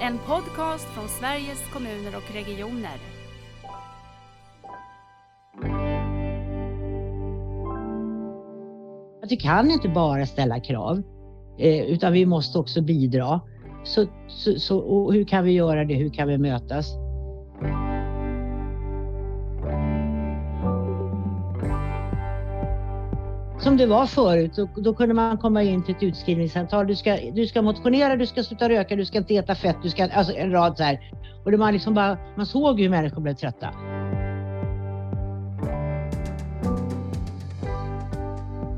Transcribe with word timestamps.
En 0.00 0.18
podcast 0.18 0.84
från 0.84 1.08
Sveriges 1.08 1.72
kommuner 1.72 2.16
och 2.16 2.34
regioner. 2.34 2.98
Att 9.22 9.32
vi 9.32 9.36
kan 9.36 9.70
inte 9.70 9.88
bara 9.88 10.26
ställa 10.26 10.60
krav, 10.60 11.02
eh, 11.58 11.84
utan 11.84 12.12
vi 12.12 12.26
måste 12.26 12.58
också 12.58 12.82
bidra. 12.82 13.40
Så, 13.84 14.06
så, 14.28 14.58
så 14.58 14.78
och 14.78 15.14
hur 15.14 15.24
kan 15.24 15.44
vi 15.44 15.52
göra 15.52 15.84
det? 15.84 15.94
Hur 15.94 16.10
kan 16.10 16.28
vi 16.28 16.38
mötas? 16.38 17.07
Det 23.78 23.86
var 23.86 24.06
förut, 24.06 24.52
då, 24.56 24.68
då 24.76 24.94
kunde 24.94 25.14
man 25.14 25.38
komma 25.38 25.62
in 25.62 25.84
till 25.84 25.96
ett 25.96 26.02
utskrivningssamtal. 26.02 26.86
Du 26.86 26.96
ska, 26.96 27.16
du 27.34 27.46
ska 27.46 27.62
motionera, 27.62 28.16
du 28.16 28.26
ska 28.26 28.42
sluta 28.42 28.68
röka, 28.68 28.96
du 28.96 29.04
ska 29.04 29.18
inte 29.18 29.34
äta 29.34 29.54
fett, 29.54 29.76
du 29.82 29.90
ska, 29.90 30.04
alltså 30.04 30.32
en 30.32 30.50
rad 30.50 30.76
så 30.76 30.82
här. 30.82 31.12
Och 31.44 31.50
det 31.50 31.58
man, 31.58 31.72
liksom 31.72 31.94
bara, 31.94 32.18
man 32.36 32.46
såg 32.46 32.78
ju 32.78 32.84
hur 32.84 32.90
människor 32.90 33.22
blev 33.22 33.34
trötta. 33.34 33.68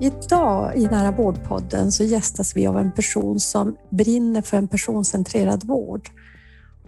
Idag 0.00 0.77
i 0.77 0.86
Nära 0.86 1.10
vårdpodden 1.10 1.92
så 1.92 2.05
gästas 2.05 2.56
vi 2.56 2.66
av 2.66 2.78
en 2.78 2.92
person 2.92 3.41
som 3.41 3.77
brinner 3.91 4.42
för 4.42 4.56
en 4.56 4.69
personcentrerad 4.69 5.64
vård 5.64 6.08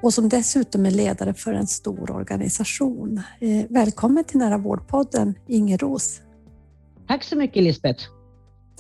och 0.01 0.15
som 0.15 0.29
dessutom 0.29 0.87
är 0.87 0.91
ledare 0.91 1.35
för 1.35 1.53
en 1.53 1.67
stor 1.67 2.11
organisation. 2.11 3.23
Eh, 3.41 3.65
välkommen 3.69 4.25
till 4.25 4.39
Nära 4.39 4.59
vårdpodden, 4.59 5.35
Inger 5.47 5.79
Ros. 5.79 6.21
Tack 7.09 7.25
så 7.25 7.37
mycket 7.37 7.63
Lisbeth. 7.63 8.05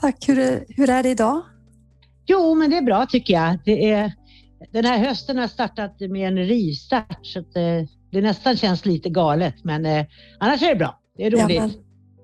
Tack. 0.00 0.28
Hur 0.28 0.38
är, 0.38 0.64
hur 0.68 0.90
är 0.90 1.02
det 1.02 1.08
idag? 1.08 1.42
Jo, 2.26 2.54
men 2.54 2.70
det 2.70 2.76
är 2.76 2.82
bra 2.82 3.06
tycker 3.06 3.34
jag. 3.34 3.58
Det 3.64 3.90
är, 3.90 4.12
den 4.72 4.84
här 4.84 4.98
hösten 4.98 5.38
har 5.38 5.48
startat 5.48 6.00
med 6.00 6.28
en 6.28 6.38
rivstart 6.38 7.18
så 7.26 7.40
det, 7.40 7.78
eh, 7.78 7.84
det 8.10 8.20
nästan 8.20 8.56
känns 8.56 8.86
lite 8.86 9.08
galet, 9.08 9.54
men 9.64 9.86
eh, 9.86 10.06
annars 10.38 10.62
är 10.62 10.68
det 10.68 10.76
bra. 10.76 11.00
Det 11.16 11.26
är 11.26 11.30
roligt. 11.30 11.56
Ja, 11.56 11.60
men, 11.60 11.70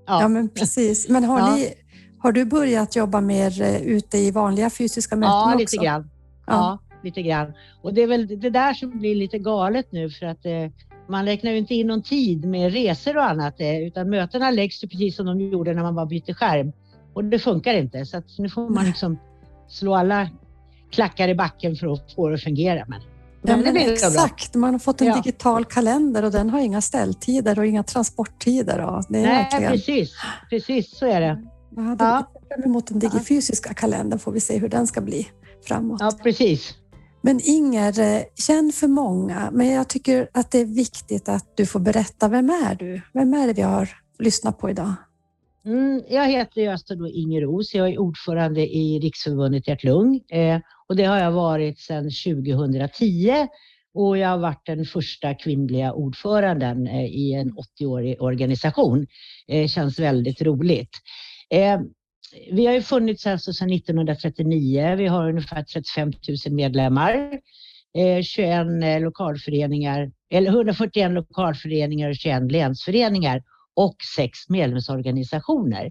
ja. 0.07 0.23
ja 0.23 0.29
men 0.29 0.49
precis. 0.49 1.09
Men 1.09 1.25
har, 1.25 1.39
ja. 1.39 1.55
ni, 1.55 1.75
har 2.19 2.33
du 2.33 2.45
börjat 2.45 2.97
jobba 2.97 3.21
mer 3.21 3.63
eh, 3.63 3.83
ute 3.83 4.19
i 4.19 4.31
vanliga 4.31 4.71
fysiska 4.71 5.17
möten 5.17 5.31
ja, 5.31 5.55
också? 5.55 5.59
Lite 5.59 5.77
grann. 5.77 6.11
Ja. 6.47 6.53
ja, 6.53 6.99
lite 7.03 7.23
grann. 7.23 7.53
Och 7.83 7.95
det 7.95 8.03
är 8.03 8.07
väl 8.07 8.41
det 8.41 8.51
där 8.51 8.75
som 8.75 8.99
blir 8.99 9.15
lite 9.15 9.39
galet 9.39 9.93
nu 9.93 10.11
för 10.11 10.27
att 10.27 10.47
eh, 10.47 10.71
man 11.09 11.25
räknar 11.25 11.51
ju 11.51 11.59
inte 11.59 11.75
in 11.75 11.87
någon 11.87 12.03
tid 12.03 12.45
med 12.45 12.73
resor 12.73 13.17
och 13.17 13.25
annat 13.25 13.61
eh, 13.61 13.79
utan 13.79 14.11
mötena 14.11 14.51
läggs 14.51 14.85
ju 14.85 14.89
precis 14.89 15.17
som 15.17 15.27
de 15.27 15.41
gjorde 15.41 15.75
när 15.75 15.83
man 15.83 15.95
bara 15.95 16.07
bytte 16.07 16.35
skärm. 16.35 16.73
Och 17.15 17.25
det 17.25 17.39
funkar 17.39 17.75
inte 17.75 18.07
så 18.07 18.23
nu 18.39 18.49
får 18.49 18.69
man 18.69 18.85
liksom 18.85 19.19
slå 19.69 19.95
alla 19.95 20.29
klackar 20.91 21.29
i 21.29 21.35
backen 21.35 21.77
för 21.77 21.93
att 21.93 22.13
få 22.13 22.29
det 22.29 22.35
att 22.35 22.43
fungera. 22.43 22.85
Men, 22.89 23.01
ja, 23.43 23.57
men 23.57 23.77
exakt, 23.77 24.55
man 24.55 24.73
har 24.73 24.79
fått 24.79 25.01
en 25.01 25.07
ja. 25.07 25.15
digital 25.15 25.65
kalender 25.65 26.25
och 26.25 26.33
den 26.33 26.51
har 26.51 26.61
inga 26.61 26.81
ställtider 26.81 27.59
och 27.59 27.67
inga 27.67 27.83
transporttider. 27.83 28.81
Och 28.81 29.05
det 29.09 29.19
är 29.19 29.23
Nej, 29.23 29.49
verkligen... 29.51 29.73
precis, 29.73 30.13
precis 30.51 30.99
så 30.99 31.07
är 31.07 31.21
det. 31.21 31.45
Jag 31.77 31.83
hade 31.83 32.05
ja. 32.05 32.31
fram 32.49 32.63
emot 32.65 32.87
den 32.87 32.99
digifysiska 32.99 33.75
kalendern 33.75 34.19
får 34.19 34.33
vi 34.33 34.41
se 34.41 34.59
hur 34.59 34.69
den 34.69 34.87
ska 34.87 35.01
bli 35.01 35.29
framåt. 35.67 36.01
Ja, 36.01 36.13
precis. 36.23 36.75
Men 37.23 37.41
Inger, 37.45 38.01
eh, 38.01 38.23
känn 38.47 38.73
för 38.73 38.89
många, 38.89 39.51
men 39.53 39.67
jag 39.67 39.89
tycker 39.89 40.29
att 40.35 40.51
det 40.51 40.59
är 40.59 40.65
viktigt 40.65 41.29
att 41.29 41.57
du 41.57 41.67
får 41.67 41.81
berätta, 41.81 42.29
vem 42.29 42.51
är 42.51 42.75
du? 42.75 43.01
Vem 43.15 43.35
är 43.35 43.47
det 43.47 43.53
vi 43.53 43.63
har 43.63 43.89
lyssnat 44.19 44.59
på 44.59 44.71
idag? 44.71 44.95
Mm, 45.67 46.03
jag 46.09 46.29
heter 46.29 46.69
alltså 46.69 46.95
då 46.95 47.09
Inger 47.09 47.41
Ros, 47.41 47.75
jag 47.75 47.89
är 47.89 47.99
ordförande 47.99 48.61
i 48.61 48.99
Riksförbundet 48.99 49.69
Hjärt-Lung 49.69 50.21
eh, 50.31 50.61
och 50.89 50.97
det 50.97 51.05
har 51.05 51.19
jag 51.19 51.33
varit 51.33 51.79
sedan 51.79 52.11
2010 52.25 53.49
och 53.95 54.19
jag 54.19 54.29
har 54.29 54.39
varit 54.39 54.67
den 54.67 54.85
första 54.85 55.35
kvinnliga 55.35 55.93
ordföranden 55.93 56.87
eh, 56.87 57.05
i 57.05 57.33
en 57.33 57.53
80-årig 57.53 58.23
organisation. 58.23 59.07
Eh, 59.49 59.67
känns 59.67 59.99
väldigt 59.99 60.43
roligt. 60.43 60.91
Eh, 61.51 61.81
vi 62.53 62.67
har 62.67 62.75
ju 62.75 62.83
funnits 62.83 63.27
alltså 63.27 63.53
sedan 63.53 63.73
1939. 63.73 64.95
Vi 64.97 65.07
har 65.07 65.29
ungefär 65.29 65.63
35 65.63 66.13
000 66.47 66.55
medlemmar. 66.55 67.41
Eh, 67.99 68.23
21 68.23 68.67
eh, 68.83 69.01
lokalföreningar, 69.01 70.13
eller 70.31 70.51
141 70.51 71.11
lokalföreningar 71.11 72.09
och 72.09 72.17
21 72.17 72.53
länsföreningar 72.53 73.43
och 73.77 73.97
sex 74.17 74.49
medlemsorganisationer. 74.49 75.91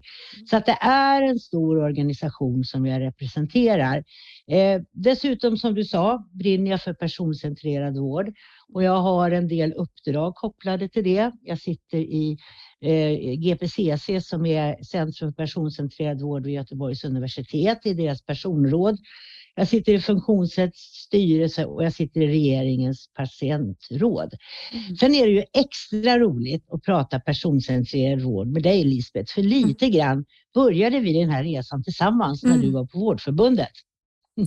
Så 0.50 0.58
att 0.58 0.66
det 0.66 0.78
är 0.82 1.22
en 1.22 1.40
stor 1.40 1.78
organisation 1.78 2.64
som 2.64 2.86
jag 2.86 3.02
representerar. 3.02 4.04
Eh, 4.52 4.82
dessutom 4.92 5.58
som 5.58 5.76
du 5.76 5.84
sa 5.84 6.28
brinner 6.32 6.72
jag 6.72 6.82
för 6.82 6.94
personcentrerad 6.94 7.98
vård 7.98 8.34
och 8.74 8.84
jag 8.84 9.02
har 9.02 9.32
en 9.32 9.48
del 9.48 9.74
uppdrag 9.74 10.36
kopplade 10.36 10.90
till 10.90 11.04
det. 11.04 11.32
Jag 11.42 11.60
sitter 11.60 11.98
i 11.98 12.38
GPCC 13.38 14.22
som 14.22 14.46
är 14.46 14.84
Centrum 14.84 15.34
för 15.34 15.44
personcentrerad 15.44 16.22
vård 16.22 16.46
vid 16.46 16.54
Göteborgs 16.54 17.04
universitet 17.04 17.86
i 17.86 17.94
deras 17.94 18.22
personråd. 18.22 18.98
Jag 19.56 19.68
sitter 19.68 19.94
i 19.94 20.02
funktionsrätts 20.02 20.80
styrelse 20.80 21.66
och 21.66 21.84
jag 21.84 21.94
sitter 21.94 22.22
i 22.22 22.28
regeringens 22.28 23.10
patientråd. 23.14 24.34
Mm. 24.74 24.96
Sen 24.98 25.16
är 25.16 25.26
det 25.26 25.32
ju 25.32 25.44
extra 25.54 26.20
roligt 26.20 26.66
att 26.72 26.84
prata 26.84 27.20
personcentrerad 27.20 28.22
vård 28.22 28.48
med 28.48 28.64
dig 28.64 28.84
Lisbeth, 28.84 29.34
för 29.34 29.42
lite 29.42 29.86
mm. 29.86 29.98
grann 29.98 30.26
började 30.54 31.00
vi 31.00 31.14
den 31.14 31.30
här 31.30 31.44
resan 31.44 31.84
tillsammans 31.84 32.44
när 32.44 32.52
mm. 32.52 32.62
du 32.62 32.72
var 32.72 32.86
på 32.86 33.00
Vårdförbundet. 33.00 33.72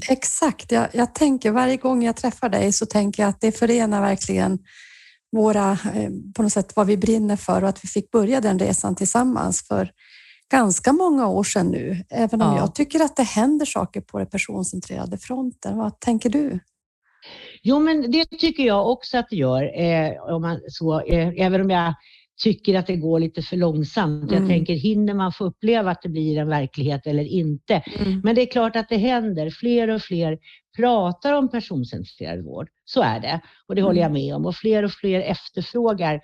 Exakt, 0.08 0.72
jag, 0.72 0.88
jag 0.92 1.14
tänker 1.14 1.50
varje 1.50 1.76
gång 1.76 2.04
jag 2.04 2.16
träffar 2.16 2.48
dig 2.48 2.72
så 2.72 2.86
tänker 2.86 3.22
jag 3.22 3.30
att 3.30 3.41
det 3.41 3.52
förenar 3.52 4.00
verkligen 4.00 4.58
våra, 5.32 5.70
eh, 5.70 6.10
på 6.36 6.42
något 6.42 6.52
sätt 6.52 6.72
vad 6.76 6.86
vi 6.86 6.96
brinner 6.96 7.36
för 7.36 7.62
och 7.62 7.68
att 7.68 7.84
vi 7.84 7.88
fick 7.88 8.10
börja 8.10 8.41
den 8.41 8.58
resan 8.58 8.94
tillsammans 8.94 9.66
för 9.68 9.91
ganska 10.50 10.92
många 10.92 11.28
år 11.28 11.44
sedan 11.44 11.66
nu. 11.66 12.04
Även 12.10 12.42
om 12.42 12.52
ja. 12.52 12.58
jag 12.58 12.74
tycker 12.74 13.00
att 13.00 13.16
det 13.16 13.22
händer 13.22 13.66
saker 13.66 14.00
på 14.00 14.18
den 14.18 14.26
personcentrerade 14.26 15.18
fronten. 15.18 15.78
Vad 15.78 16.00
tänker 16.00 16.30
du? 16.30 16.60
Jo, 17.62 17.78
men 17.80 18.10
det 18.10 18.24
tycker 18.24 18.62
jag 18.62 18.91
också 18.91 19.18
att 19.18 19.26
det 19.30 19.36
gör. 19.36 19.80
Eh, 19.80 20.34
om 20.34 20.42
man, 20.42 20.60
så, 20.68 21.00
eh, 21.00 21.28
även 21.36 21.60
om 21.60 21.70
jag 21.70 21.94
tycker 22.42 22.74
att 22.74 22.86
det 22.86 22.97
går 22.97 23.20
lite 23.20 23.42
för 23.42 23.56
långsamt. 23.56 24.30
Mm. 24.30 24.42
Jag 24.42 24.50
tänker, 24.50 24.74
hinner 24.74 25.14
man 25.14 25.32
få 25.32 25.44
uppleva 25.44 25.91
att 25.91 26.02
det 26.02 26.08
blir 26.08 26.38
en 26.38 26.48
verklighet 26.48 27.06
eller 27.06 27.24
inte? 27.24 27.82
Mm. 27.98 28.20
Men 28.24 28.34
det 28.34 28.42
är 28.42 28.47
klart 28.47 28.76
att 28.76 28.88
det 28.88 28.97
händer. 28.97 29.50
Fler 29.50 29.91
och 29.91 30.02
fler 30.02 30.38
pratar 30.76 31.32
om 31.32 31.50
personcentrerad 31.50 32.44
vård. 32.44 32.69
Så 32.84 33.03
är 33.03 33.20
det 33.20 33.41
och 33.66 33.75
det 33.75 33.82
håller 33.82 34.00
jag 34.00 34.10
mm. 34.10 34.22
med 34.22 34.34
om. 34.34 34.47
Och 34.47 34.56
fler 34.56 34.82
och 34.82 34.92
fler 34.92 35.20
efterfrågar 35.20 36.20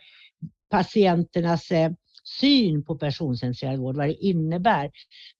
patienternas 0.71 1.71
eh, 1.71 1.93
syn 2.41 2.85
på 2.85 2.99
personcentrerad 2.99 3.79
vård, 3.79 3.97
vad 3.97 4.09
det 4.09 4.15
innebär. 4.15 4.91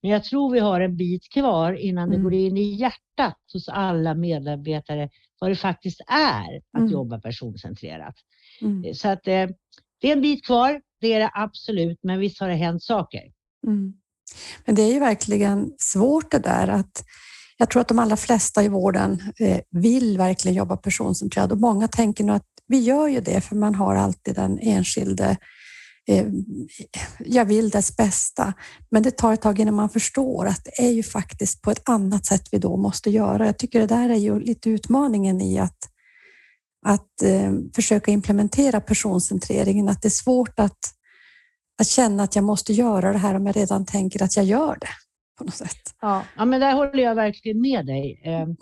Men 0.01 0.11
jag 0.11 0.23
tror 0.23 0.51
vi 0.51 0.59
har 0.59 0.81
en 0.81 0.97
bit 0.97 1.29
kvar 1.33 1.73
innan 1.73 2.07
mm. 2.07 2.17
det 2.17 2.23
går 2.23 2.33
in 2.33 2.57
i 2.57 2.63
hjärtat 2.63 3.37
hos 3.53 3.69
alla 3.69 4.13
medarbetare 4.13 5.09
vad 5.39 5.51
det 5.51 5.55
faktiskt 5.55 6.01
är 6.07 6.57
att 6.73 6.79
mm. 6.79 6.91
jobba 6.91 7.19
personcentrerat. 7.19 8.15
Mm. 8.61 8.93
Så 8.93 9.07
att 9.09 9.27
eh, 9.27 9.49
det 10.01 10.07
är 10.07 10.13
en 10.13 10.21
bit 10.21 10.45
kvar, 10.45 10.81
det 11.01 11.13
är 11.13 11.19
det 11.19 11.31
absolut, 11.33 11.99
men 12.03 12.19
visst 12.19 12.39
har 12.39 12.49
det 12.49 12.55
hänt 12.55 12.83
saker. 12.83 13.23
Mm. 13.67 13.93
Men 14.65 14.75
det 14.75 14.81
är 14.81 14.93
ju 14.93 14.99
verkligen 14.99 15.73
svårt 15.77 16.31
det 16.31 16.39
där 16.39 16.67
att 16.67 17.03
jag 17.57 17.69
tror 17.69 17.81
att 17.81 17.87
de 17.87 17.99
allra 17.99 18.17
flesta 18.17 18.63
i 18.63 18.67
vården 18.67 19.33
eh, 19.39 19.59
vill 19.71 20.17
verkligen 20.17 20.57
jobba 20.57 20.77
personcentrerat 20.77 21.51
och 21.51 21.57
många 21.57 21.87
tänker 21.87 22.23
nog 22.23 22.35
att 22.35 22.45
vi 22.67 22.79
gör 22.79 23.07
ju 23.07 23.21
det 23.21 23.41
för 23.41 23.55
man 23.55 23.75
har 23.75 23.95
alltid 23.95 24.35
den 24.35 24.59
enskilde 24.59 25.37
eh, 26.07 26.25
jag 27.19 27.45
vill 27.45 27.69
dess 27.69 27.97
bästa. 27.97 28.53
Men 28.91 29.03
det 29.03 29.11
tar 29.11 29.33
ett 29.33 29.41
tag 29.41 29.59
innan 29.59 29.73
man 29.73 29.89
förstår 29.89 30.45
att 30.45 30.65
det 30.65 30.81
är 30.85 30.91
ju 30.91 31.03
faktiskt 31.03 31.61
på 31.61 31.71
ett 31.71 31.89
annat 31.89 32.25
sätt 32.25 32.47
vi 32.51 32.57
då 32.57 32.77
måste 32.77 33.09
göra. 33.09 33.45
Jag 33.45 33.57
tycker 33.57 33.79
det 33.79 33.87
där 33.87 34.09
är 34.09 34.15
ju 34.15 34.39
lite 34.39 34.69
utmaningen 34.69 35.41
i 35.41 35.59
att, 35.59 35.77
att 36.85 37.21
eh, 37.23 37.53
försöka 37.75 38.11
implementera 38.11 38.81
personcentreringen, 38.81 39.89
att 39.89 40.01
det 40.01 40.07
är 40.07 40.09
svårt 40.09 40.59
att, 40.59 40.79
att 41.81 41.87
känna 41.87 42.23
att 42.23 42.35
jag 42.35 42.43
måste 42.43 42.73
göra 42.73 43.11
det 43.11 43.19
här 43.19 43.35
om 43.35 43.45
jag 43.45 43.57
redan 43.57 43.85
tänker 43.85 44.23
att 44.23 44.35
jag 44.35 44.45
gör 44.45 44.77
det 44.81 45.06
på 45.37 45.43
något 45.43 45.53
sätt. 45.53 45.95
Ja, 46.01 46.25
ja 46.37 46.45
men 46.45 46.59
där 46.59 46.73
håller 46.73 47.03
jag 47.03 47.15
verkligen 47.15 47.61
med 47.61 47.85
dig. 47.85 48.21
Eh, 48.23 48.41
mm. 48.41 48.55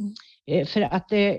Eh, 0.47 0.67
för 0.67 0.81
att 0.81 1.11
eh, 1.11 1.35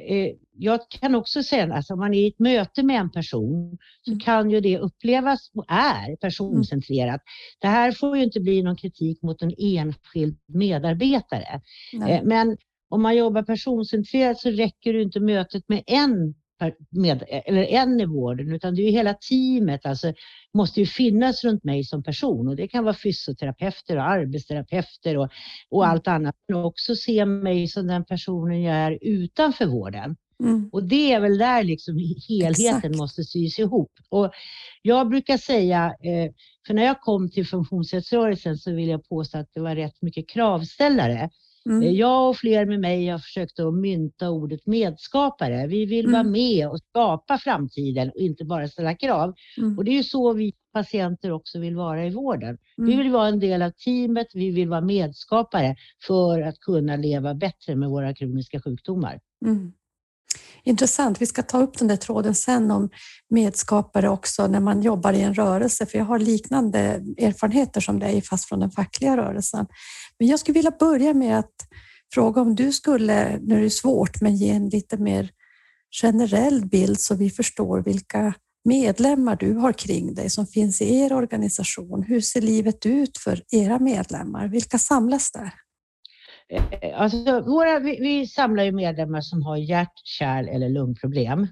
jag 0.58 0.80
kan 0.88 1.14
också 1.14 1.42
säga 1.42 1.64
att 1.64 1.72
alltså, 1.72 1.92
om 1.92 1.98
man 2.00 2.14
är 2.14 2.18
i 2.18 2.28
ett 2.28 2.38
möte 2.38 2.82
med 2.82 3.00
en 3.00 3.10
person 3.10 3.78
så 4.02 4.10
mm. 4.10 4.20
kan 4.20 4.50
ju 4.50 4.60
det 4.60 4.78
upplevas 4.78 5.50
och 5.54 5.64
är 5.68 6.16
personcentrerat. 6.16 7.08
Mm. 7.08 7.20
Det 7.58 7.68
här 7.68 7.92
får 7.92 8.16
ju 8.16 8.24
inte 8.24 8.40
bli 8.40 8.62
någon 8.62 8.76
kritik 8.76 9.22
mot 9.22 9.42
en 9.42 9.52
enskild 9.58 10.38
medarbetare. 10.46 11.60
Nej. 11.92 12.22
Men 12.24 12.56
om 12.88 13.02
man 13.02 13.16
jobbar 13.16 13.42
personcentrerat 13.42 14.38
så 14.38 14.50
räcker 14.50 14.92
det 14.92 15.02
inte 15.02 15.20
mötet 15.20 15.68
med 15.68 15.82
en 15.86 16.34
med, 16.90 17.24
eller 17.28 17.62
en 17.62 18.00
i 18.00 18.04
vården, 18.04 18.52
utan 18.52 18.74
det 18.74 18.82
är 18.82 18.90
hela 18.90 19.14
teamet. 19.14 19.86
Alltså 19.86 20.12
måste 20.54 20.80
ju 20.80 20.86
finnas 20.86 21.44
runt 21.44 21.64
mig 21.64 21.84
som 21.84 22.02
person 22.02 22.48
och 22.48 22.56
det 22.56 22.68
kan 22.68 22.84
vara 22.84 22.94
fysioterapeuter 22.94 23.96
och 23.96 24.10
arbetsterapeuter 24.10 25.16
och, 25.16 25.28
och 25.70 25.84
mm. 25.84 25.92
allt 25.92 26.08
annat. 26.08 26.34
Men 26.48 26.64
också 26.64 26.94
se 26.94 27.24
mig 27.24 27.68
som 27.68 27.86
den 27.86 28.04
personen 28.04 28.62
jag 28.62 28.76
är 28.76 28.98
utanför 29.02 29.66
vården. 29.66 30.16
Mm. 30.40 30.68
Och 30.72 30.88
det 30.88 31.12
är 31.12 31.20
väl 31.20 31.38
där 31.38 31.64
liksom 31.64 31.98
helheten 32.28 32.76
Exakt. 32.76 32.96
måste 32.96 33.24
sys 33.24 33.58
ihop. 33.58 33.92
Och 34.08 34.30
jag 34.82 35.08
brukar 35.08 35.36
säga, 35.36 35.84
eh, 35.84 36.32
för 36.66 36.74
när 36.74 36.84
jag 36.84 37.00
kom 37.00 37.30
till 37.30 37.46
funktionsrättsrörelsen 37.46 38.56
så 38.56 38.72
vill 38.72 38.88
jag 38.88 39.08
påstå 39.08 39.38
att 39.38 39.50
det 39.54 39.60
var 39.60 39.74
rätt 39.74 40.02
mycket 40.02 40.28
kravställare. 40.28 41.30
Mm. 41.66 41.94
Jag 41.94 42.28
och 42.28 42.36
fler 42.36 42.66
med 42.66 42.80
mig 42.80 43.08
har 43.08 43.18
försökt 43.18 43.60
att 43.60 43.74
mynta 43.74 44.30
ordet 44.30 44.66
medskapare. 44.66 45.66
Vi 45.66 45.86
vill 45.86 46.04
mm. 46.04 46.12
vara 46.12 46.22
med 46.22 46.68
och 46.68 46.80
skapa 46.80 47.38
framtiden 47.38 48.08
och 48.08 48.16
inte 48.16 48.44
bara 48.44 48.68
ställa 48.68 48.94
krav. 48.94 49.34
Mm. 49.58 49.78
Och 49.78 49.84
det 49.84 49.90
är 49.90 49.96
ju 49.96 50.02
så 50.02 50.32
vi 50.32 50.52
patienter 50.72 51.32
också 51.32 51.58
vill 51.58 51.76
vara 51.76 52.06
i 52.06 52.10
vården. 52.10 52.58
Vi 52.76 52.92
mm. 52.92 52.98
vill 52.98 53.12
vara 53.12 53.28
en 53.28 53.40
del 53.40 53.62
av 53.62 53.70
teamet, 53.70 54.26
vi 54.34 54.50
vill 54.50 54.68
vara 54.68 54.80
medskapare 54.80 55.76
för 56.06 56.40
att 56.40 56.60
kunna 56.60 56.96
leva 56.96 57.34
bättre 57.34 57.76
med 57.76 57.88
våra 57.88 58.14
kroniska 58.14 58.60
sjukdomar. 58.60 59.20
Intressant. 60.64 61.22
Vi 61.22 61.26
ska 61.26 61.42
ta 61.42 61.62
upp 61.62 61.78
den 61.78 61.88
där 61.88 61.96
tråden 61.96 62.34
sen 62.34 62.70
om 62.70 62.90
medskapare 63.30 64.08
också 64.08 64.46
när 64.46 64.60
man 64.60 64.82
jobbar 64.82 65.12
i 65.12 65.22
en 65.22 65.34
rörelse, 65.34 65.86
för 65.86 65.98
jag 65.98 66.04
har 66.04 66.18
liknande 66.18 66.78
erfarenheter 67.18 67.80
som 67.80 67.98
dig, 67.98 68.22
fast 68.22 68.48
från 68.48 68.60
den 68.60 68.70
fackliga 68.70 69.16
rörelsen. 69.16 69.66
Men 70.18 70.28
jag 70.28 70.40
skulle 70.40 70.54
vilja 70.54 70.72
börja 70.78 71.14
med 71.14 71.38
att 71.38 71.54
fråga 72.14 72.40
om 72.40 72.54
du 72.54 72.72
skulle, 72.72 73.38
nu 73.38 73.58
är 73.58 73.62
det 73.62 73.70
svårt, 73.70 74.20
men 74.20 74.36
ge 74.36 74.50
en 74.50 74.68
lite 74.68 74.96
mer 74.96 75.30
generell 76.02 76.66
bild 76.66 77.00
så 77.00 77.14
vi 77.14 77.30
förstår 77.30 77.82
vilka 77.82 78.34
medlemmar 78.64 79.36
du 79.36 79.54
har 79.54 79.72
kring 79.72 80.14
dig 80.14 80.30
som 80.30 80.46
finns 80.46 80.80
i 80.80 80.96
er 80.96 81.12
organisation. 81.12 82.02
Hur 82.02 82.20
ser 82.20 82.40
livet 82.40 82.86
ut 82.86 83.18
för 83.18 83.42
era 83.50 83.78
medlemmar? 83.78 84.48
Vilka 84.48 84.78
samlas 84.78 85.32
där? 85.32 85.52
Eh, 86.48 87.00
alltså, 87.02 87.40
våra, 87.40 87.78
vi, 87.78 87.98
vi, 88.00 88.26
samlar 88.26 88.64
ju 88.64 88.72
medlemmar 88.72 89.20
som 89.20 89.42
har 89.42 89.56
hjärt-, 89.56 90.04
kärl 90.04 90.48
eller 90.48 90.68
lungproblem. 90.68 91.42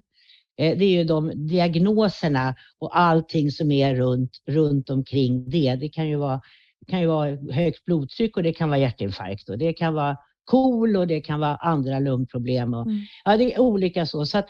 Eh, 0.58 0.78
det 0.78 0.84
är 0.84 0.90
ju 0.90 1.04
de 1.04 1.46
diagnoserna 1.48 2.54
och 2.78 2.98
allting 2.98 3.50
som 3.50 3.72
är 3.72 3.94
runt, 3.94 4.30
runt 4.46 4.90
omkring 4.90 5.50
det. 5.50 5.76
Det 5.76 5.88
kan 5.88 6.08
ju 6.08 6.16
vara, 6.16 6.40
kan 6.88 7.00
ju 7.00 7.06
vara 7.06 7.36
högt 7.52 7.84
blodtryck 7.84 8.36
och 8.36 8.42
det 8.42 8.52
kan 8.52 8.68
vara 8.68 8.78
hjärtinfarkt 8.78 9.48
och 9.48 9.58
det 9.58 9.72
kan 9.72 9.94
vara 9.94 10.16
KOL 10.44 10.96
och 10.96 11.06
det 11.06 11.20
kan 11.20 11.40
vara 11.40 11.56
andra 11.56 11.98
lungproblem. 11.98 12.74
Och, 12.74 12.86
mm. 12.86 13.00
ja, 13.24 13.36
det 13.36 13.54
är 13.54 13.60
olika 13.60 14.06
så. 14.06 14.26
så 14.26 14.38
att, 14.38 14.48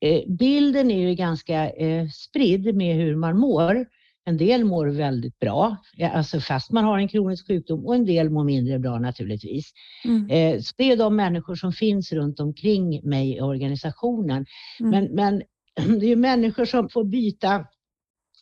eh, 0.00 0.22
bilden 0.28 0.90
är 0.90 1.08
ju 1.08 1.14
ganska 1.14 1.70
eh, 1.70 2.08
spridd 2.08 2.74
med 2.74 2.96
hur 2.96 3.16
man 3.16 3.38
mår. 3.38 3.86
En 4.24 4.36
del 4.36 4.64
mår 4.64 4.86
väldigt 4.86 5.38
bra, 5.38 5.76
alltså 6.12 6.40
fast 6.40 6.70
man 6.70 6.84
har 6.84 6.98
en 6.98 7.08
kronisk 7.08 7.46
sjukdom 7.46 7.86
och 7.86 7.94
en 7.94 8.04
del 8.04 8.30
mår 8.30 8.44
mindre 8.44 8.78
bra 8.78 8.98
naturligtvis. 8.98 9.72
Mm. 10.04 10.30
Eh, 10.30 10.60
så 10.60 10.74
det 10.76 10.92
är 10.92 10.96
de 10.96 11.16
människor 11.16 11.54
som 11.54 11.72
finns 11.72 12.12
runt 12.12 12.40
omkring 12.40 13.08
mig 13.08 13.36
i 13.36 13.40
organisationen. 13.40 14.46
Mm. 14.80 14.90
Men, 14.90 15.14
men 15.14 15.42
det 16.00 16.06
är 16.06 16.16
människor 16.16 16.64
som 16.64 16.88
får 16.88 17.04
byta 17.04 17.66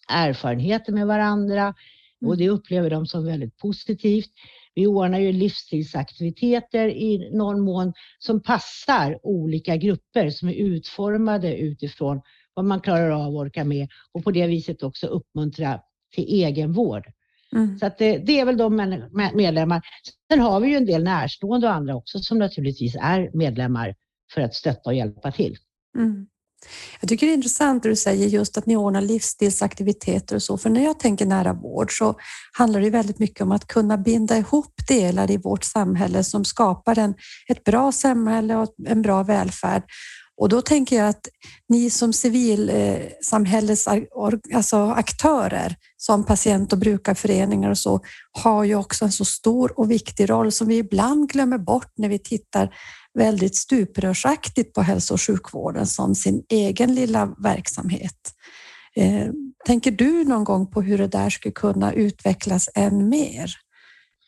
erfarenheter 0.09 0.93
med 0.93 1.07
varandra 1.07 1.63
mm. 1.63 2.31
och 2.31 2.37
det 2.37 2.49
upplever 2.49 2.91
de 2.91 3.07
som 3.07 3.27
väldigt 3.27 3.57
positivt. 3.57 4.31
Vi 4.75 4.87
ordnar 4.87 5.19
ju 5.19 5.33
livsstilsaktiviteter 5.33 6.89
i 6.89 7.31
någon 7.33 7.61
mån 7.61 7.93
som 8.19 8.43
passar 8.43 9.19
olika 9.23 9.77
grupper 9.77 10.31
som 10.31 10.49
är 10.49 10.55
utformade 10.55 11.57
utifrån 11.57 12.21
vad 12.59 12.65
man 12.65 12.81
klarar 12.81 13.11
av 13.11 13.35
och 13.35 13.41
orkar 13.41 13.65
med 13.65 13.89
och 14.13 14.25
på 14.25 14.31
det 14.31 14.47
viset 14.47 14.83
också 14.83 15.07
uppmuntra 15.07 15.81
till 16.15 16.25
egenvård. 16.25 17.07
Mm. 17.53 17.79
Så 17.79 17.87
att 17.87 17.99
det, 17.99 18.19
det, 18.19 18.41
är 18.41 18.45
väl 18.45 18.57
de 18.57 18.77
medlemmar. 19.35 19.83
Sen 20.31 20.41
har 20.41 20.61
vi 20.61 20.69
ju 20.69 20.77
en 20.77 20.87
del 20.87 21.05
närstående 21.05 21.67
och 21.67 21.73
andra 21.73 21.97
också 21.97 22.19
som 22.19 22.39
naturligtvis 22.39 22.97
är 23.01 23.31
medlemmar 23.37 23.95
för 24.35 24.41
att 24.41 24.55
stötta 24.55 24.91
och 24.91 24.95
hjälpa 24.95 25.33
till. 25.33 25.57
Mm. 25.99 26.27
Jag 27.01 27.09
tycker 27.09 27.27
det 27.27 27.33
är 27.33 27.35
intressant 27.35 27.83
det 27.83 27.89
du 27.89 27.97
säger 27.97 28.29
just 28.29 28.59
att 28.59 28.67
ni 28.67 28.77
ordnar 28.77 29.01
livsstilsaktiviteter 29.01 30.37
och 30.37 30.43
så, 30.43 30.59
för 30.59 30.71
när 30.71 30.85
jag 30.85 31.01
tänker 31.01 31.27
nära 31.27 31.53
vård 31.53 31.99
så 31.99 32.15
handlar 32.53 32.81
det 32.81 32.91
väldigt 32.91 33.19
mycket 33.19 33.41
om 33.41 33.53
att 33.53 33.67
kunna 33.67 33.99
binda 33.99 34.37
ihop 34.37 34.75
delar 34.89 35.31
i 35.31 35.37
vårt 35.37 35.65
samhälle 35.65 36.25
som 36.25 36.45
skapar 36.45 36.99
en, 36.99 37.15
ett 37.49 37.65
bra 37.65 37.93
samhälle 37.93 38.57
och 38.57 38.75
en 38.87 39.03
bra 39.03 39.23
välfärd. 39.23 39.83
Och 40.39 40.49
då 40.49 40.63
tänker 40.63 40.97
jag 40.97 41.09
att 41.09 41.29
ni 41.69 41.91
som 41.91 42.13
civilsamhällets 42.13 43.87
eh, 43.87 44.03
alltså 44.55 44.77
aktörer, 44.77 45.77
som 45.97 46.25
patient 46.25 46.73
och 46.73 46.79
brukarföreningar 46.79 47.71
och 47.71 47.79
så, 47.79 48.01
har 48.33 48.65
ju 48.65 48.75
också 48.75 49.05
en 49.05 49.13
så 49.13 49.25
stor 49.25 49.79
och 49.79 49.91
viktig 49.91 50.31
roll 50.31 50.53
som 50.53 50.69
vi 50.69 50.77
ibland 50.77 51.31
glömmer 51.31 51.59
bort 51.59 51.93
när 51.97 52.09
vi 52.09 52.19
tittar 52.19 52.75
väldigt 53.19 53.57
stuprörsaktigt 53.57 54.75
på 54.75 54.83
hälso 54.83 55.15
och 55.15 55.23
sjukvården 55.23 55.87
som 55.87 56.15
sin 56.15 56.45
egen 56.49 56.95
lilla 56.95 57.35
verksamhet. 57.43 58.33
Eh, 58.97 59.29
tänker 59.67 59.91
du 59.91 60.25
någon 60.25 60.45
gång 60.45 60.71
på 60.71 60.83
hur 60.83 60.99
det 60.99 61.09
där 61.09 61.31
skulle 61.31 61.53
kunna 61.53 61.93
utvecklas 61.93 62.69
än 62.75 63.09
mer? 63.09 63.55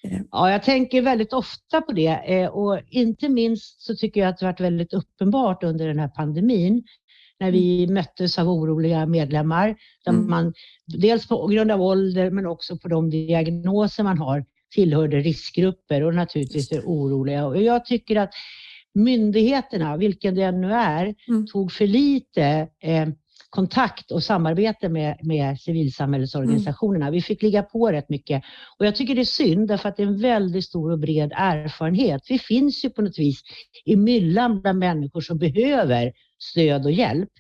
Eh, 0.03 0.21
ja, 0.31 0.51
jag 0.51 0.63
tänker 0.63 1.03
väldigt 1.03 1.33
ofta 1.33 1.81
på 1.81 1.93
det 1.93 2.09
eh, 2.09 2.49
och 2.49 2.81
inte 2.89 3.29
minst 3.29 3.83
så 3.83 3.97
tycker 3.97 4.21
jag 4.21 4.29
att 4.29 4.39
det 4.39 4.47
varit 4.47 4.61
väldigt 4.61 4.93
uppenbart 4.93 5.63
under 5.63 5.87
den 5.87 5.99
här 5.99 6.09
pandemin 6.09 6.83
när 7.41 7.51
vi 7.51 7.83
mm. 7.83 7.95
möttes 7.95 8.39
av 8.39 8.49
oroliga 8.49 9.07
medlemmar. 9.07 9.77
Där 10.05 10.13
mm. 10.13 10.31
man 10.31 10.55
dels 10.87 11.29
på 11.29 11.47
grund 11.47 11.71
av 11.71 11.83
ålder 11.83 12.31
men 12.31 12.47
också 12.47 12.77
på 12.77 12.89
de 12.89 13.11
diagnoser 13.11 14.03
man 14.05 14.19
har 14.19 14.45
tillhörde 14.75 15.21
riskgrupper 15.21 16.03
och 16.03 16.15
naturligtvis 16.15 16.73
är 16.73 16.81
oroliga. 16.81 17.47
Och 17.47 17.63
jag 17.63 17.85
tycker 17.85 18.17
att 18.17 18.31
myndigheterna, 18.95 19.97
vilken 19.97 20.35
det 20.35 20.53
nu 20.53 20.73
är, 20.73 21.15
mm. 21.29 21.47
tog 21.47 21.73
för 21.73 21.87
lite 21.87 22.69
eh, 22.83 23.09
kontakt 23.51 24.11
och 24.11 24.23
samarbete 24.23 24.89
med, 24.89 25.19
med 25.23 25.61
civilsamhällesorganisationerna. 25.61 27.07
Mm. 27.07 27.13
Vi 27.13 27.23
fick 27.23 27.43
ligga 27.43 27.63
på 27.63 27.93
rätt 27.93 28.09
mycket 28.09 28.43
och 28.79 28.87
jag 28.87 28.97
tycker 28.97 29.15
det 29.15 29.21
är 29.21 29.25
synd 29.25 29.69
därför 29.69 29.89
att 29.89 29.97
det 29.97 30.03
är 30.03 30.07
en 30.07 30.21
väldigt 30.21 30.65
stor 30.65 30.93
och 30.93 30.99
bred 30.99 31.33
erfarenhet. 31.37 32.23
Vi 32.29 32.39
finns 32.39 32.85
ju 32.85 32.91
på 32.91 33.03
något 33.03 33.19
vis 33.19 33.43
i 33.85 33.97
myllan 33.97 34.61
bland 34.61 34.79
människor 34.79 35.21
som 35.21 35.39
behöver 35.39 36.13
stöd 36.39 36.85
och 36.85 36.93
hjälp. 36.93 37.31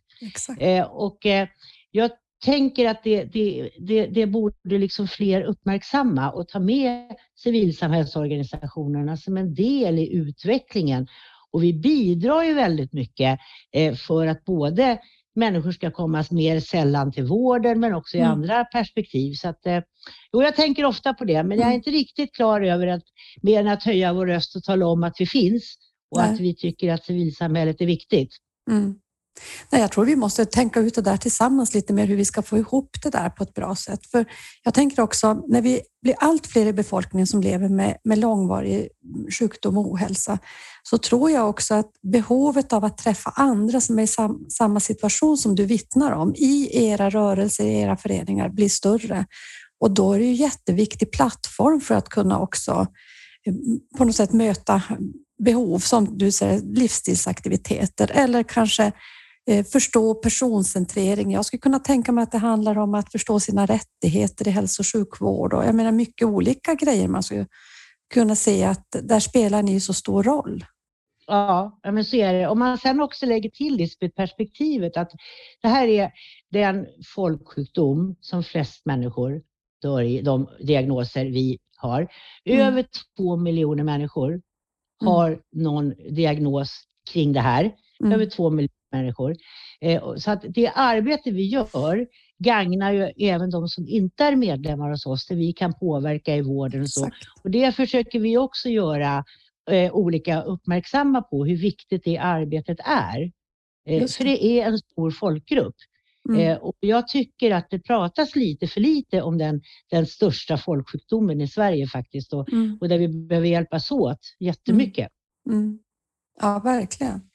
Eh, 0.58 0.84
och 0.84 1.26
eh, 1.26 1.48
jag 1.90 2.10
tänker 2.44 2.88
att 2.88 3.04
det, 3.04 3.24
det, 3.24 3.70
det, 3.78 4.06
det, 4.06 4.26
borde 4.26 4.78
liksom 4.78 5.08
fler 5.08 5.42
uppmärksamma 5.42 6.30
och 6.30 6.48
ta 6.48 6.60
med 6.60 7.16
civilsamhällsorganisationerna 7.36 9.16
som 9.16 9.36
en 9.36 9.54
del 9.54 9.98
i 9.98 10.12
utvecklingen. 10.12 11.06
Och 11.50 11.62
vi 11.62 11.72
bidrar 11.72 12.42
ju 12.42 12.54
väldigt 12.54 12.92
mycket 12.92 13.38
eh, 13.72 13.94
för 13.94 14.26
att 14.26 14.44
både 14.44 14.98
människor 15.40 15.72
ska 15.72 15.90
komma 15.90 16.24
mer 16.30 16.60
sällan 16.60 17.12
till 17.12 17.24
vården 17.24 17.80
men 17.80 17.94
också 17.94 18.16
i 18.16 18.20
mm. 18.20 18.32
andra 18.32 18.64
perspektiv. 18.64 19.34
Så 19.34 19.48
att, 19.48 19.66
eh, 19.66 19.82
jo, 20.32 20.42
jag 20.42 20.56
tänker 20.56 20.84
ofta 20.84 21.14
på 21.14 21.24
det 21.24 21.42
men 21.42 21.58
jag 21.58 21.66
är 21.66 21.70
mm. 21.70 21.76
inte 21.76 21.90
riktigt 21.90 22.34
klar 22.34 22.60
över 22.60 22.86
att 22.86 23.02
mer 23.42 23.60
än 23.60 23.68
att 23.68 23.82
höja 23.82 24.12
vår 24.12 24.26
röst 24.26 24.56
och 24.56 24.62
tala 24.62 24.86
om 24.86 25.04
att 25.04 25.16
vi 25.18 25.26
finns 25.26 25.76
och 26.10 26.20
Nej. 26.20 26.30
att 26.30 26.40
vi 26.40 26.54
tycker 26.56 26.92
att 26.92 27.04
civilsamhället 27.04 27.80
är 27.80 27.86
viktigt. 27.86 28.30
Mm. 28.70 28.94
Nej, 29.70 29.80
jag 29.80 29.92
tror 29.92 30.04
vi 30.04 30.16
måste 30.16 30.44
tänka 30.44 30.80
ut 30.80 30.94
det 30.94 31.02
där 31.02 31.16
tillsammans 31.16 31.74
lite 31.74 31.92
mer 31.92 32.06
hur 32.06 32.16
vi 32.16 32.24
ska 32.24 32.42
få 32.42 32.58
ihop 32.58 32.90
det 33.02 33.10
där 33.10 33.30
på 33.30 33.42
ett 33.42 33.54
bra 33.54 33.76
sätt. 33.76 34.06
För 34.06 34.24
jag 34.62 34.74
tänker 34.74 35.02
också 35.02 35.34
när 35.48 35.62
vi 35.62 35.80
blir 36.02 36.14
allt 36.18 36.46
fler 36.46 36.66
i 36.66 36.72
befolkningen 36.72 37.26
som 37.26 37.40
lever 37.40 37.68
med, 37.68 37.96
med 38.04 38.18
långvarig 38.18 38.88
sjukdom 39.38 39.78
och 39.78 39.92
ohälsa 39.92 40.38
så 40.82 40.98
tror 40.98 41.30
jag 41.30 41.48
också 41.48 41.74
att 41.74 41.90
behovet 42.12 42.72
av 42.72 42.84
att 42.84 42.98
träffa 42.98 43.30
andra 43.30 43.80
som 43.80 43.98
är 43.98 44.02
i 44.02 44.06
sam, 44.06 44.46
samma 44.48 44.80
situation 44.80 45.38
som 45.38 45.54
du 45.54 45.64
vittnar 45.64 46.12
om 46.12 46.34
i 46.34 46.84
era 46.86 47.10
rörelser, 47.10 47.64
i 47.64 47.80
era 47.80 47.96
föreningar 47.96 48.48
blir 48.48 48.68
större. 48.68 49.26
Och 49.80 49.90
då 49.90 50.12
är 50.12 50.18
det 50.18 50.24
ju 50.24 50.32
jätteviktig 50.32 51.12
plattform 51.12 51.80
för 51.80 51.94
att 51.94 52.08
kunna 52.08 52.38
också 52.40 52.86
eh, 53.46 53.54
på 53.98 54.04
något 54.04 54.16
sätt 54.16 54.32
möta 54.32 54.82
behov 55.44 55.78
som 55.78 56.18
du 56.18 56.32
säger 56.32 56.60
livsstilsaktiviteter 56.60 58.10
eller 58.14 58.42
kanske 58.42 58.92
förstå 59.72 60.14
personcentrering. 60.14 61.32
Jag 61.32 61.44
skulle 61.44 61.60
kunna 61.60 61.78
tänka 61.78 62.12
mig 62.12 62.22
att 62.22 62.32
det 62.32 62.38
handlar 62.38 62.78
om 62.78 62.94
att 62.94 63.12
förstå 63.12 63.40
sina 63.40 63.66
rättigheter 63.66 64.48
i 64.48 64.50
hälso 64.50 64.82
och 64.82 64.86
sjukvård 64.86 65.54
och 65.54 65.64
jag 65.64 65.74
menar 65.74 65.92
mycket 65.92 66.28
olika 66.28 66.74
grejer 66.74 67.08
man 67.08 67.22
skulle 67.22 67.46
kunna 68.14 68.36
se 68.36 68.64
att 68.64 68.86
där 69.02 69.20
spelar 69.20 69.62
ni 69.62 69.80
så 69.80 69.94
stor 69.94 70.22
roll. 70.22 70.64
Ja, 71.26 71.80
men 71.84 72.04
så 72.04 72.16
är 72.16 72.34
det. 72.34 72.48
Om 72.48 72.58
man 72.58 72.78
sen 72.78 73.00
också 73.00 73.26
lägger 73.26 73.50
till 73.50 73.88
det 74.00 74.08
perspektivet 74.08 74.96
att 74.96 75.10
det 75.62 75.68
här 75.68 75.88
är 75.88 76.10
den 76.50 76.86
folksjukdom 77.14 78.16
som 78.20 78.44
flest 78.44 78.86
människor 78.86 79.42
dör 79.82 80.02
i, 80.02 80.22
de 80.22 80.48
diagnoser 80.60 81.24
vi 81.24 81.58
har. 81.76 82.08
Mm. 82.44 82.66
Över 82.66 82.86
två 83.16 83.36
miljoner 83.36 83.84
människor 83.84 84.28
mm. 84.28 84.42
har 85.00 85.40
någon 85.52 85.94
diagnos 86.10 86.84
kring 87.12 87.32
det 87.32 87.40
här. 87.40 87.74
Mm. 88.00 88.12
Över 88.12 88.26
två 88.26 88.50
miljoner 88.50 88.79
människor. 88.92 89.36
Eh, 89.80 90.14
så 90.16 90.30
att 90.30 90.44
det 90.48 90.68
arbete 90.74 91.30
vi 91.30 91.46
gör 91.46 92.06
gagnar 92.38 92.92
ju 92.92 93.28
även 93.28 93.50
de 93.50 93.68
som 93.68 93.88
inte 93.88 94.24
är 94.24 94.36
medlemmar 94.36 94.90
hos 94.90 95.06
oss, 95.06 95.26
där 95.26 95.36
vi 95.36 95.52
kan 95.52 95.74
påverka 95.74 96.36
i 96.36 96.42
vården 96.42 96.82
och 96.82 96.90
så. 96.90 97.06
Exakt. 97.06 97.26
Och 97.44 97.50
det 97.50 97.72
försöker 97.72 98.20
vi 98.20 98.38
också 98.38 98.68
göra 98.68 99.24
eh, 99.70 99.92
olika 99.92 100.42
uppmärksamma 100.42 101.22
på 101.22 101.44
hur 101.44 101.56
viktigt 101.56 102.04
det 102.04 102.18
arbetet 102.18 102.78
är. 102.84 103.32
Eh, 103.86 104.06
för 104.06 104.24
det 104.24 104.44
är 104.44 104.66
en 104.66 104.78
stor 104.78 105.10
folkgrupp. 105.10 105.76
Mm. 106.28 106.58
Och 106.58 106.76
jag 106.80 107.08
tycker 107.08 107.50
att 107.50 107.70
det 107.70 107.78
pratas 107.78 108.36
lite 108.36 108.66
för 108.66 108.80
lite 108.80 109.22
om 109.22 109.38
den, 109.38 109.62
den 109.90 110.06
största 110.06 110.58
folksjukdomen 110.58 111.40
i 111.40 111.48
Sverige 111.48 111.86
faktiskt 111.86 112.32
och, 112.32 112.52
mm. 112.52 112.78
och 112.80 112.88
där 112.88 112.98
vi 112.98 113.08
behöver 113.08 113.48
hjälpas 113.48 113.90
åt 113.90 114.18
jättemycket. 114.38 115.08
Mm. 115.48 115.58
mm. 115.58 115.78
Ja, 116.40 116.60
verkligen. 116.64 117.29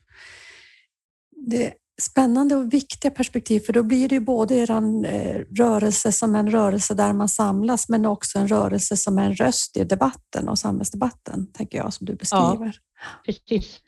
Det 1.35 1.73
spännande 2.01 2.55
och 2.55 2.73
viktiga 2.73 3.11
perspektiv 3.11 3.59
för 3.59 3.73
då 3.73 3.83
blir 3.83 4.09
det 4.09 4.15
ju 4.15 4.21
både 4.21 4.55
er 4.55 4.71
eh, 4.71 5.45
rörelse 5.57 6.11
som 6.11 6.35
en 6.35 6.51
rörelse 6.51 6.93
där 6.93 7.13
man 7.13 7.29
samlas 7.29 7.89
men 7.89 8.05
också 8.05 8.39
en 8.39 8.47
rörelse 8.47 8.97
som 8.97 9.17
en 9.17 9.35
röst 9.35 9.77
i 9.77 9.83
debatten 9.83 10.49
och 10.49 10.59
samhällsdebatten, 10.59 11.51
tänker 11.53 11.77
jag, 11.77 11.93
som 11.93 12.05
du 12.05 12.15
beskriver. 12.15 12.65
Ja, 12.65 13.23
precis. 13.25 13.79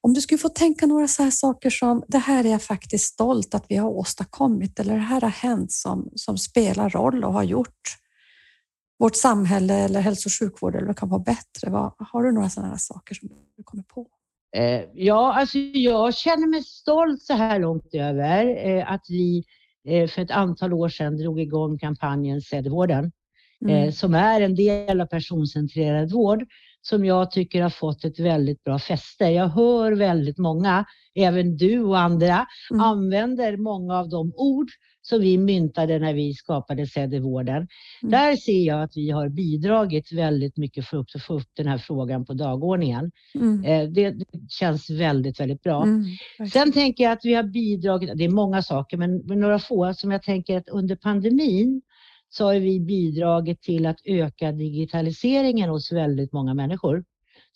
Om 0.00 0.14
du 0.14 0.20
skulle 0.20 0.38
få 0.38 0.48
tänka 0.48 0.86
några 0.86 1.08
så 1.08 1.22
här 1.22 1.30
saker 1.30 1.70
som 1.70 2.04
det 2.08 2.18
här 2.18 2.44
är 2.44 2.50
jag 2.50 2.62
faktiskt 2.62 3.04
stolt 3.04 3.54
att 3.54 3.66
vi 3.68 3.76
har 3.76 3.88
åstadkommit 3.88 4.80
eller 4.80 4.94
det 4.94 5.00
här 5.00 5.20
har 5.20 5.28
hänt 5.28 5.72
som, 5.72 6.10
som 6.14 6.38
spelar 6.38 6.90
roll 6.90 7.24
och 7.24 7.32
har 7.32 7.42
gjort 7.42 7.98
vårt 8.98 9.16
samhälle 9.16 9.74
eller 9.74 10.00
hälso 10.00 10.28
och 10.28 10.32
sjukvård 10.32 10.74
eller 10.74 10.94
kan 10.94 11.08
vara 11.08 11.20
bättre. 11.20 11.70
Vad, 11.70 11.92
har 11.98 12.22
du 12.22 12.32
några 12.32 12.50
sådana 12.50 12.70
här 12.70 12.78
saker 12.78 13.14
som 13.14 13.28
du 13.56 13.62
kommer 13.62 13.82
på? 13.82 14.06
Eh, 14.54 14.82
ja, 14.94 15.34
alltså 15.34 15.58
jag 15.58 16.14
känner 16.14 16.46
mig 16.46 16.62
stolt 16.62 17.22
så 17.22 17.32
här 17.32 17.58
långt 17.58 17.94
över 17.94 18.66
eh, 18.68 18.92
att 18.92 19.04
vi 19.08 19.44
eh, 19.88 20.08
för 20.08 20.22
ett 20.22 20.30
antal 20.30 20.72
år 20.72 20.88
sedan 20.88 21.16
drog 21.16 21.40
igång 21.40 21.78
kampanjen 21.78 22.40
Sädvården 22.40 23.12
mm. 23.64 23.92
som 23.92 24.14
är 24.14 24.40
en 24.40 24.54
del 24.54 25.00
av 25.00 25.06
personcentrerad 25.06 26.12
vård 26.12 26.44
som 26.82 27.04
jag 27.04 27.30
tycker 27.30 27.62
har 27.62 27.70
fått 27.70 28.04
ett 28.04 28.18
väldigt 28.18 28.64
bra 28.64 28.78
fäste. 28.78 29.24
Jag 29.24 29.48
hör 29.48 29.92
väldigt 29.92 30.38
många, 30.38 30.84
även 31.14 31.56
du 31.56 31.82
och 31.82 31.98
andra, 31.98 32.46
mm. 32.70 32.82
använder 32.82 33.56
många 33.56 33.98
av 33.98 34.08
de 34.08 34.32
ord 34.36 34.68
som 35.06 35.20
vi 35.20 35.38
myntade 35.38 35.98
när 35.98 36.14
vi 36.14 36.34
skapade 36.34 36.86
SED-vården. 36.86 37.56
Mm. 37.56 37.68
Där 38.02 38.36
ser 38.36 38.66
jag 38.66 38.82
att 38.82 38.96
vi 38.96 39.10
har 39.10 39.28
bidragit 39.28 40.12
väldigt 40.12 40.56
mycket 40.56 40.86
för 40.86 40.98
att 40.98 41.22
få 41.22 41.34
upp 41.34 41.48
den 41.56 41.66
här 41.66 41.78
frågan 41.78 42.24
på 42.24 42.34
dagordningen. 42.34 43.10
Mm. 43.34 43.64
Eh, 43.64 43.88
det, 43.90 44.10
det, 44.10 44.26
känns 44.48 44.90
väldigt, 44.90 45.40
väldigt 45.40 45.62
bra. 45.62 45.82
Mm. 45.82 46.04
Sen 46.52 46.72
tänker 46.72 47.04
jag 47.04 47.12
att 47.12 47.24
vi 47.24 47.34
har 47.34 47.42
bidragit, 47.42 48.10
det 48.14 48.24
är 48.24 48.28
många 48.28 48.62
saker, 48.62 48.96
men, 48.96 49.16
men 49.16 49.40
några 49.40 49.58
få 49.58 49.94
som 49.94 50.10
jag 50.10 50.22
tänker 50.22 50.56
att 50.56 50.68
under 50.68 50.96
pandemin 50.96 51.82
så 52.28 52.44
har 52.44 52.54
vi 52.54 52.80
bidragit 52.80 53.62
till 53.62 53.86
att 53.86 53.98
öka 54.04 54.52
digitaliseringen 54.52 55.70
hos 55.70 55.92
väldigt 55.92 56.32
många 56.32 56.54
människor 56.54 57.04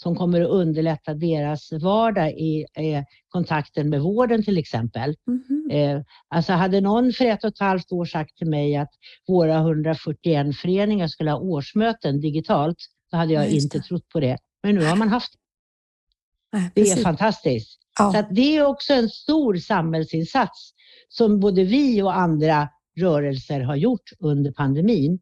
som 0.02 0.16
kommer 0.16 0.40
att 0.40 0.48
underlätta 0.48 1.14
deras 1.14 1.72
vardag 1.72 2.30
i 2.30 2.66
eh, 2.74 3.02
kontakten 3.28 3.90
med 3.90 4.00
vården 4.00 4.44
till 4.44 4.58
exempel. 4.58 5.16
Mm 5.26 5.44
-hmm. 5.48 5.96
eh, 5.96 6.02
alltså 6.28 6.52
hade 6.52 6.80
någon 6.80 7.12
för 7.12 7.24
ett 7.24 7.44
och 7.44 7.50
ett 7.50 7.58
halvt 7.58 7.92
år 7.92 8.04
sagt 8.04 8.36
till 8.36 8.48
mig 8.48 8.76
att 8.76 8.90
våra 9.28 9.56
141 9.56 10.56
föreningar 10.56 11.08
skulle 11.08 11.30
ha 11.30 11.38
årsmöten 11.38 12.20
digitalt, 12.20 12.76
så 13.10 13.16
hade 13.16 13.32
jag 13.32 13.48
inte 13.48 13.80
trott 13.80 14.08
på 14.08 14.20
det. 14.20 14.38
Men 14.62 14.74
nu 14.74 14.84
har 14.84 14.96
man 14.96 15.08
haft 15.08 15.32
det. 15.32 16.70
Det 16.74 16.90
är 16.90 17.02
fantastiskt. 17.02 17.80
Ja. 17.98 18.12
Så 18.12 18.34
det 18.34 18.56
är 18.56 18.66
också 18.66 18.92
en 18.92 19.08
stor 19.08 19.56
samhällsinsats 19.56 20.72
som 21.08 21.40
både 21.40 21.64
vi 21.64 22.02
och 22.02 22.16
andra 22.16 22.68
rörelser 23.00 23.60
har 23.60 23.76
gjort 23.76 24.10
under 24.18 24.52
pandemin 24.52 25.18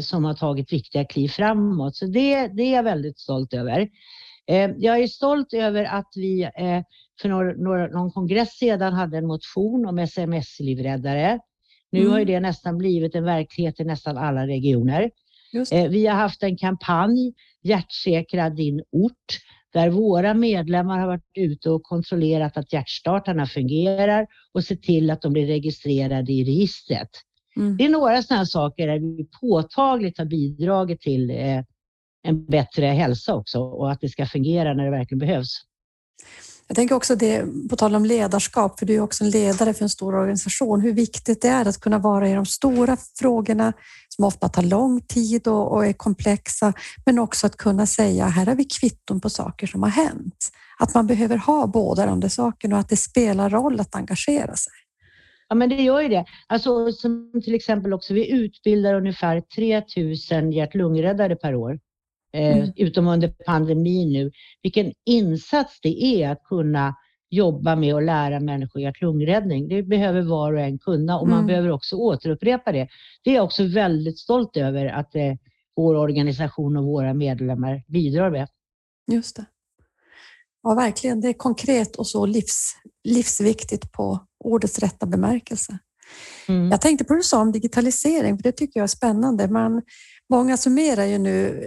som 0.00 0.24
har 0.24 0.34
tagit 0.34 0.72
viktiga 0.72 1.04
kliv 1.04 1.28
framåt. 1.28 1.96
Så 1.96 2.06
det, 2.06 2.46
det 2.46 2.62
är 2.62 2.72
jag 2.72 2.82
väldigt 2.82 3.18
stolt 3.18 3.54
över. 3.54 3.88
Eh, 4.46 4.70
jag 4.78 4.98
är 4.98 5.06
stolt 5.06 5.54
över 5.54 5.84
att 5.84 6.12
vi 6.16 6.42
eh, 6.42 6.82
för 7.20 7.28
några, 7.28 7.86
någon 7.86 8.10
kongress 8.10 8.58
sedan 8.58 8.92
hade 8.92 9.18
en 9.18 9.26
motion 9.26 9.86
om 9.86 9.98
sms-livräddare. 9.98 11.38
Nu 11.92 12.00
mm. 12.00 12.12
har 12.12 12.24
det 12.24 12.40
nästan 12.40 12.78
blivit 12.78 13.14
en 13.14 13.24
verklighet 13.24 13.80
i 13.80 13.84
nästan 13.84 14.18
alla 14.18 14.46
regioner. 14.46 15.10
Vi 15.70 16.06
har 16.06 16.16
haft 16.16 16.42
en 16.42 16.56
kampanj, 16.56 17.34
Hjärtsäkra 17.62 18.50
din 18.50 18.82
ort, 18.92 19.38
där 19.72 19.90
våra 19.90 20.34
medlemmar 20.34 20.98
har 20.98 21.06
varit 21.06 21.30
ute 21.34 21.70
och 21.70 21.82
kontrollerat 21.82 22.56
att 22.56 22.72
hjärtstartarna 22.72 23.46
fungerar 23.46 24.26
och 24.52 24.64
sett 24.64 24.82
till 24.82 25.10
att 25.10 25.22
de 25.22 25.32
blir 25.32 25.46
registrerade 25.46 26.32
i 26.32 26.44
registret. 26.44 27.08
Mm. 27.56 27.76
Det 27.76 27.84
är 27.84 27.88
några 27.88 28.22
sådana 28.22 28.46
saker 28.46 28.86
där 28.86 28.98
vi 28.98 29.28
påtagligt 29.40 30.18
har 30.18 30.24
bidragit 30.24 31.00
till 31.00 31.30
eh, 31.30 31.62
en 32.22 32.44
bättre 32.44 32.86
hälsa 32.86 33.34
också 33.34 33.58
och 33.58 33.92
att 33.92 34.00
det 34.00 34.08
ska 34.08 34.26
fungera 34.26 34.74
när 34.74 34.84
det 34.84 34.90
verkligen 34.90 35.18
behövs. 35.18 35.62
Jag 36.66 36.76
tänker 36.76 36.94
också 36.94 37.16
det, 37.16 37.44
på 37.70 37.76
tal 37.76 37.94
om 37.94 38.04
ledarskap, 38.04 38.78
för 38.78 38.86
du 38.86 38.94
är 38.94 39.00
också 39.00 39.24
en 39.24 39.30
ledare 39.30 39.74
för 39.74 39.84
en 39.84 39.90
stor 39.90 40.14
organisation, 40.14 40.80
hur 40.80 40.92
viktigt 40.92 41.42
det 41.42 41.48
är 41.48 41.68
att 41.68 41.80
kunna 41.80 41.98
vara 41.98 42.28
i 42.28 42.34
de 42.34 42.46
stora 42.46 42.96
frågorna 43.18 43.72
som 44.08 44.24
ofta 44.24 44.48
tar 44.48 44.62
lång 44.62 45.00
tid 45.00 45.48
och, 45.48 45.72
och 45.72 45.86
är 45.86 45.92
komplexa, 45.92 46.72
men 47.06 47.18
också 47.18 47.46
att 47.46 47.56
kunna 47.56 47.86
säga 47.86 48.26
här 48.26 48.46
har 48.46 48.54
vi 48.54 48.64
kvitton 48.64 49.20
på 49.20 49.30
saker 49.30 49.66
som 49.66 49.82
har 49.82 49.90
hänt. 49.90 50.50
Att 50.78 50.94
man 50.94 51.06
behöver 51.06 51.36
ha 51.36 51.66
båda 51.66 52.06
de 52.06 52.20
där 52.20 52.28
sakerna 52.28 52.76
och 52.76 52.80
att 52.80 52.88
det 52.88 52.96
spelar 52.96 53.50
roll 53.50 53.80
att 53.80 53.94
engagera 53.94 54.56
sig. 54.56 54.72
Ja, 55.52 55.56
men 55.56 55.68
det 55.68 55.82
gör 55.82 56.00
ju 56.00 56.08
det. 56.08 56.24
Alltså, 56.46 56.92
som 56.92 57.30
till 57.44 57.54
exempel 57.54 57.92
också, 57.92 58.14
vi 58.14 58.30
utbildar 58.30 58.94
ungefär 58.94 59.40
3000 59.40 60.52
hjärt-lungräddare 60.52 61.36
per 61.36 61.54
år. 61.54 61.80
Eh, 62.32 62.56
mm. 62.56 62.72
utom 62.76 63.08
under 63.08 63.28
pandemin 63.28 64.12
nu, 64.12 64.30
vilken 64.62 64.92
insats 65.06 65.80
det 65.82 66.04
är 66.04 66.30
att 66.30 66.44
kunna 66.44 66.94
jobba 67.30 67.76
med 67.76 67.94
att 67.94 68.02
lära 68.02 68.40
människor 68.40 68.82
hjärt-lungräddning. 68.82 69.68
Det 69.68 69.82
behöver 69.82 70.22
var 70.22 70.52
och 70.52 70.60
en 70.60 70.78
kunna 70.78 71.18
och 71.18 71.28
man 71.28 71.38
mm. 71.38 71.46
behöver 71.46 71.70
också 71.70 71.96
återupprepa 71.96 72.72
det. 72.72 72.88
Det 73.24 73.30
är 73.30 73.34
jag 73.34 73.44
också 73.44 73.64
väldigt 73.64 74.18
stolt 74.18 74.56
över 74.56 74.86
att 74.86 75.14
eh, 75.14 75.34
vår 75.76 75.94
organisation 75.94 76.76
och 76.76 76.84
våra 76.84 77.14
medlemmar 77.14 77.82
bidrar 77.88 78.30
med. 78.30 78.48
Just 79.12 79.36
det. 79.36 79.44
Ja, 80.62 80.74
verkligen. 80.74 81.20
Det 81.20 81.28
är 81.28 81.32
konkret 81.32 81.96
och 81.96 82.06
så 82.06 82.26
livs, 82.26 82.76
livsviktigt 83.04 83.92
på 83.92 84.26
ordets 84.46 84.78
rätta 84.78 85.06
bemärkelse. 85.06 85.78
Mm. 86.48 86.70
Jag 86.70 86.80
tänkte 86.80 87.04
på 87.04 87.12
det 87.12 87.18
du 87.18 87.22
sa 87.22 87.40
om 87.40 87.52
digitalisering, 87.52 88.36
för 88.36 88.42
det 88.42 88.52
tycker 88.52 88.80
jag 88.80 88.84
är 88.84 88.88
spännande. 88.88 89.48
Man, 89.48 89.82
många 90.30 90.56
summerar 90.56 91.04
ju 91.04 91.18
nu 91.18 91.62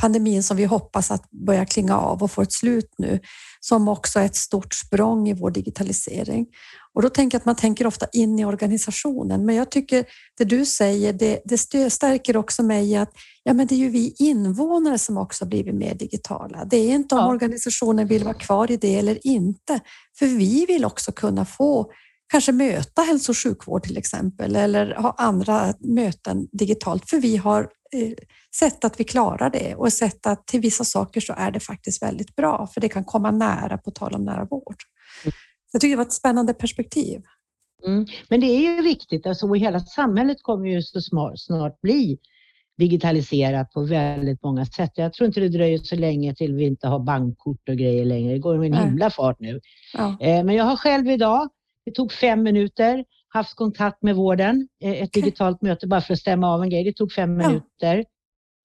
pandemin 0.00 0.42
som 0.42 0.56
vi 0.56 0.64
hoppas 0.64 1.10
att 1.10 1.30
börja 1.30 1.66
klinga 1.66 1.98
av 1.98 2.22
och 2.22 2.30
få 2.30 2.42
ett 2.42 2.52
slut 2.52 2.94
nu, 2.98 3.20
som 3.60 3.88
också 3.88 4.20
är 4.20 4.24
ett 4.24 4.36
stort 4.36 4.74
språng 4.74 5.28
i 5.28 5.34
vår 5.34 5.50
digitalisering. 5.50 6.46
Och 6.94 7.02
då 7.02 7.08
tänker 7.08 7.34
jag 7.34 7.40
att 7.40 7.46
man 7.46 7.56
tänker 7.56 7.86
ofta 7.86 8.06
in 8.12 8.38
i 8.38 8.44
organisationen, 8.44 9.46
men 9.46 9.54
jag 9.54 9.70
tycker 9.70 10.04
det 10.38 10.44
du 10.44 10.64
säger, 10.64 11.12
det, 11.12 11.42
det 11.44 11.90
stärker 11.90 12.36
också 12.36 12.62
mig 12.62 12.90
i 12.90 12.96
att 12.96 13.12
ja, 13.42 13.54
men 13.54 13.66
det 13.66 13.74
är 13.74 13.76
ju 13.76 13.88
vi 13.88 14.14
invånare 14.18 14.98
som 14.98 15.18
också 15.18 15.46
blivit 15.46 15.74
mer 15.74 15.94
digitala. 15.94 16.64
Det 16.64 16.76
är 16.76 16.94
inte 16.94 17.14
om 17.14 17.20
ja. 17.20 17.28
organisationen 17.28 18.06
vill 18.06 18.24
vara 18.24 18.34
kvar 18.34 18.70
i 18.70 18.76
det 18.76 18.98
eller 18.98 19.26
inte, 19.26 19.80
för 20.18 20.26
vi 20.26 20.66
vill 20.66 20.84
också 20.84 21.12
kunna 21.12 21.44
få 21.44 21.90
kanske 22.32 22.52
möta 22.52 23.02
hälso 23.02 23.32
och 23.32 23.38
sjukvård 23.38 23.82
till 23.82 23.98
exempel 23.98 24.56
eller 24.56 24.94
ha 24.94 25.14
andra 25.18 25.74
möten 25.80 26.48
digitalt, 26.52 27.10
för 27.10 27.16
vi 27.16 27.36
har 27.36 27.60
eh, 27.94 28.12
sett 28.58 28.84
att 28.84 29.00
vi 29.00 29.04
klarar 29.04 29.50
det 29.50 29.74
och 29.74 29.92
sett 29.92 30.26
att 30.26 30.46
till 30.46 30.60
vissa 30.60 30.84
saker 30.84 31.20
så 31.20 31.34
är 31.36 31.50
det 31.50 31.60
faktiskt 31.60 32.02
väldigt 32.02 32.36
bra, 32.36 32.68
för 32.74 32.80
det 32.80 32.88
kan 32.88 33.04
komma 33.04 33.30
nära, 33.30 33.78
på 33.78 33.90
tal 33.90 34.14
om 34.14 34.24
nära 34.24 34.44
vård. 34.44 34.76
Jag 35.74 35.80
tycker 35.80 35.90
det 35.90 35.96
var 35.96 36.04
ett 36.04 36.12
spännande 36.12 36.54
perspektiv. 36.54 37.22
Mm. 37.86 38.06
Men 38.28 38.40
det 38.40 38.46
är 38.46 38.76
ju 38.76 38.82
viktigt, 38.82 39.26
alltså 39.26 39.54
hela 39.54 39.80
samhället 39.80 40.42
kommer 40.42 40.68
ju 40.68 40.82
så 40.82 41.00
snart, 41.00 41.32
snart 41.36 41.80
bli 41.80 42.18
digitaliserat 42.78 43.70
på 43.72 43.84
väldigt 43.84 44.42
många 44.42 44.66
sätt. 44.66 44.90
Jag 44.94 45.12
tror 45.12 45.26
inte 45.26 45.40
det 45.40 45.48
dröjer 45.48 45.78
så 45.78 45.96
länge 45.96 46.34
till 46.34 46.54
vi 46.54 46.64
inte 46.64 46.88
har 46.88 46.98
bankkort 46.98 47.68
och 47.68 47.76
grejer 47.76 48.04
längre. 48.04 48.32
Det 48.32 48.38
går 48.38 48.58
med 48.58 48.66
en 48.66 48.88
himla 48.88 49.10
fart 49.10 49.40
nu. 49.40 49.60
Ja. 49.92 50.16
Eh, 50.20 50.44
men 50.44 50.54
jag 50.54 50.64
har 50.64 50.76
själv 50.76 51.10
idag, 51.10 51.48
det 51.84 51.92
tog 51.92 52.12
fem 52.12 52.42
minuter, 52.42 53.04
haft 53.28 53.56
kontakt 53.56 54.02
med 54.02 54.16
vården, 54.16 54.68
eh, 54.82 55.02
ett 55.02 55.12
digitalt 55.12 55.62
möte 55.62 55.86
bara 55.86 56.00
för 56.00 56.12
att 56.12 56.20
stämma 56.20 56.54
av 56.54 56.62
en 56.62 56.70
grej. 56.70 56.84
Det 56.84 56.92
tog 56.92 57.12
fem 57.12 57.40
ja. 57.40 57.48
minuter. 57.48 58.04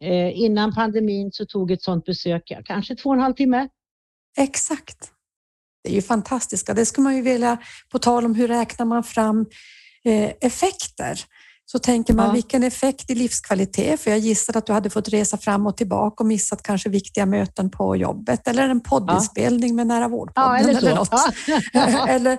Eh, 0.04 0.40
innan 0.40 0.76
pandemin 0.76 1.32
så 1.32 1.46
tog 1.46 1.72
ett 1.72 1.82
sådant 1.82 2.06
besök 2.06 2.52
kanske 2.66 2.96
två 2.96 3.10
och 3.10 3.16
en 3.16 3.22
halv 3.22 3.34
timme. 3.34 3.68
Exakt. 4.38 5.14
Det 5.84 5.90
är 5.90 5.94
ju 5.94 6.02
fantastiska, 6.02 6.74
Det 6.74 6.86
skulle 6.86 7.04
man 7.04 7.16
ju 7.16 7.22
vilja, 7.22 7.58
på 7.92 8.00
tal 8.00 8.26
om 8.26 8.36
hur 8.36 8.48
räknar 8.48 8.86
man 8.86 9.04
fram 9.04 9.46
eh, 10.06 10.32
effekter? 10.42 11.26
Så 11.72 11.80
tänker 11.80 12.14
man 12.14 12.26
ja. 12.26 12.32
vilken 12.32 12.64
effekt 12.64 13.10
i 13.10 13.16
livskvalitet? 13.16 14.00
För 14.00 14.12
jag 14.12 14.20
gissar 14.20 14.58
att 14.58 14.66
du 14.66 14.74
hade 14.74 14.90
fått 14.90 15.10
resa 15.10 15.38
fram 15.38 15.68
och 15.68 15.78
tillbaka 15.78 16.24
och 16.24 16.28
missat 16.28 16.64
kanske 16.64 16.90
viktiga 16.90 17.26
möten 17.26 17.72
på 17.72 17.96
jobbet 17.96 18.48
eller 18.48 18.70
en 18.70 18.82
poddinspelning 18.82 19.70
ja. 19.70 19.76
med 19.76 19.88
Nära 19.88 20.08
vårdpodden 20.08 20.50
ja, 20.50 20.58
eller, 20.58 20.78
eller 20.78 20.96
något. 20.96 21.14
eller 22.10 22.38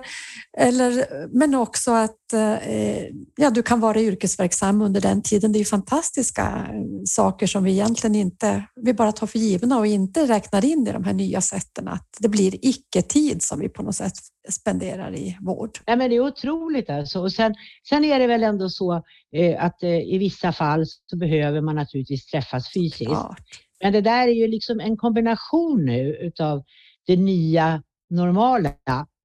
Eller, 0.57 1.05
men 1.37 1.55
också 1.55 1.91
att 1.91 2.33
eh, 2.33 3.03
ja, 3.35 3.49
du 3.49 3.63
kan 3.63 3.79
vara 3.79 4.01
yrkesverksam 4.01 4.81
under 4.81 5.01
den 5.01 5.21
tiden. 5.21 5.51
Det 5.51 5.59
är 5.59 5.65
fantastiska 5.65 6.41
eh, 6.41 7.03
saker 7.05 7.47
som 7.47 7.63
vi 7.63 7.71
egentligen 7.71 8.15
inte, 8.15 8.63
vi 8.81 8.93
bara 8.93 9.11
tar 9.11 9.27
för 9.27 9.39
givna 9.39 9.77
och 9.77 9.87
inte 9.87 10.27
räknar 10.27 10.65
in 10.65 10.87
i 10.87 10.91
de 10.91 11.03
här 11.03 11.13
nya 11.13 11.41
sätten. 11.41 11.87
Att 11.87 12.07
det 12.19 12.29
blir 12.29 12.65
icke-tid 12.65 13.43
som 13.43 13.59
vi 13.59 13.69
på 13.69 13.83
något 13.83 13.95
sätt 13.95 14.13
spenderar 14.49 15.15
i 15.15 15.37
vård. 15.41 15.69
Ja, 15.85 15.95
men 15.95 16.09
det 16.09 16.15
är 16.15 16.19
otroligt 16.19 16.89
alltså. 16.89 17.21
Och 17.21 17.31
sen, 17.31 17.55
sen 17.89 18.05
är 18.05 18.19
det 18.19 18.27
väl 18.27 18.43
ändå 18.43 18.69
så 18.69 19.03
eh, 19.35 19.63
att 19.63 19.83
eh, 19.83 19.99
i 19.99 20.17
vissa 20.17 20.51
fall 20.51 20.83
så 21.05 21.17
behöver 21.17 21.61
man 21.61 21.75
naturligtvis 21.75 22.25
träffas 22.25 22.73
fysiskt. 22.73 23.11
Ja. 23.11 23.35
Men 23.83 23.93
det 23.93 24.01
där 24.01 24.27
är 24.27 24.31
ju 24.31 24.47
liksom 24.47 24.79
en 24.79 24.97
kombination 24.97 25.85
nu 25.85 26.15
utav 26.15 26.63
det 27.07 27.17
nya 27.17 27.83
normala 28.09 28.73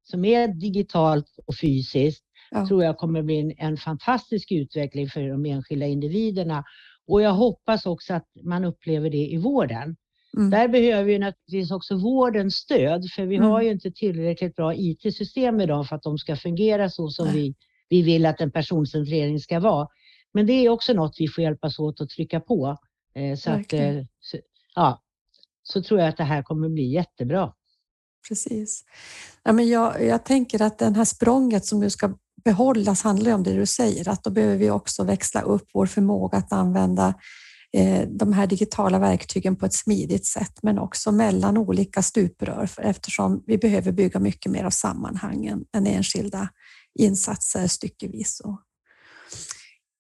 som 0.03 0.25
är 0.25 0.49
digitalt 0.49 1.39
och 1.47 1.55
fysiskt 1.57 2.25
ja. 2.51 2.67
tror 2.67 2.85
jag 2.85 2.97
kommer 2.97 3.23
bli 3.23 3.39
en, 3.41 3.53
en, 3.59 3.77
fantastisk 3.77 4.53
utveckling 4.53 5.09
för 5.09 5.29
de 5.29 5.47
enskilda 5.47 5.87
individerna. 5.87 6.65
Och 7.07 7.23
jag 7.23 7.33
hoppas 7.33 7.87
också 7.87 8.15
att 8.15 8.27
man 8.45 8.65
upplever 8.65 9.11
det 9.11 9.27
i 9.27 9.37
vården. 9.37 9.97
Mm. 10.37 10.51
Där 10.51 10.69
behöver 10.69 11.13
ju 11.13 11.19
naturligtvis 11.19 11.71
också 11.71 11.97
vården 11.97 12.51
stöd, 12.51 13.11
för 13.17 13.27
vi 13.27 13.37
mm. 13.37 13.49
har 13.49 13.63
ju 13.63 13.71
inte 13.71 13.91
tillräckligt 13.91 14.57
bra 14.57 14.75
IT-system 14.75 15.61
idag 15.61 15.89
för 15.89 15.97
att 15.97 16.03
de 16.03 16.19
ska 16.19 16.37
fungera 16.37 16.91
så 16.91 17.09
som 17.09 17.33
vi, 17.33 17.55
vi 17.89 18.03
vill 18.03 18.27
att 18.27 18.41
en 18.41 18.51
personcentrering 18.51 19.41
ska 19.41 19.61
vara. 19.61 19.89
Men 20.33 20.47
det 20.47 20.53
är 20.53 20.69
också 20.69 20.93
något 20.93 21.17
vi 21.19 21.29
får 21.29 21.45
hjälpas 21.45 21.79
åt 21.79 22.01
att 22.01 22.11
trycka 22.11 22.41
på. 22.41 22.77
Eh, 23.15 23.37
så, 23.37 23.51
att, 23.51 23.73
eh, 23.73 24.05
så, 24.21 24.39
ja, 24.75 25.03
så 25.63 25.83
tror 25.83 26.01
jag 26.01 26.09
att 26.09 26.17
det 26.17 26.25
här 26.25 26.43
kommer 26.43 26.69
bli 26.69 26.85
jättebra 26.85 27.53
precis. 28.29 28.85
Ja, 29.43 29.53
men 29.53 29.69
jag, 29.69 30.05
jag 30.05 30.25
tänker 30.25 30.63
att 30.63 30.79
det 30.79 30.97
här 30.97 31.05
språnget 31.05 31.65
som 31.65 31.81
nu 31.81 31.91
ska 31.91 32.15
behållas 32.45 33.03
handlar 33.03 33.33
om 33.33 33.43
det 33.43 33.55
du 33.57 33.67
säger, 33.67 34.09
att 34.09 34.25
då 34.25 34.31
behöver 34.31 34.57
vi 34.57 34.71
också 34.71 35.05
växla 35.05 35.43
upp 35.43 35.69
vår 35.75 35.87
förmåga 35.87 36.39
att 36.39 36.53
använda 36.53 37.15
Eh, 37.77 38.09
de 38.09 38.33
här 38.33 38.47
digitala 38.47 38.99
verktygen 38.99 39.57
på 39.57 39.67
ett 39.67 39.75
smidigt 39.75 40.27
sätt, 40.27 40.59
men 40.63 40.79
också 40.79 41.13
mellan 41.13 41.57
olika 41.57 42.03
stuprör 42.03 42.71
eftersom 42.79 43.43
vi 43.47 43.59
behöver 43.59 43.93
bygga 43.93 44.21
mycket 44.21 44.53
mer 44.53 44.65
av 44.65 44.71
sammanhangen 44.71 45.65
än 45.77 45.87
enskilda 45.87 46.49
insatser 46.99 47.67
styckevis. 47.67 48.43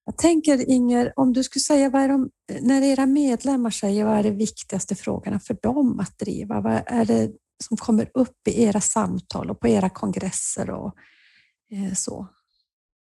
Jag 0.04 0.18
tänker 0.18 0.70
Inger, 0.70 1.12
om 1.16 1.32
du 1.32 1.42
skulle 1.42 1.62
säga 1.62 1.90
vad 1.90 2.02
är 2.02 2.08
de, 2.08 2.30
när 2.60 2.82
era 2.82 3.06
medlemmar 3.06 3.70
säger 3.70 4.04
vad 4.04 4.18
är 4.18 4.22
de 4.22 4.30
viktigaste 4.30 4.94
frågorna 4.94 5.40
för 5.40 5.56
dem 5.62 6.00
att 6.00 6.18
driva? 6.18 6.60
Vad 6.60 6.82
är 6.86 7.04
det 7.04 7.30
som 7.64 7.76
kommer 7.76 8.10
upp 8.14 8.48
i 8.48 8.62
era 8.62 8.80
samtal 8.80 9.50
och 9.50 9.60
på 9.60 9.68
era 9.68 9.90
kongresser 9.90 10.70
och 10.70 10.94
eh, 11.72 11.94
så? 11.94 12.28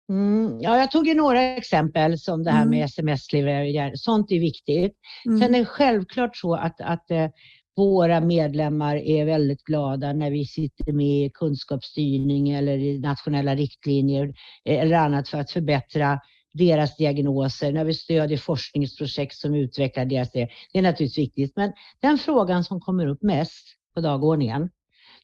Mm, 0.09 0.61
ja, 0.61 0.77
jag 0.77 0.91
tog 0.91 1.07
ju 1.07 1.13
några 1.13 1.41
exempel 1.41 2.19
som 2.19 2.43
det 2.43 2.51
här 2.51 2.61
mm. 2.61 2.69
med 2.69 2.85
sms-levererare. 2.85 3.91
Sånt 3.95 4.31
är 4.31 4.39
viktigt. 4.39 4.93
Mm. 5.25 5.39
Sen 5.39 5.55
är 5.55 5.59
det 5.59 5.65
självklart 5.65 6.37
så 6.37 6.55
att, 6.55 6.81
att 6.81 7.11
eh, 7.11 7.27
våra 7.75 8.21
medlemmar 8.21 8.95
är 8.95 9.25
väldigt 9.25 9.63
glada 9.63 10.13
när 10.13 10.31
vi 10.31 10.45
sitter 10.45 10.91
med 10.93 11.25
i 11.25 11.31
kunskapsstyrning 11.33 12.49
eller 12.49 12.77
i 12.77 12.99
nationella 12.99 13.55
riktlinjer 13.55 14.33
eh, 14.65 14.79
eller 14.79 14.95
annat 14.95 15.29
för 15.29 15.37
att 15.37 15.51
förbättra 15.51 16.19
deras 16.53 16.97
diagnoser, 16.97 17.71
när 17.71 17.85
vi 17.85 17.93
stödjer 17.93 18.37
forskningsprojekt 18.37 19.35
som 19.35 19.55
utvecklar 19.55 20.05
deras 20.05 20.31
det. 20.31 20.49
Det 20.73 20.79
är 20.79 20.83
naturligtvis 20.83 21.17
viktigt, 21.17 21.55
men 21.55 21.73
den 22.01 22.17
frågan 22.17 22.63
som 22.63 22.81
kommer 22.81 23.07
upp 23.07 23.21
mest 23.21 23.65
på 23.95 24.01
dagordningen. 24.01 24.69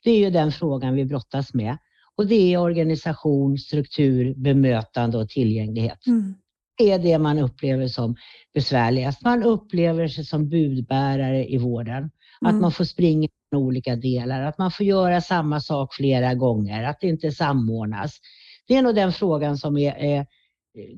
Det 0.03 0.11
är 0.11 0.19
ju 0.19 0.29
den 0.29 0.51
frågan 0.51 0.95
vi 0.95 1.05
brottas 1.05 1.53
med 1.53 1.77
och 2.17 2.27
det 2.27 2.53
är 2.53 2.57
organisation, 2.57 3.57
struktur, 3.57 4.33
bemötande 4.37 5.17
och 5.17 5.29
tillgänglighet. 5.29 6.07
Mm. 6.07 6.35
Det 6.77 6.91
är 6.91 6.99
det 6.99 7.19
man 7.19 7.39
upplever 7.39 7.87
som 7.87 8.15
besvärligast. 8.53 9.21
Man 9.21 9.43
upplever 9.43 10.07
sig 10.07 10.25
som 10.25 10.49
budbärare 10.49 11.45
i 11.45 11.57
vården. 11.57 11.97
Mm. 11.97 12.55
Att 12.55 12.61
man 12.61 12.71
får 12.71 12.85
springa 12.85 13.27
i 13.27 13.55
olika 13.55 13.95
delar, 13.95 14.41
att 14.41 14.57
man 14.57 14.71
får 14.71 14.85
göra 14.85 15.21
samma 15.21 15.59
sak 15.59 15.93
flera 15.93 16.33
gånger, 16.33 16.83
att 16.83 16.99
det 17.01 17.07
inte 17.07 17.31
samordnas. 17.31 18.19
Det 18.67 18.75
är 18.75 18.81
nog 18.81 18.95
den 18.95 19.13
frågan 19.13 19.57
som 19.57 19.77
är, 19.77 19.95
är 19.95 20.25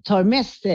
tar 0.04 0.24
mest, 0.24 0.66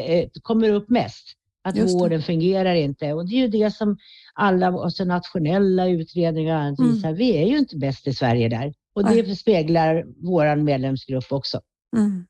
kommer 0.43 0.69
upp 0.69 0.89
mest. 0.89 1.37
Att 1.65 1.79
vården 1.79 2.23
fungerar 2.23 2.75
inte. 2.75 3.13
Och 3.13 3.29
det 3.29 3.35
är 3.35 3.39
ju 3.39 3.49
det 3.49 3.71
som 3.71 3.99
alla 4.35 4.67
alltså 4.67 5.05
nationella 5.05 5.89
utredningar 5.89 6.69
mm. 6.69 6.75
visar. 6.79 7.13
Vi 7.13 7.37
är 7.37 7.47
ju 7.47 7.59
inte 7.59 7.77
bäst 7.77 8.07
i 8.07 8.15
Sverige 8.15 8.49
där. 8.49 8.75
Och 8.95 9.05
det 9.05 9.23
Nej. 9.23 9.37
speglar 9.37 10.05
vår 10.23 10.57
medlemsgrupp 10.57 11.33
också. 11.33 11.61
Mm. 11.97 12.27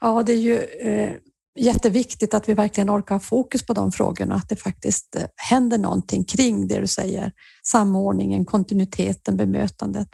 Ja, 0.00 0.22
det 0.22 0.32
är 0.32 0.36
ju 0.36 0.58
eh, 0.58 1.16
jätteviktigt 1.58 2.34
att 2.34 2.48
vi 2.48 2.54
verkligen 2.54 2.90
orkar 2.90 3.14
ha 3.14 3.20
fokus 3.20 3.66
på 3.66 3.72
de 3.72 3.92
frågorna, 3.92 4.34
att 4.34 4.48
det 4.48 4.56
faktiskt 4.56 5.16
eh, 5.16 5.22
händer 5.36 5.78
någonting 5.78 6.24
kring 6.24 6.68
det 6.68 6.80
du 6.80 6.86
säger. 6.86 7.32
Samordningen, 7.62 8.44
kontinuiteten, 8.44 9.36
bemötandet. 9.36 10.08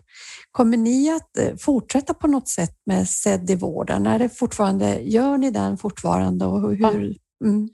Kommer 0.51 0.77
ni 0.77 1.11
att 1.11 1.39
eh, 1.39 1.57
fortsätta 1.57 2.15
på 2.15 2.27
något 2.27 2.49
sätt 2.49 2.77
med 2.87 3.09
SED 3.09 3.51
i 3.51 3.55
vården? 3.55 4.07
Är 4.07 4.19
det 4.19 4.29
fortfarande, 4.29 5.01
gör 5.01 5.39
ni 5.39 5.51
den 5.51 5.79
fortfarande? 5.79 6.47
Och 6.47 6.61
hur, 6.61 6.77
ja. 6.81 6.91
mm. 7.45 7.69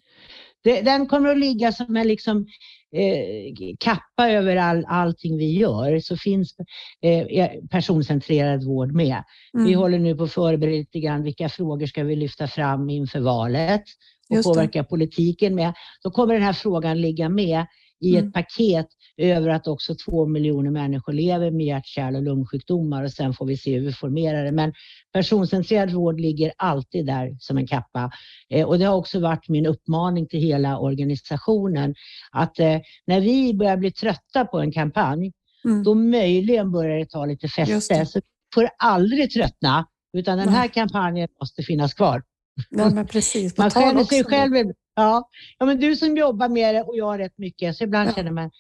det, 0.65 0.81
den 0.81 1.07
kommer 1.07 1.29
att 1.29 1.39
ligga 1.39 1.73
som 1.73 1.97
en 1.97 2.09
liksom 2.09 2.47
eh, 2.93 3.75
kappa 3.79 4.31
över 4.31 4.57
all, 4.57 4.85
allting 4.89 5.39
vi 5.39 5.59
gör 5.59 5.99
så 5.99 6.17
finns 6.17 6.55
eh, 7.03 7.51
personcentrerad 7.71 8.65
vård 8.65 8.93
med. 8.93 9.25
Mm. 9.55 9.67
Vi 9.67 9.73
håller 9.73 9.99
nu 9.99 10.15
på 10.15 10.25
att 10.25 10.33
förbereda 10.33 10.77
lite 10.77 11.01
grann 11.01 11.23
vilka 11.23 11.49
frågor 11.49 11.87
ska 11.87 12.05
vi 12.05 12.17
lyfta 12.17 12.49
fram 12.49 12.91
inför 12.91 13.21
valet 13.21 13.83
och 14.31 14.45
påverka 14.45 14.85
politiken 14.85 15.55
med. 15.55 15.75
Då 16.03 16.11
kommer 16.11 16.35
den 16.35 16.43
här 16.43 16.53
frågan 16.53 17.01
ligga 17.01 17.29
med 17.29 17.67
i 18.01 18.17
mm. 18.17 18.29
ett 18.29 18.35
paket 18.35 18.87
över 19.17 19.49
att 19.49 19.67
också 19.67 19.95
två 19.95 20.27
miljoner 20.27 20.71
människor 20.71 21.13
lever 21.13 21.51
med 21.51 21.67
hjärt-, 21.67 21.87
kärl 21.87 22.17
och 22.17 22.23
lungsjukdomar 22.23 23.05
och 23.05 23.13
sen 23.13 23.35
får 23.35 23.47
vi 23.47 23.57
se 23.57 23.79
hur 23.79 23.87
vi 23.87 23.93
formerar 23.93 24.45
det. 24.45 24.53
Men 24.53 24.73
personcentrerad 25.13 25.91
vård 25.91 26.21
ligger 26.21 26.53
alltid 26.57 27.07
där 27.07 27.37
som 27.39 27.59
en 27.59 27.67
kappa. 27.67 28.11
Eh, 28.51 28.67
och 28.67 28.79
det 28.79 28.85
har 28.85 28.97
också 28.97 29.21
varit 29.21 29.49
min 29.49 29.67
uppmaning 29.67 30.27
till 30.27 30.41
hela 30.41 30.79
organisationen 30.79 31.95
att 32.31 32.59
eh, 32.59 32.79
när 33.07 33.21
vi 33.21 33.55
börjar 33.55 33.77
bli 33.77 33.93
trötta 33.93 34.45
på 34.45 34.61
en 34.61 34.73
kampanj, 34.73 35.33
mm. 35.65 35.83
då 35.83 35.95
möjligen 35.95 36.73
börjar 36.73 36.99
det 36.99 37.07
ta 37.07 37.27
lite 37.27 37.49
fäste. 37.49 38.07
Så 38.07 38.19
vi 38.19 38.23
får 38.55 38.69
aldrig 38.79 39.31
tröttna, 39.31 39.87
utan 40.17 40.39
den 40.39 40.49
här 40.49 40.69
kampanjen 40.69 41.29
måste 41.41 41.63
finnas 41.63 41.95
kvar. 41.95 42.23
Men 42.71 43.07
precis. 43.07 43.59
Man 43.59 43.71
känner 43.71 44.05
sig 44.05 44.25
själv... 44.25 44.73
Ja. 45.03 45.29
ja, 45.59 45.67
men 45.67 45.81
du 45.81 45.97
som 45.97 46.17
jobbar 46.17 46.49
med 46.49 46.75
det 46.75 46.83
och 46.83 46.97
jag 46.97 47.19
rätt 47.19 47.39
mycket, 47.39 47.77
så 47.77 47.85
ibland 47.85 48.11
ja. 48.11 48.15
känner 48.15 48.31
man 48.31 48.51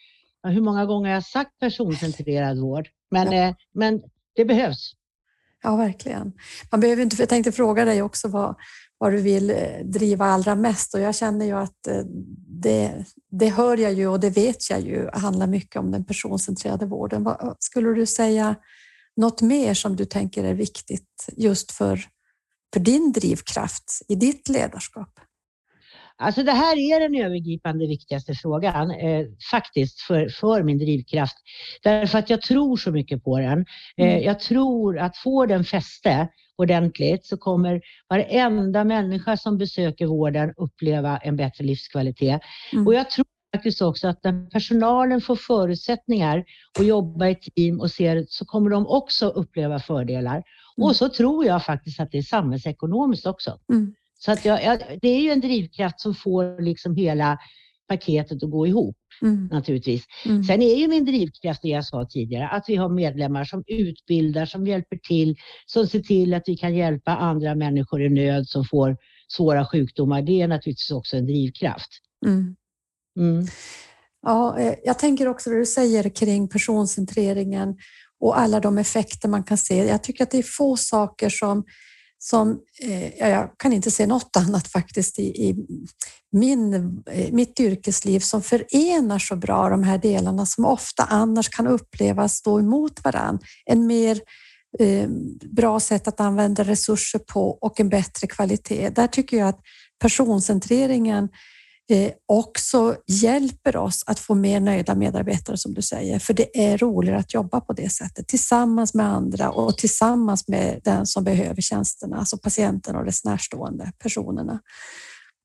hur 0.42 0.60
många 0.60 0.86
gånger 0.86 1.08
har 1.08 1.14
jag 1.14 1.24
sagt 1.24 1.58
personcentrerad 1.60 2.58
vård? 2.60 2.88
Men, 3.10 3.32
ja. 3.32 3.48
eh, 3.48 3.54
men 3.74 4.02
det 4.34 4.44
behövs. 4.44 4.92
Ja, 5.62 5.76
verkligen. 5.76 6.32
Man 6.70 6.80
behöver 6.80 7.02
inte, 7.02 7.16
jag 7.18 7.28
tänkte 7.28 7.52
fråga 7.52 7.84
dig 7.84 8.02
också 8.02 8.28
vad, 8.28 8.56
vad 8.98 9.12
du 9.12 9.20
vill 9.20 9.50
eh, 9.50 9.84
driva 9.84 10.24
allra 10.24 10.54
mest 10.54 10.94
och 10.94 11.00
jag 11.00 11.14
känner 11.14 11.46
ju 11.46 11.52
att 11.52 11.86
eh, 11.86 12.02
det, 12.62 13.04
det 13.30 13.48
hör 13.48 13.76
jag 13.76 13.92
ju 13.92 14.06
och 14.06 14.20
det 14.20 14.30
vet 14.30 14.70
jag 14.70 14.80
ju 14.80 15.10
handlar 15.12 15.46
mycket 15.46 15.76
om 15.76 15.90
den 15.90 16.04
personcentrerade 16.04 16.86
vården. 16.86 17.24
Vad, 17.24 17.56
skulle 17.58 17.94
du 17.94 18.06
säga 18.06 18.56
något 19.16 19.42
mer 19.42 19.74
som 19.74 19.96
du 19.96 20.04
tänker 20.04 20.44
är 20.44 20.54
viktigt 20.54 21.26
just 21.36 21.72
för, 21.72 22.00
för 22.72 22.80
din 22.80 23.12
drivkraft 23.12 24.02
i 24.08 24.14
ditt 24.14 24.48
ledarskap? 24.48 25.20
Alltså 26.20 26.42
det 26.42 26.52
här 26.52 26.76
är 26.76 27.00
den 27.00 27.24
övergripande 27.24 27.86
viktigaste 27.86 28.34
frågan 28.34 28.90
eh, 28.90 29.26
faktiskt 29.50 30.00
för, 30.00 30.28
för 30.28 30.62
min 30.62 30.78
drivkraft. 30.78 31.36
Därför 31.82 32.18
att 32.18 32.30
jag 32.30 32.42
tror 32.42 32.76
så 32.76 32.90
mycket 32.90 33.24
på 33.24 33.38
den. 33.38 33.66
Eh, 33.96 34.12
mm. 34.12 34.22
Jag 34.22 34.40
tror 34.40 34.98
att 34.98 35.16
får 35.16 35.46
den 35.46 35.64
fäste 35.64 36.28
ordentligt 36.56 37.26
så 37.26 37.36
kommer 37.36 37.80
varenda 38.08 38.84
människa 38.84 39.36
som 39.36 39.58
besöker 39.58 40.06
vården 40.06 40.54
uppleva 40.56 41.18
en 41.18 41.36
bättre 41.36 41.64
livskvalitet. 41.64 42.40
Mm. 42.72 42.86
Och 42.86 42.94
jag 42.94 43.10
tror 43.10 43.26
faktiskt 43.56 43.82
också 43.82 44.08
att 44.08 44.24
när 44.24 44.50
personalen 44.50 45.20
får 45.20 45.36
förutsättningar 45.36 46.44
att 46.78 46.86
jobba 46.86 47.28
i 47.28 47.34
team 47.34 47.80
och 47.80 47.90
ser 47.90 48.24
så 48.28 48.44
kommer 48.44 48.70
de 48.70 48.86
också 48.86 49.28
uppleva 49.28 49.78
fördelar. 49.78 50.34
Mm. 50.34 50.44
Och 50.76 50.96
så 50.96 51.08
tror 51.08 51.46
jag 51.46 51.64
faktiskt 51.64 52.00
att 52.00 52.12
det 52.12 52.18
är 52.18 52.22
samhällsekonomiskt 52.22 53.26
också. 53.26 53.58
Mm. 53.72 53.94
Så 54.24 54.32
att 54.32 54.44
jag, 54.44 54.64
jag, 54.64 54.98
det 55.02 55.08
är 55.08 55.20
ju 55.20 55.30
en 55.30 55.40
drivkraft 55.40 56.00
som 56.00 56.14
får 56.14 56.62
liksom 56.62 56.96
hela 56.96 57.38
paketet 57.88 58.42
att 58.42 58.50
gå 58.50 58.66
ihop 58.66 58.96
mm. 59.22 59.48
naturligtvis. 59.52 60.04
Mm. 60.24 60.44
Sen 60.44 60.62
är 60.62 60.74
ju 60.74 60.88
min 60.88 61.04
drivkraft 61.04 61.62
det 61.62 61.68
jag 61.68 61.84
sa 61.84 62.06
tidigare, 62.10 62.48
att 62.48 62.64
vi 62.68 62.76
har 62.76 62.88
medlemmar 62.88 63.44
som 63.44 63.64
utbildar, 63.66 64.46
som 64.46 64.66
hjälper 64.66 64.96
till, 64.96 65.36
som 65.66 65.86
ser 65.86 66.00
till 66.00 66.34
att 66.34 66.42
vi 66.46 66.56
kan 66.56 66.74
hjälpa 66.74 67.16
andra 67.16 67.54
människor 67.54 68.02
i 68.02 68.08
nöd 68.08 68.48
som 68.48 68.64
får 68.64 68.96
svåra 69.28 69.66
sjukdomar. 69.66 70.22
Det 70.22 70.40
är 70.40 70.48
naturligtvis 70.48 70.90
också 70.90 71.16
en 71.16 71.26
drivkraft. 71.26 71.88
Mm. 72.26 72.56
mm. 73.18 73.46
Ja, 74.22 74.58
eh, 74.58 74.74
jag 74.84 74.98
tänker 74.98 75.28
också 75.28 75.50
det 75.50 75.58
du 75.58 75.66
säger 75.66 76.08
kring 76.08 76.48
personcentreringen 76.48 77.76
och 78.20 78.38
alla 78.38 78.60
de 78.60 78.78
effekter 78.78 79.28
man 79.28 79.44
kan 79.44 79.58
se. 79.58 79.76
Jag 79.76 80.02
tycker 80.02 80.24
att 80.24 80.30
det 80.30 80.38
är 80.38 80.42
få 80.42 80.76
saker 80.76 81.28
som 81.28 81.64
som 82.22 82.60
eh, 82.80 83.30
jag 83.30 83.50
kan 83.56 83.72
inte 83.72 83.90
se 83.90 84.06
något 84.06 84.36
annat 84.36 84.68
faktiskt 84.68 85.18
i, 85.18 85.22
i 85.22 85.66
min, 86.32 86.74
eh, 87.10 87.32
mitt 87.32 87.60
yrkesliv 87.60 88.20
som 88.20 88.42
förenar 88.42 89.18
så 89.18 89.36
bra 89.36 89.68
de 89.68 89.82
här 89.82 89.98
delarna 89.98 90.46
som 90.46 90.64
ofta 90.64 91.04
annars 91.04 91.48
kan 91.48 91.66
upplevas 91.66 92.36
stå 92.36 92.58
emot 92.58 93.04
varandra. 93.04 93.46
En 93.64 93.86
mer 93.86 94.20
eh, 94.78 95.08
bra 95.52 95.80
sätt 95.80 96.08
att 96.08 96.20
använda 96.20 96.64
resurser 96.64 97.18
på 97.18 97.58
och 97.60 97.80
en 97.80 97.88
bättre 97.88 98.26
kvalitet. 98.26 98.90
Där 98.90 99.06
tycker 99.06 99.36
jag 99.36 99.48
att 99.48 99.60
personcentreringen 100.00 101.28
Eh, 101.90 102.12
också 102.26 102.96
hjälper 103.06 103.76
oss 103.76 104.04
att 104.06 104.18
få 104.18 104.34
mer 104.34 104.60
nöjda 104.60 104.94
medarbetare 104.94 105.56
som 105.56 105.74
du 105.74 105.82
säger. 105.82 106.18
För 106.18 106.34
det 106.34 106.70
är 106.70 106.78
roligare 106.78 107.18
att 107.18 107.34
jobba 107.34 107.60
på 107.60 107.72
det 107.72 107.90
sättet 107.90 108.28
tillsammans 108.28 108.94
med 108.94 109.06
andra 109.06 109.50
och 109.50 109.78
tillsammans 109.78 110.48
med 110.48 110.80
den 110.84 111.06
som 111.06 111.24
behöver 111.24 111.62
tjänsterna, 111.62 112.16
alltså 112.16 112.38
patienten 112.38 112.96
och 112.96 113.04
dess 113.04 113.24
närstående 113.24 113.92
personerna. 113.98 114.60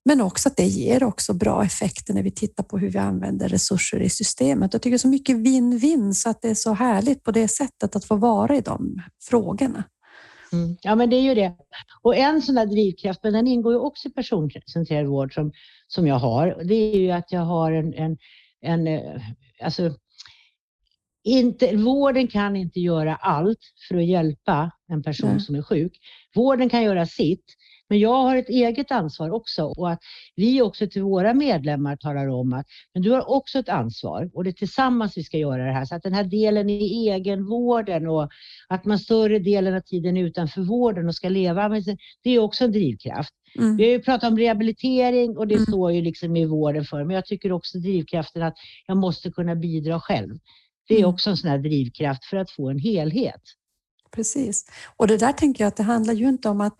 Men 0.05 0.21
också 0.21 0.49
att 0.49 0.57
det 0.57 0.65
ger 0.65 1.03
också 1.03 1.33
bra 1.33 1.63
effekter 1.63 2.13
när 2.13 2.23
vi 2.23 2.31
tittar 2.31 2.63
på 2.63 2.77
hur 2.77 2.89
vi 2.89 2.99
använder 2.99 3.49
resurser 3.49 4.01
i 4.01 4.09
systemet. 4.09 4.73
Jag 4.73 4.81
tycker 4.81 4.97
så 4.97 5.07
mycket 5.07 5.35
vinn-vinn 5.35 6.13
så 6.13 6.29
att 6.29 6.41
det 6.41 6.49
är 6.49 6.55
så 6.55 6.73
härligt 6.73 7.23
på 7.23 7.31
det 7.31 7.47
sättet 7.47 7.95
att 7.95 8.05
få 8.05 8.15
vara 8.15 8.55
i 8.55 8.61
de 8.61 9.01
frågorna. 9.29 9.83
Mm. 10.55 10.77
Ja, 10.81 10.95
men 10.95 11.09
det 11.09 11.15
är 11.15 11.21
ju 11.21 11.35
det. 11.35 11.55
Och 12.01 12.15
en 12.15 12.41
sån 12.41 12.55
där 12.55 12.65
drivkraft, 12.65 13.19
men 13.23 13.33
den 13.33 13.47
ingår 13.47 13.73
ju 13.73 13.79
också 13.79 14.07
i 14.07 14.11
personcentrerad 14.11 15.07
vård 15.07 15.33
som, 15.33 15.51
som 15.87 16.07
jag 16.07 16.19
har. 16.19 16.63
Det 16.63 16.75
är 16.75 16.99
ju 16.99 17.11
att 17.11 17.31
jag 17.31 17.41
har 17.41 17.71
en, 17.71 17.93
en, 17.93 18.17
en 18.61 18.87
eh, 18.87 19.21
alltså, 19.63 19.93
inte, 21.23 21.75
vården 21.75 22.27
kan 22.27 22.55
inte 22.55 22.79
göra 22.79 23.15
allt 23.15 23.59
för 23.87 23.95
att 23.95 24.05
hjälpa 24.05 24.71
en 24.87 25.03
person 25.03 25.29
mm. 25.29 25.39
som 25.39 25.55
är 25.55 25.61
sjuk. 25.61 25.97
Vården 26.35 26.69
kan 26.69 26.83
göra 26.83 27.05
sitt, 27.05 27.45
men 27.89 27.99
jag 27.99 28.23
har 28.23 28.35
ett 28.35 28.49
eget 28.49 28.91
ansvar 28.91 29.29
också 29.29 29.63
och 29.63 29.91
att 29.91 29.99
vi 30.35 30.61
också 30.61 30.87
till 30.87 31.03
våra 31.03 31.33
medlemmar 31.33 31.95
talar 31.95 32.27
om 32.27 32.53
att 32.53 32.65
men 32.93 33.03
du 33.03 33.11
har 33.11 33.29
också 33.29 33.59
ett 33.59 33.69
ansvar 33.69 34.29
och 34.33 34.43
det 34.43 34.49
är 34.49 34.51
tillsammans 34.51 35.17
vi 35.17 35.23
ska 35.23 35.37
göra 35.37 35.65
det 35.65 35.71
här. 35.71 35.85
Så 35.85 35.95
att 35.95 36.03
den 36.03 36.13
här 36.13 36.23
delen 36.23 36.69
i 36.69 37.07
egenvården 37.09 38.07
och 38.07 38.29
att 38.67 38.85
man 38.85 38.99
större 38.99 39.39
delen 39.39 39.75
av 39.75 39.81
tiden 39.81 40.17
är 40.17 40.23
utanför 40.23 40.61
vården 40.61 41.07
och 41.07 41.15
ska 41.15 41.29
leva 41.29 41.69
med 41.69 41.83
sig, 41.83 41.97
det 42.23 42.29
är 42.29 42.39
också 42.39 42.63
en 42.63 42.71
drivkraft. 42.71 43.33
Mm. 43.59 43.77
Vi 43.77 43.83
har 43.83 43.91
ju 43.91 44.01
pratat 44.01 44.31
om 44.31 44.37
rehabilitering 44.37 45.37
och 45.37 45.47
det 45.47 45.55
mm. 45.55 45.65
står 45.65 45.91
ju 45.91 46.01
liksom 46.01 46.35
i 46.35 46.45
vården 46.45 46.85
för, 46.85 47.03
men 47.03 47.15
jag 47.15 47.25
tycker 47.25 47.51
också 47.51 47.77
drivkraften 47.77 48.43
att 48.43 48.55
jag 48.87 48.97
måste 48.97 49.31
kunna 49.31 49.55
bidra 49.55 49.99
själv. 49.99 50.37
Det 50.87 50.93
är 50.93 50.99
mm. 50.99 51.09
också 51.09 51.29
en 51.29 51.37
sån 51.37 51.49
här 51.49 51.57
drivkraft 51.57 52.25
för 52.25 52.37
att 52.37 52.51
få 52.51 52.69
en 52.69 52.79
helhet. 52.79 53.41
Precis. 54.15 54.65
Och 54.97 55.07
det 55.07 55.17
där 55.17 55.33
tänker 55.33 55.63
jag 55.63 55.67
att 55.67 55.75
det 55.75 55.83
handlar 55.83 56.13
ju 56.13 56.29
inte 56.29 56.49
om 56.49 56.61
att 56.61 56.75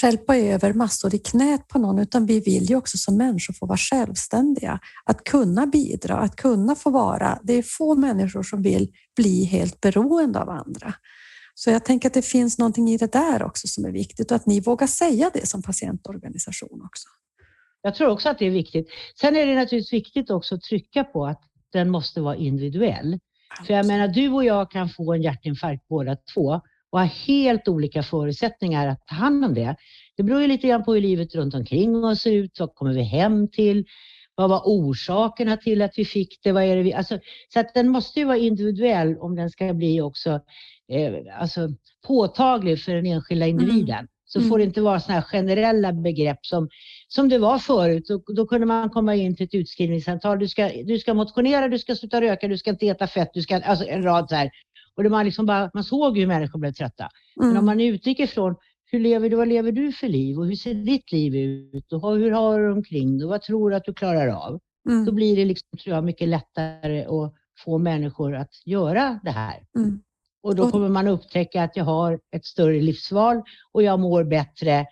stjälpa 0.00 0.36
över 0.36 0.72
massor 0.72 1.14
i 1.14 1.18
knät 1.18 1.68
på 1.68 1.78
någon, 1.78 1.98
utan 1.98 2.26
vi 2.26 2.40
vill 2.40 2.70
ju 2.70 2.76
också 2.76 2.98
som 2.98 3.16
människor 3.16 3.54
få 3.54 3.66
vara 3.66 3.78
självständiga. 3.78 4.78
Att 5.04 5.24
kunna 5.24 5.66
bidra, 5.66 6.16
att 6.16 6.36
kunna 6.36 6.74
få 6.74 6.90
vara. 6.90 7.38
Det 7.42 7.52
är 7.52 7.62
få 7.62 7.94
människor 7.94 8.42
som 8.42 8.62
vill 8.62 8.88
bli 9.16 9.44
helt 9.44 9.80
beroende 9.80 10.40
av 10.40 10.50
andra. 10.50 10.94
Så 11.54 11.70
jag 11.70 11.84
tänker 11.84 12.08
att 12.08 12.14
det 12.14 12.22
finns 12.22 12.58
någonting 12.58 12.90
i 12.90 12.96
det 12.96 13.12
där 13.12 13.42
också 13.42 13.68
som 13.68 13.84
är 13.84 13.90
viktigt 13.90 14.30
och 14.30 14.36
att 14.36 14.46
ni 14.46 14.60
vågar 14.60 14.86
säga 14.86 15.30
det 15.34 15.46
som 15.46 15.62
patientorganisation 15.62 16.82
också. 16.84 17.08
Jag 17.82 17.94
tror 17.94 18.08
också 18.08 18.28
att 18.28 18.38
det 18.38 18.46
är 18.46 18.50
viktigt. 18.50 18.88
Sen 19.20 19.36
är 19.36 19.46
det 19.46 19.54
naturligtvis 19.54 19.92
viktigt 19.92 20.30
också 20.30 20.54
att 20.54 20.62
trycka 20.62 21.04
på 21.04 21.26
att 21.26 21.42
den 21.72 21.90
måste 21.90 22.20
vara 22.20 22.36
individuell. 22.36 23.18
För 23.66 23.74
jag 23.74 23.86
menar, 23.86 24.08
du 24.08 24.28
och 24.28 24.44
jag 24.44 24.70
kan 24.70 24.88
få 24.88 25.14
en 25.14 25.22
hjärtinfarkt 25.22 25.88
båda 25.88 26.16
två 26.34 26.60
och 26.90 26.98
ha 26.98 27.06
helt 27.06 27.68
olika 27.68 28.02
förutsättningar 28.02 28.88
att 28.88 29.06
ta 29.06 29.14
hand 29.14 29.44
om 29.44 29.54
det. 29.54 29.76
Det 30.16 30.22
beror 30.22 30.40
ju 30.40 30.48
lite 30.48 30.68
grann 30.68 30.84
på 30.84 30.94
hur 30.94 31.00
livet 31.00 31.34
runt 31.34 31.54
omkring 31.54 32.04
oss 32.04 32.20
ser 32.20 32.32
ut. 32.32 32.60
Vad 32.60 32.74
kommer 32.74 32.94
vi 32.94 33.02
hem 33.02 33.48
till? 33.48 33.84
Vad 34.34 34.50
var 34.50 34.62
orsakerna 34.64 35.56
till 35.56 35.82
att 35.82 35.92
vi 35.96 36.04
fick 36.04 36.38
det? 36.42 36.52
Vad 36.52 36.64
är 36.64 36.76
det 36.76 36.82
vi, 36.82 36.92
alltså, 36.92 37.18
så 37.52 37.60
att 37.60 37.74
den 37.74 37.88
måste 37.88 38.20
ju 38.20 38.26
vara 38.26 38.36
individuell 38.36 39.18
om 39.18 39.36
den 39.36 39.50
ska 39.50 39.74
bli 39.74 40.00
också 40.00 40.30
eh, 40.92 41.14
alltså, 41.40 41.68
påtaglig 42.06 42.82
för 42.82 42.94
den 42.94 43.06
enskilda 43.06 43.46
mm. 43.46 43.60
individen. 43.60 43.98
Mm. 43.98 44.08
Så 44.24 44.38
mm. 44.38 44.48
får 44.48 44.58
det 44.58 44.64
inte 44.64 44.80
vara 44.80 45.00
sådana 45.00 45.20
här 45.20 45.26
generella 45.26 45.92
begrepp 45.92 46.46
som, 46.46 46.68
som 47.08 47.28
det 47.28 47.38
var 47.38 47.58
förut. 47.58 48.04
Då, 48.08 48.22
då 48.34 48.46
kunde 48.46 48.66
man 48.66 48.90
komma 48.90 49.14
in 49.14 49.36
till 49.36 49.46
ett 49.46 49.54
utskrivningssamtal. 49.54 50.38
Du 50.38 50.48
ska, 50.48 50.70
du 50.84 50.98
ska 50.98 51.14
motionera, 51.14 51.68
du 51.68 51.78
ska 51.78 51.94
sluta 51.94 52.20
röka, 52.20 52.48
du 52.48 52.58
ska 52.58 52.70
inte 52.70 52.86
äta 52.86 53.06
fett, 53.06 53.30
du 53.34 53.42
ska, 53.42 53.56
alltså 53.60 53.86
en 53.86 54.02
rad 54.02 54.28
så 54.28 54.34
här 54.34 54.50
och 54.96 55.04
man, 55.04 55.24
liksom 55.24 55.46
bara, 55.46 55.70
man 55.74 55.84
såg 55.84 56.18
hur 56.18 56.26
människor 56.26 56.58
blev 56.58 56.72
trötta. 56.72 57.08
Mm. 57.40 57.48
Men 57.48 57.56
om 57.56 57.64
man 57.64 57.80
utgick 57.80 58.20
ifrån 58.20 58.54
hur 58.84 59.00
lever 59.00 59.30
du, 59.30 59.36
vad 59.36 59.48
lever 59.48 59.72
du 59.72 59.92
för 59.92 60.08
liv 60.08 60.38
och 60.38 60.46
hur 60.46 60.54
ser 60.54 60.74
ditt 60.74 61.12
liv 61.12 61.36
ut 61.36 61.92
och 61.92 62.16
hur 62.16 62.30
har 62.30 62.60
du 62.60 62.72
omkring 62.72 63.18
dig 63.18 63.24
och 63.24 63.30
vad 63.30 63.42
tror 63.42 63.70
du 63.70 63.76
att 63.76 63.84
du 63.84 63.94
klarar 63.94 64.28
av? 64.28 64.60
Mm. 64.88 65.04
Då 65.04 65.12
blir 65.12 65.36
det 65.36 65.44
liksom, 65.44 65.78
tror 65.78 65.94
jag, 65.94 66.04
mycket 66.04 66.28
lättare 66.28 67.04
att 67.04 67.34
få 67.64 67.78
människor 67.78 68.34
att 68.34 68.66
göra 68.66 69.20
det 69.22 69.30
här. 69.30 69.66
Mm. 69.76 70.00
Och 70.42 70.54
då 70.54 70.70
kommer 70.70 70.88
man 70.88 71.08
upptäcka 71.08 71.62
att 71.62 71.76
jag 71.76 71.84
har 71.84 72.20
ett 72.36 72.44
större 72.44 72.80
livsval 72.80 73.42
och 73.72 73.82
jag 73.82 74.00
mår 74.00 74.24
bättre. 74.24 74.86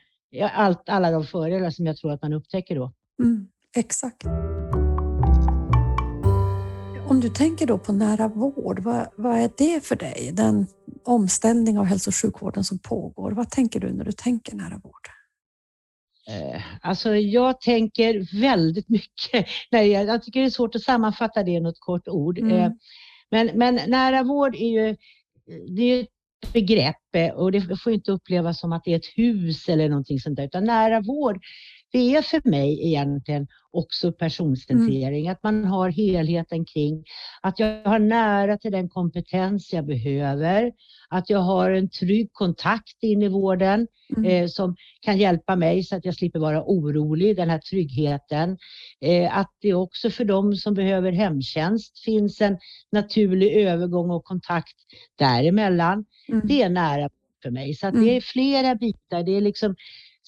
Allt, 0.52 0.88
alla 0.88 1.11
de 1.11 1.24
fördelar 1.24 1.70
som 1.70 1.87
jag 1.87 1.96
tror 1.96 2.12
att 2.12 2.22
man 2.22 2.32
upptäcker 2.32 2.74
då. 2.74 2.92
Mm, 3.22 3.48
exakt. 3.76 4.24
Om 7.10 7.20
du 7.20 7.28
tänker 7.28 7.66
då 7.66 7.78
på 7.78 7.92
nära 7.92 8.28
vård, 8.28 8.78
vad, 8.78 9.08
vad, 9.16 9.38
är 9.38 9.50
det 9.58 9.86
för 9.86 9.96
dig? 9.96 10.30
Den 10.32 10.66
omställning 11.04 11.78
av 11.78 11.84
hälso 11.84 12.10
och 12.10 12.14
sjukvården 12.14 12.64
som 12.64 12.78
pågår. 12.78 13.32
Vad 13.32 13.50
tänker 13.50 13.80
du 13.80 13.92
när 13.92 14.04
du 14.04 14.12
tänker 14.12 14.56
nära 14.56 14.80
vård? 14.84 15.08
Eh, 16.28 16.62
alltså 16.80 17.16
jag 17.16 17.60
tänker 17.60 18.40
väldigt 18.40 18.88
mycket. 18.88 19.46
Nej, 19.70 19.90
jag 19.90 20.22
tycker 20.22 20.40
det 20.40 20.46
är 20.46 20.50
svårt 20.50 20.74
att 20.74 20.82
sammanfatta 20.82 21.42
det 21.42 21.50
i 21.50 21.60
något 21.60 21.80
kort 21.80 22.08
ord. 22.08 22.38
Mm. 22.38 22.52
Eh, 22.52 22.72
men, 23.30 23.50
men 23.54 23.74
nära 23.90 24.22
vård 24.22 24.54
är 24.54 24.68
ju, 24.68 24.96
det 25.76 25.82
är 25.82 26.00
ett 26.00 26.52
begrepp 26.52 27.14
eh, 27.14 27.30
och 27.30 27.52
det 27.52 27.80
får 27.82 27.92
inte 27.92 28.12
upplevas 28.12 28.60
som 28.60 28.72
att 28.72 28.84
det 28.84 28.92
är 28.92 28.96
ett 28.96 29.16
hus 29.16 29.68
eller 29.68 29.88
någonting 29.88 30.20
sånt 30.20 30.36
där, 30.36 30.44
utan 30.44 30.64
nära 30.64 31.00
vård 31.00 31.40
det 31.92 32.16
är 32.16 32.22
för 32.22 32.51
mig 32.51 32.87
egentligen 32.87 33.46
också 33.70 34.12
personcentrering, 34.12 35.20
mm. 35.20 35.33
att 35.33 35.42
man 35.42 35.64
har 35.64 35.90
helheten 35.90 36.64
kring 36.64 37.05
att 37.42 37.59
jag 37.59 37.85
har 37.85 37.98
nära 37.98 38.59
till 38.59 38.72
den 38.72 38.88
kompetens 38.88 39.72
jag 39.72 39.87
behöver, 39.87 40.72
att 41.09 41.31
jag 41.31 41.38
har 41.38 41.70
en 41.70 41.90
trygg 41.90 42.33
kontakt 42.33 43.03
in 43.03 43.22
i 43.22 43.29
vården 43.29 43.87
mm. 44.16 44.24
eh, 44.24 44.48
som 44.48 44.77
kan 45.01 45.18
hjälpa 45.18 45.57
mig 45.57 45.85
så 45.85 45.96
att 45.96 46.05
jag 46.05 46.14
slipper 46.14 46.38
vara 46.38 46.62
orolig, 46.62 47.37
den 47.37 47.51
här 47.51 47.59
tryggheten. 47.59 48.59
Eh, 49.01 49.38
att 49.38 49.51
det 49.61 49.74
också 49.74 50.11
för 50.11 50.24
dem 50.24 50.55
som 50.55 50.74
behöver 50.74 51.12
hemtjänst 51.12 52.05
finns 52.05 52.40
en 52.40 52.59
naturlig 52.92 53.53
övergång 53.53 54.11
och 54.11 54.24
kontakt 54.24 54.77
däremellan. 55.18 56.05
Mm. 56.29 56.46
Det 56.46 56.62
är 56.62 56.68
nära 56.68 57.11
för 57.42 57.51
mig. 57.51 57.74
Så 57.74 57.87
att 57.87 57.94
det 57.94 58.01
mm. 58.01 58.16
är 58.16 58.20
flera 58.20 58.74
bitar. 58.74 59.22
Det 59.22 59.37
är 59.37 59.40
liksom 59.40 59.74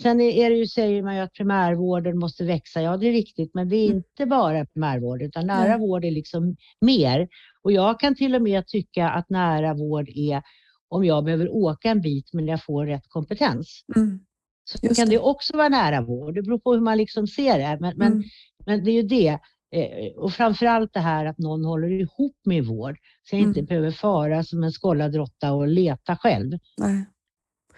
Sen 0.02 0.20
är 0.20 0.50
det 0.50 0.56
ju, 0.56 0.66
säger 0.66 1.02
man 1.02 1.14
ju 1.14 1.20
att 1.20 1.32
primärvården 1.32 2.18
måste 2.18 2.44
växa. 2.44 2.82
Ja, 2.82 2.96
det 2.96 3.08
är 3.08 3.12
riktigt, 3.12 3.54
men 3.54 3.68
det 3.68 3.76
är 3.76 3.86
mm. 3.86 3.96
inte 3.96 4.26
bara 4.26 4.66
primärvård, 4.66 5.22
utan 5.22 5.46
nära 5.46 5.78
vård 5.78 6.04
är 6.04 6.10
liksom 6.10 6.56
mer. 6.80 7.28
Och 7.62 7.72
jag 7.72 8.00
kan 8.00 8.14
till 8.14 8.34
och 8.34 8.42
med 8.42 8.66
tycka 8.66 9.10
att 9.10 9.30
nära 9.30 9.74
vård 9.74 10.08
är 10.08 10.42
om 10.88 11.04
jag 11.04 11.24
behöver 11.24 11.48
åka 11.48 11.90
en 11.90 12.00
bit, 12.00 12.32
men 12.32 12.46
jag 12.46 12.64
får 12.64 12.86
rätt 12.86 13.08
kompetens. 13.08 13.84
Mm. 13.96 14.20
Så 14.64 14.78
Just 14.82 14.96
kan 14.96 15.08
det. 15.08 15.14
det 15.14 15.18
också 15.18 15.56
vara 15.56 15.68
nära 15.68 16.00
vård. 16.00 16.34
Det 16.34 16.42
beror 16.42 16.58
på 16.58 16.72
hur 16.72 16.80
man 16.80 16.98
liksom 16.98 17.26
ser 17.26 17.58
det. 17.58 17.78
Men, 17.80 17.96
men, 17.96 18.12
mm. 18.12 18.24
men 18.66 18.84
det 18.84 18.90
är 18.90 18.94
ju 18.94 19.02
det. 19.02 19.38
Eh, 19.72 20.12
och 20.16 20.32
framför 20.32 20.66
allt 20.66 20.92
det 20.92 21.00
här 21.00 21.26
att 21.26 21.38
någon 21.38 21.64
håller 21.64 21.90
ihop 21.90 22.36
med 22.44 22.64
vård, 22.64 22.98
så 23.22 23.36
jag 23.36 23.42
inte 23.42 23.60
mm. 23.60 23.66
behöver 23.66 23.90
fara 23.90 24.44
som 24.44 24.64
en 24.64 24.72
skållad 24.72 25.14
råtta 25.14 25.52
och 25.52 25.68
leta 25.68 26.16
själv. 26.16 26.58
Nej. 26.78 27.04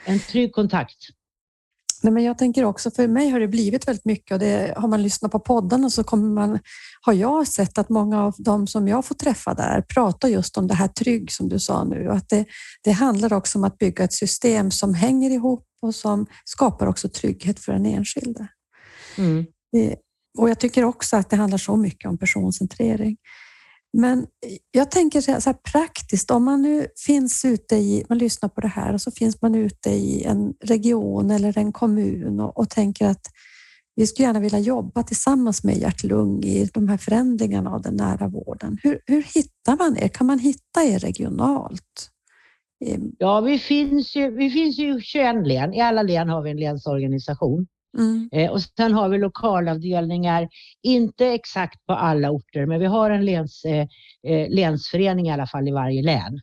En 0.07 0.19
trygg 0.19 0.53
kontakt. 0.53 0.99
Nej, 2.03 2.13
men 2.13 2.25
jag 2.25 2.39
tänker 2.39 2.65
också, 2.65 2.91
för 2.91 3.09
mig 3.09 3.31
har 3.31 3.41
det 3.41 3.49
blivit 3.49 3.89
väldigt 3.89 4.05
mycket 4.05 4.33
och 4.33 4.39
det, 4.39 4.75
har 4.77 4.89
man 4.89 5.03
lyssnat 5.03 5.33
på 5.33 5.39
och 5.85 5.93
så 5.93 6.05
kommer 6.05 6.29
man, 6.29 6.59
har 7.01 7.13
jag 7.13 7.49
sett 7.49 7.79
att 7.79 7.89
många 7.89 8.23
av 8.23 8.35
de 8.39 8.67
som 8.67 8.89
jag 8.89 9.05
får 9.05 9.15
träffa 9.15 9.55
där 9.55 9.83
pratar 9.83 10.29
just 10.29 10.57
om 10.57 10.67
det 10.67 10.75
här 10.75 10.89
trygg 10.89 11.33
som 11.33 11.49
du 11.49 11.59
sa 11.59 11.85
nu. 11.85 12.11
Att 12.11 12.29
det, 12.29 12.45
det 12.85 12.93
handlar 12.93 13.33
också 13.33 13.59
om 13.59 13.65
att 13.65 13.79
bygga 13.79 14.05
ett 14.05 14.13
system 14.13 14.71
som 14.71 14.95
hänger 14.95 15.31
ihop 15.31 15.67
och 15.83 15.95
som 15.95 16.27
skapar 16.45 16.87
också 16.87 17.09
trygghet 17.09 17.61
för 17.61 17.73
den 17.73 17.87
enskilde. 17.87 18.47
Mm. 19.19 19.47
Och 20.39 20.51
jag 20.51 20.59
tycker 20.59 20.85
också 20.85 21.17
att 21.17 21.31
det 21.31 21.37
handlar 21.37 21.59
så 21.59 21.77
mycket 21.77 22.09
om 22.09 22.19
personcentrering. 22.19 23.17
Men 23.93 24.27
jag 24.71 24.91
tänker 24.91 25.21
så 25.21 25.31
här, 25.31 25.73
praktiskt, 25.73 26.31
om 26.31 26.45
man 26.45 26.63
nu 26.63 26.87
finns 27.07 27.45
ute 27.45 27.77
i, 27.77 28.05
man 28.09 28.19
lyssnar 28.19 28.49
på 28.49 28.61
det 28.61 28.69
här 28.69 28.95
och 28.95 29.01
så 29.01 29.11
finns 29.11 29.43
man 29.43 29.55
ute 29.55 29.91
i 29.91 30.25
en 30.25 30.55
region 30.65 31.31
eller 31.31 31.59
en 31.59 31.73
kommun 31.73 32.41
och, 32.41 32.59
och 32.59 32.71
tänker 32.71 33.07
att 33.07 33.27
vi 33.95 34.07
skulle 34.07 34.27
gärna 34.27 34.41
vilja 34.41 34.59
jobba 34.59 35.03
tillsammans 35.03 35.65
med 35.65 35.77
hjärt-lung 35.77 36.45
i 36.45 36.69
de 36.75 36.89
här 36.89 36.97
förändringarna 36.97 37.71
av 37.71 37.83
den 37.83 37.97
nära 37.97 38.29
vården. 38.29 38.79
Hur, 38.83 39.01
hur 39.07 39.23
hittar 39.23 39.77
man 39.77 39.97
er? 39.99 40.09
Kan 40.09 40.27
man 40.27 40.39
hitta 40.39 40.83
er 40.83 40.99
regionalt? 40.99 42.11
Ehm. 42.85 43.13
Ja, 43.19 43.41
vi 43.41 43.59
finns, 43.59 44.17
ju, 44.17 44.31
vi 44.31 44.51
finns 44.51 44.79
ju 44.79 45.01
21 45.01 45.47
län. 45.47 45.75
I 45.75 45.81
alla 45.81 46.03
län 46.03 46.29
har 46.29 46.43
vi 46.43 46.51
en 46.51 46.61
länsorganisation. 46.61 47.67
Mm. 47.99 48.29
Eh, 48.33 48.51
och 48.51 48.63
sen 48.63 48.93
har 48.93 49.09
vi 49.09 49.19
lokalavdelningar, 49.19 50.49
inte 50.83 51.27
exakt 51.27 51.87
på 51.87 51.93
alla 51.93 52.31
orter, 52.31 52.67
men 52.67 52.81
vi 52.81 52.87
har 52.87 53.11
en 53.11 53.25
läns, 53.25 53.65
eh, 53.65 53.87
eh 54.27 54.51
länsförening 54.51 55.27
i 55.27 55.33
alla 55.33 55.47
fall 55.47 55.69
i 55.69 55.73
varje 55.73 56.03
län. 56.03 56.41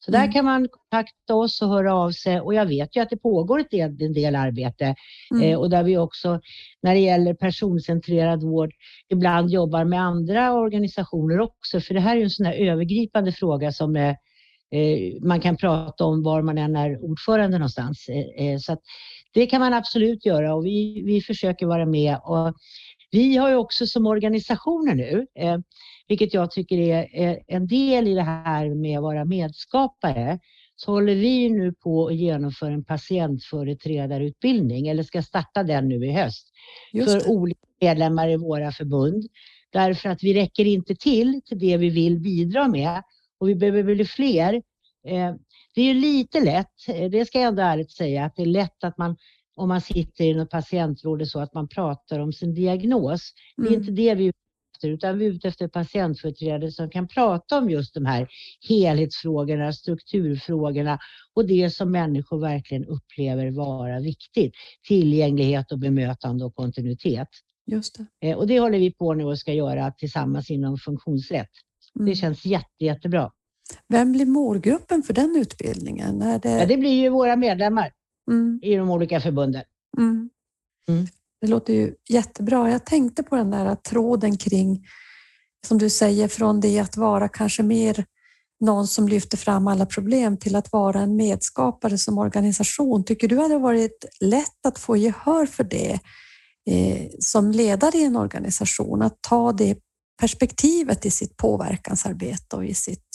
Så 0.00 0.10
där 0.10 0.18
mm. 0.18 0.32
kan 0.32 0.44
man 0.44 0.68
kontakta 0.68 1.34
oss 1.34 1.62
och 1.62 1.68
höra 1.68 1.94
av 1.94 2.10
sig 2.10 2.40
och 2.40 2.54
jag 2.54 2.66
vet 2.66 2.96
ju 2.96 3.00
att 3.00 3.10
det 3.10 3.16
pågår 3.16 3.60
ett 3.60 3.70
del, 3.70 4.02
en 4.02 4.12
del 4.12 4.36
arbete 4.36 4.94
mm. 5.30 5.42
eh, 5.42 5.58
och 5.58 5.70
där 5.70 5.82
vi 5.82 5.96
också 5.96 6.40
när 6.82 6.94
det 6.94 7.00
gäller 7.00 7.34
personcentrerad 7.34 8.42
vård 8.42 8.70
ibland 9.08 9.50
jobbar 9.50 9.84
med 9.84 10.02
andra 10.02 10.52
organisationer 10.52 11.40
också 11.40 11.80
för 11.80 11.94
det 11.94 12.00
här 12.00 12.12
är 12.12 12.18
ju 12.18 12.24
en 12.24 12.30
sån 12.30 12.46
här 12.46 12.54
övergripande 12.54 13.32
fråga 13.32 13.72
som 13.72 13.96
eh, 13.96 14.14
eh, 14.72 15.22
man 15.22 15.40
kan 15.40 15.56
prata 15.56 16.04
om 16.04 16.22
var 16.22 16.42
man 16.42 16.58
än 16.58 16.76
är 16.76 17.04
ordförande 17.04 17.58
någonstans. 17.58 18.08
Eh, 18.38 18.58
så 18.58 18.76
det 19.34 19.46
kan 19.46 19.60
man 19.60 19.74
absolut 19.74 20.26
göra 20.26 20.54
och 20.54 20.66
vi, 20.66 21.02
vi 21.02 21.20
försöker 21.20 21.66
vara 21.66 21.86
med 21.86 22.20
och 22.24 22.54
vi 23.10 23.36
har 23.36 23.48
ju 23.48 23.54
också 23.54 23.86
som 23.86 24.06
organisationer 24.06 24.94
nu 24.94 25.26
eh, 25.38 25.58
vilket 26.08 26.34
jag 26.34 26.50
tycker 26.50 26.78
är 26.78 27.38
en 27.46 27.66
del 27.66 28.08
i 28.08 28.14
det 28.14 28.22
här 28.22 28.74
med 28.74 28.98
att 28.98 29.02
vara 29.02 29.24
medskapare, 29.24 30.38
så 30.76 30.92
håller 30.92 31.14
vi 31.14 31.50
nu 31.50 31.72
på 31.72 32.06
att 32.06 32.14
genomföra 32.14 32.72
en 32.72 32.84
patientföreträdarutbildning, 32.84 34.88
eller 34.88 35.02
ska 35.02 35.22
starta 35.22 35.62
den 35.62 35.88
nu 35.88 36.06
i 36.06 36.12
höst, 36.12 36.48
för 36.92 37.30
olika 37.30 37.60
medlemmar 37.80 38.28
i 38.28 38.36
våra 38.36 38.72
förbund. 38.72 39.24
Därför 39.72 40.08
att 40.08 40.22
vi 40.22 40.34
räcker 40.34 40.64
inte 40.64 40.94
till 40.94 41.40
till 41.44 41.58
det 41.58 41.76
vi 41.76 41.90
vill 41.90 42.20
bidra 42.20 42.68
med 42.68 43.02
och 43.40 43.48
vi 43.48 43.54
behöver 43.54 43.82
bli 43.82 44.04
fler. 44.04 44.54
Eh, 45.08 45.34
det 45.78 45.82
är 45.82 45.94
ju 45.94 46.00
lite 46.00 46.40
lätt, 46.40 47.10
det 47.10 47.26
ska 47.26 47.38
jag 47.38 47.48
ändå 47.48 47.62
ärligt 47.62 47.90
säga, 47.90 48.24
att 48.24 48.36
det 48.36 48.42
är 48.42 48.46
lätt 48.46 48.84
att 48.84 48.98
man 48.98 49.16
om 49.56 49.68
man 49.68 49.80
sitter 49.80 50.24
i 50.24 50.34
något 50.34 50.50
patientråd 50.50 51.28
så 51.28 51.40
att 51.40 51.54
man 51.54 51.68
pratar 51.68 52.18
om 52.18 52.32
sin 52.32 52.54
diagnos. 52.54 53.32
Det 53.56 53.62
är 53.62 53.66
mm. 53.66 53.80
inte 53.80 53.92
det 53.92 54.14
vi 54.14 54.32
efter, 54.74 54.88
utan 54.88 55.18
vi 55.18 55.26
är 55.26 55.30
ute 55.30 55.48
efter 55.48 55.68
patientföreträdare 55.68 56.70
som 56.70 56.90
kan 56.90 57.08
prata 57.08 57.58
om 57.58 57.70
just 57.70 57.94
de 57.94 58.06
här 58.06 58.28
helhetsfrågorna, 58.68 59.72
strukturfrågorna 59.72 60.98
och 61.34 61.46
det 61.46 61.70
som 61.70 61.90
människor 61.90 62.40
verkligen 62.40 62.84
upplever 62.84 63.50
vara 63.50 64.00
viktigt. 64.00 64.54
Tillgänglighet 64.88 65.72
och 65.72 65.78
bemötande 65.78 66.44
och 66.44 66.54
kontinuitet. 66.54 67.28
Just 67.66 67.98
det. 68.20 68.28
Eh, 68.28 68.36
och 68.36 68.46
det 68.46 68.60
håller 68.60 68.78
vi 68.78 68.92
på 68.92 69.14
nu 69.14 69.24
och 69.24 69.38
ska 69.38 69.52
göra 69.52 69.92
tillsammans 69.92 70.50
inom 70.50 70.78
funktionsrätt. 70.78 71.50
Mm. 71.98 72.08
Det 72.10 72.14
känns 72.14 72.44
jätte, 72.44 72.84
jättebra. 72.84 73.30
Vem 73.88 74.12
blir 74.12 74.26
målgruppen 74.26 75.02
för 75.02 75.14
den 75.14 75.36
utbildningen? 75.36 76.22
Är 76.22 76.38
det... 76.38 76.50
Ja, 76.50 76.66
det 76.66 76.76
blir 76.76 77.02
ju 77.02 77.08
våra 77.08 77.36
medlemmar 77.36 77.92
mm. 78.30 78.60
i 78.62 78.74
de 78.74 78.90
olika 78.90 79.20
förbunden. 79.20 79.62
Mm. 79.98 80.30
Mm. 80.88 81.06
Det 81.40 81.46
låter 81.46 81.74
ju 81.74 81.94
jättebra. 82.08 82.70
Jag 82.70 82.86
tänkte 82.86 83.22
på 83.22 83.36
den 83.36 83.50
där 83.50 83.74
tråden 83.74 84.36
kring, 84.36 84.86
som 85.66 85.78
du 85.78 85.90
säger, 85.90 86.28
från 86.28 86.60
det 86.60 86.78
att 86.78 86.96
vara 86.96 87.28
kanske 87.28 87.62
mer 87.62 88.04
någon 88.60 88.86
som 88.86 89.08
lyfter 89.08 89.36
fram 89.36 89.68
alla 89.68 89.86
problem 89.86 90.36
till 90.36 90.56
att 90.56 90.72
vara 90.72 91.00
en 91.00 91.16
medskapare 91.16 91.98
som 91.98 92.18
organisation. 92.18 93.04
Tycker 93.04 93.28
du 93.28 93.40
att 93.42 93.48
det 93.48 93.54
har 93.54 93.60
varit 93.60 94.04
lätt 94.20 94.66
att 94.66 94.78
få 94.78 94.96
gehör 94.96 95.46
för 95.46 95.64
det 95.64 95.98
eh, 96.70 97.08
som 97.20 97.52
ledare 97.52 97.98
i 97.98 98.04
en 98.04 98.16
organisation? 98.16 99.02
Att 99.02 99.18
ta 99.20 99.52
det 99.52 99.78
perspektivet 100.20 101.06
i 101.06 101.10
sitt 101.10 101.36
påverkansarbete 101.36 102.56
och 102.56 102.64
i 102.64 102.74
sitt... 102.74 103.08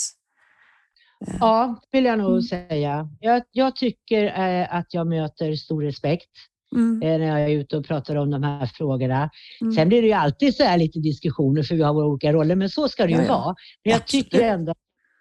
Eh... 1.28 1.36
Ja, 1.40 1.82
vill 1.92 2.06
jag 2.06 2.18
nog 2.18 2.30
mm. 2.30 2.42
säga. 2.42 3.10
Jag, 3.20 3.44
jag 3.52 3.76
tycker 3.76 4.26
eh, 4.26 4.76
att 4.76 4.94
jag 4.94 5.08
möter 5.08 5.56
stor 5.56 5.84
respekt 5.84 6.30
Mm. 6.76 7.02
Eh, 7.02 7.20
när 7.20 7.40
jag 7.40 7.52
är 7.52 7.58
ute 7.58 7.78
och 7.78 7.86
pratar 7.86 8.16
om 8.16 8.32
de 8.32 8.44
här 8.44 8.66
frågorna. 8.66 9.30
Mm. 9.62 9.74
Sen 9.74 9.88
blir 9.90 10.02
det 10.02 10.08
ju 10.08 10.14
alltid 10.14 10.56
så 10.56 10.64
här 10.64 10.78
lite 10.78 11.00
diskussioner 11.00 11.64
för 11.64 11.76
vi 11.76 11.84
har 11.84 11.94
våra 11.94 12.06
olika 12.06 12.34
roller, 12.34 12.56
men 12.56 12.70
så 12.70 12.90
ska 12.90 13.04
det 13.04 13.12
ju 13.12 13.18
ja, 13.18 13.24
ja. 13.24 13.38
vara. 13.38 13.56
Men 13.84 13.92
jag 13.92 14.02
Absolut. 14.02 14.32
tycker 14.32 14.42
ändå 14.48 14.72
att 14.72 14.78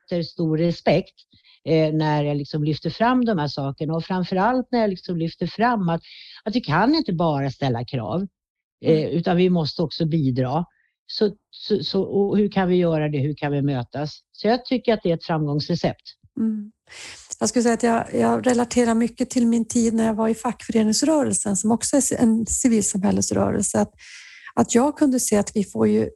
det 0.08 0.16
är 0.16 0.22
stor 0.22 0.58
respekt 0.58 1.14
eh, 1.64 1.92
när 1.92 2.24
jag 2.24 2.36
liksom 2.36 2.64
lyfter 2.64 2.90
fram 2.90 3.24
de 3.24 3.38
här 3.38 3.48
sakerna 3.48 3.94
och 3.94 4.04
framförallt 4.04 4.68
när 4.70 4.80
jag 4.80 4.90
liksom 4.90 5.16
lyfter 5.16 5.46
fram 5.46 5.88
att, 5.88 6.02
att 6.44 6.56
vi 6.56 6.60
kan 6.60 6.94
inte 6.94 7.12
bara 7.12 7.50
ställa 7.50 7.84
krav, 7.84 8.26
eh, 8.84 9.02
mm. 9.02 9.10
utan 9.10 9.36
vi 9.36 9.50
måste 9.50 9.82
också 9.82 10.06
bidra. 10.06 10.64
Så, 11.06 11.36
så, 11.50 11.84
så 11.84 12.34
hur 12.36 12.52
kan 12.52 12.68
vi 12.68 12.76
göra 12.76 13.08
det? 13.08 13.18
Hur 13.18 13.34
kan 13.34 13.52
vi 13.52 13.62
mötas? 13.62 14.20
Så 14.32 14.48
jag 14.48 14.64
tycker 14.64 14.94
att 14.94 15.00
det 15.02 15.10
är 15.10 15.14
ett 15.14 15.24
framgångsrecept. 15.24 16.02
Mm. 16.40 16.72
Jag 17.40 17.48
skulle 17.48 17.62
säga 17.62 17.74
att 17.74 17.82
jag, 17.82 18.20
jag, 18.20 18.46
relaterar 18.46 18.94
mycket 18.94 19.30
till 19.30 19.46
min 19.46 19.68
tid 19.68 19.94
när 19.94 20.06
jag 20.06 20.14
var 20.14 20.28
i 20.28 20.34
fackföreningsrörelsen 20.34 21.56
som 21.56 21.70
också 21.70 21.96
är 21.96 22.22
en 22.22 22.46
civilsamhällesrörelse. 22.46 23.80
Att, 23.80 23.92
att 24.54 24.74
jag 24.74 24.98
kunde 24.98 25.20
se 25.20 25.36
att 25.36 25.56
vi 25.56 25.64
får 25.64 25.88
ju 25.88 26.08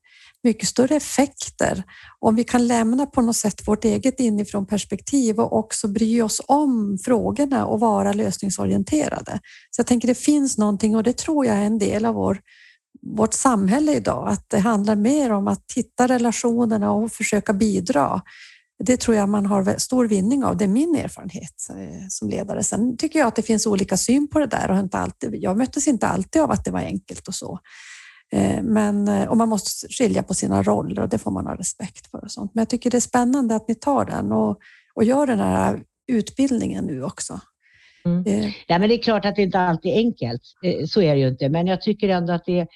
mycket 0.47 0.69
större 0.69 0.97
effekter 0.97 1.83
om 2.19 2.37
vi 2.37 2.45
kan 2.45 2.67
lämna 2.67 3.07
på 3.07 3.23
något 3.23 3.37
sätt 3.37 3.69
vårt 3.69 3.85
eget 3.85 4.21
inifrån 4.21 4.67
perspektiv 4.67 5.39
och 5.39 5.59
också 5.59 5.89
bry 5.89 6.23
oss 6.23 6.43
om 6.47 6.99
frågorna 7.05 7.67
och 7.67 7.81
vara 7.81 8.13
lösningsorienterade. 8.13 9.41
Så 9.71 9.81
jag 9.81 9.87
tänker 9.87 10.09
det 10.09 10.15
finns 10.15 10.59
någonting 10.59 10.97
och 10.97 11.03
det 11.03 11.17
tror 11.17 11.47
jag 11.47 11.57
är 11.57 11.65
en 11.65 11.79
del 11.79 12.05
av 12.05 12.15
vår, 12.15 12.41
vårt 13.15 13.35
samhälle 13.35 13.93
idag, 13.93 14.29
att 14.29 14.45
det 14.49 14.59
handlar 14.59 14.97
mer 14.97 15.33
om 15.33 15.49
att 15.49 15.73
hitta 15.77 16.07
relationerna 16.07 16.93
och 16.93 17.13
försöka 17.13 17.53
bidra 17.53 18.23
det 18.79 18.97
tror 18.97 19.17
jag 19.17 19.29
man 19.29 19.47
har 19.47 19.79
stor 19.79 20.07
vinning 20.09 20.45
av. 20.45 20.57
Det 20.57 20.65
är 20.65 20.69
min 20.69 20.97
erfarenhet 20.97 21.53
eh, 21.71 22.07
som 22.09 22.29
ledare. 22.29 22.63
Sen 22.63 22.97
tycker 22.97 23.19
jag 23.19 23.29
att 23.29 23.37
det 23.37 23.43
finns 23.43 23.67
olika 23.67 23.97
syn 23.97 24.29
på 24.29 24.39
det 24.39 24.47
där 24.47 24.71
och 24.71 24.79
inte 24.79 24.99
alltid, 24.99 25.35
jag 25.35 25.57
möttes 25.57 25.89
inte 25.89 26.07
alltid 26.07 26.43
av 26.43 26.51
att 26.51 26.65
det 26.65 26.71
var 26.71 26.81
enkelt 26.81 27.29
och 27.29 27.35
så. 27.35 27.59
Eh, 28.33 28.63
men, 28.63 29.09
eh, 29.09 29.29
och 29.29 29.37
man 29.37 29.49
måste 29.49 29.89
skilja 29.89 30.23
på 30.23 30.35
sina 30.35 30.63
roller 30.63 31.03
och 31.03 31.09
det 31.09 31.19
får 31.19 31.31
man 31.31 31.47
ha 31.47 31.55
respekt 31.55 32.11
för. 32.11 32.25
Och 32.25 32.31
sånt. 32.31 32.55
Men 32.55 32.61
jag 32.61 32.69
tycker 32.69 32.91
det 32.91 32.99
är 32.99 33.01
spännande 33.01 33.57
att 33.57 33.69
ni 33.69 33.75
tar 33.75 34.05
den 34.05 34.33
och, 34.33 34.59
och 34.95 35.05
gör 35.05 35.27
den 35.27 35.39
här 35.39 35.83
utbildningen 36.07 36.85
nu 36.85 37.03
också. 37.03 37.41
Mm. 38.05 38.27
Eh. 38.27 38.53
Ja, 38.67 38.79
men 38.79 38.89
det 38.89 38.95
är 38.95 39.03
klart 39.03 39.25
att 39.25 39.37
det 39.37 39.43
inte 39.43 39.59
alltid 39.59 39.93
är 39.93 39.97
enkelt. 39.97 40.43
Så 40.89 41.03
är 41.03 41.15
det 41.15 41.21
ju 41.21 41.29
inte. 41.29 41.49
Men 41.49 41.67
jag 41.67 41.83
tycker 41.83 42.09
ändå 42.09 42.33
att 42.33 42.45
det 42.45 42.67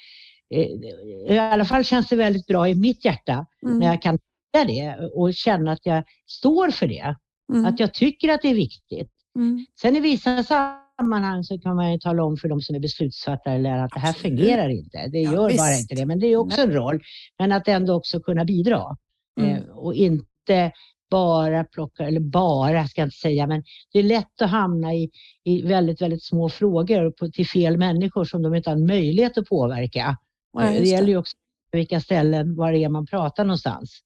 i 1.28 1.38
alla 1.38 1.64
fall 1.64 1.84
känns 1.84 2.08
det 2.08 2.16
väldigt 2.16 2.46
bra 2.46 2.68
i 2.68 2.74
mitt 2.74 3.04
hjärta 3.04 3.46
mm. 3.62 3.78
när 3.78 3.86
jag 3.86 4.02
kan 4.02 4.18
det 4.52 5.10
och 5.14 5.34
känna 5.34 5.72
att 5.72 5.86
jag 5.86 6.04
står 6.26 6.70
för 6.70 6.86
det. 6.86 7.16
Mm. 7.52 7.66
Att 7.66 7.80
jag 7.80 7.94
tycker 7.94 8.28
att 8.28 8.42
det 8.42 8.48
är 8.48 8.54
viktigt. 8.54 9.10
Mm. 9.36 9.66
Sen 9.80 9.96
i 9.96 10.00
vissa 10.00 10.42
sammanhang 10.42 11.44
så 11.44 11.58
kan 11.58 11.76
man 11.76 11.92
ju 11.92 11.98
tala 11.98 12.24
om 12.24 12.36
för 12.36 12.48
de 12.48 12.60
som 12.60 12.76
är 12.76 12.80
beslutsfattare 12.80 13.84
att 13.84 13.90
det 13.94 14.00
här 14.00 14.12
fungerar 14.12 14.68
inte. 14.68 15.08
Det 15.08 15.20
gör 15.20 15.50
ja, 15.50 15.56
bara 15.56 15.76
inte 15.76 15.94
det, 15.94 16.06
men 16.06 16.20
det 16.20 16.26
är 16.26 16.36
också 16.36 16.60
en 16.60 16.72
roll. 16.72 17.02
Men 17.38 17.52
att 17.52 17.68
ändå 17.68 17.94
också 17.94 18.20
kunna 18.20 18.44
bidra 18.44 18.96
mm. 19.40 19.56
eh, 19.56 19.62
och 19.62 19.94
inte 19.94 20.72
bara 21.10 21.64
plocka, 21.64 22.04
eller 22.04 22.20
bara 22.20 22.86
ska 22.86 23.00
jag 23.00 23.06
inte 23.06 23.16
säga, 23.16 23.46
men 23.46 23.64
det 23.92 23.98
är 23.98 24.02
lätt 24.02 24.42
att 24.42 24.50
hamna 24.50 24.94
i, 24.94 25.10
i 25.44 25.62
väldigt, 25.62 26.02
väldigt 26.02 26.24
små 26.24 26.48
frågor 26.48 27.10
på, 27.10 27.28
till 27.28 27.46
fel 27.46 27.76
människor 27.76 28.24
som 28.24 28.42
de 28.42 28.54
inte 28.54 28.70
har 28.70 28.76
möjlighet 28.76 29.38
att 29.38 29.48
påverka. 29.48 30.16
Ja, 30.52 30.60
det. 30.60 30.80
det 30.80 30.88
gäller 30.88 31.08
ju 31.08 31.16
också 31.16 31.36
vilka 31.72 32.00
ställen, 32.00 32.56
var 32.56 32.72
det 32.72 32.84
är 32.84 32.88
man 32.88 33.06
pratar 33.06 33.44
någonstans. 33.44 34.00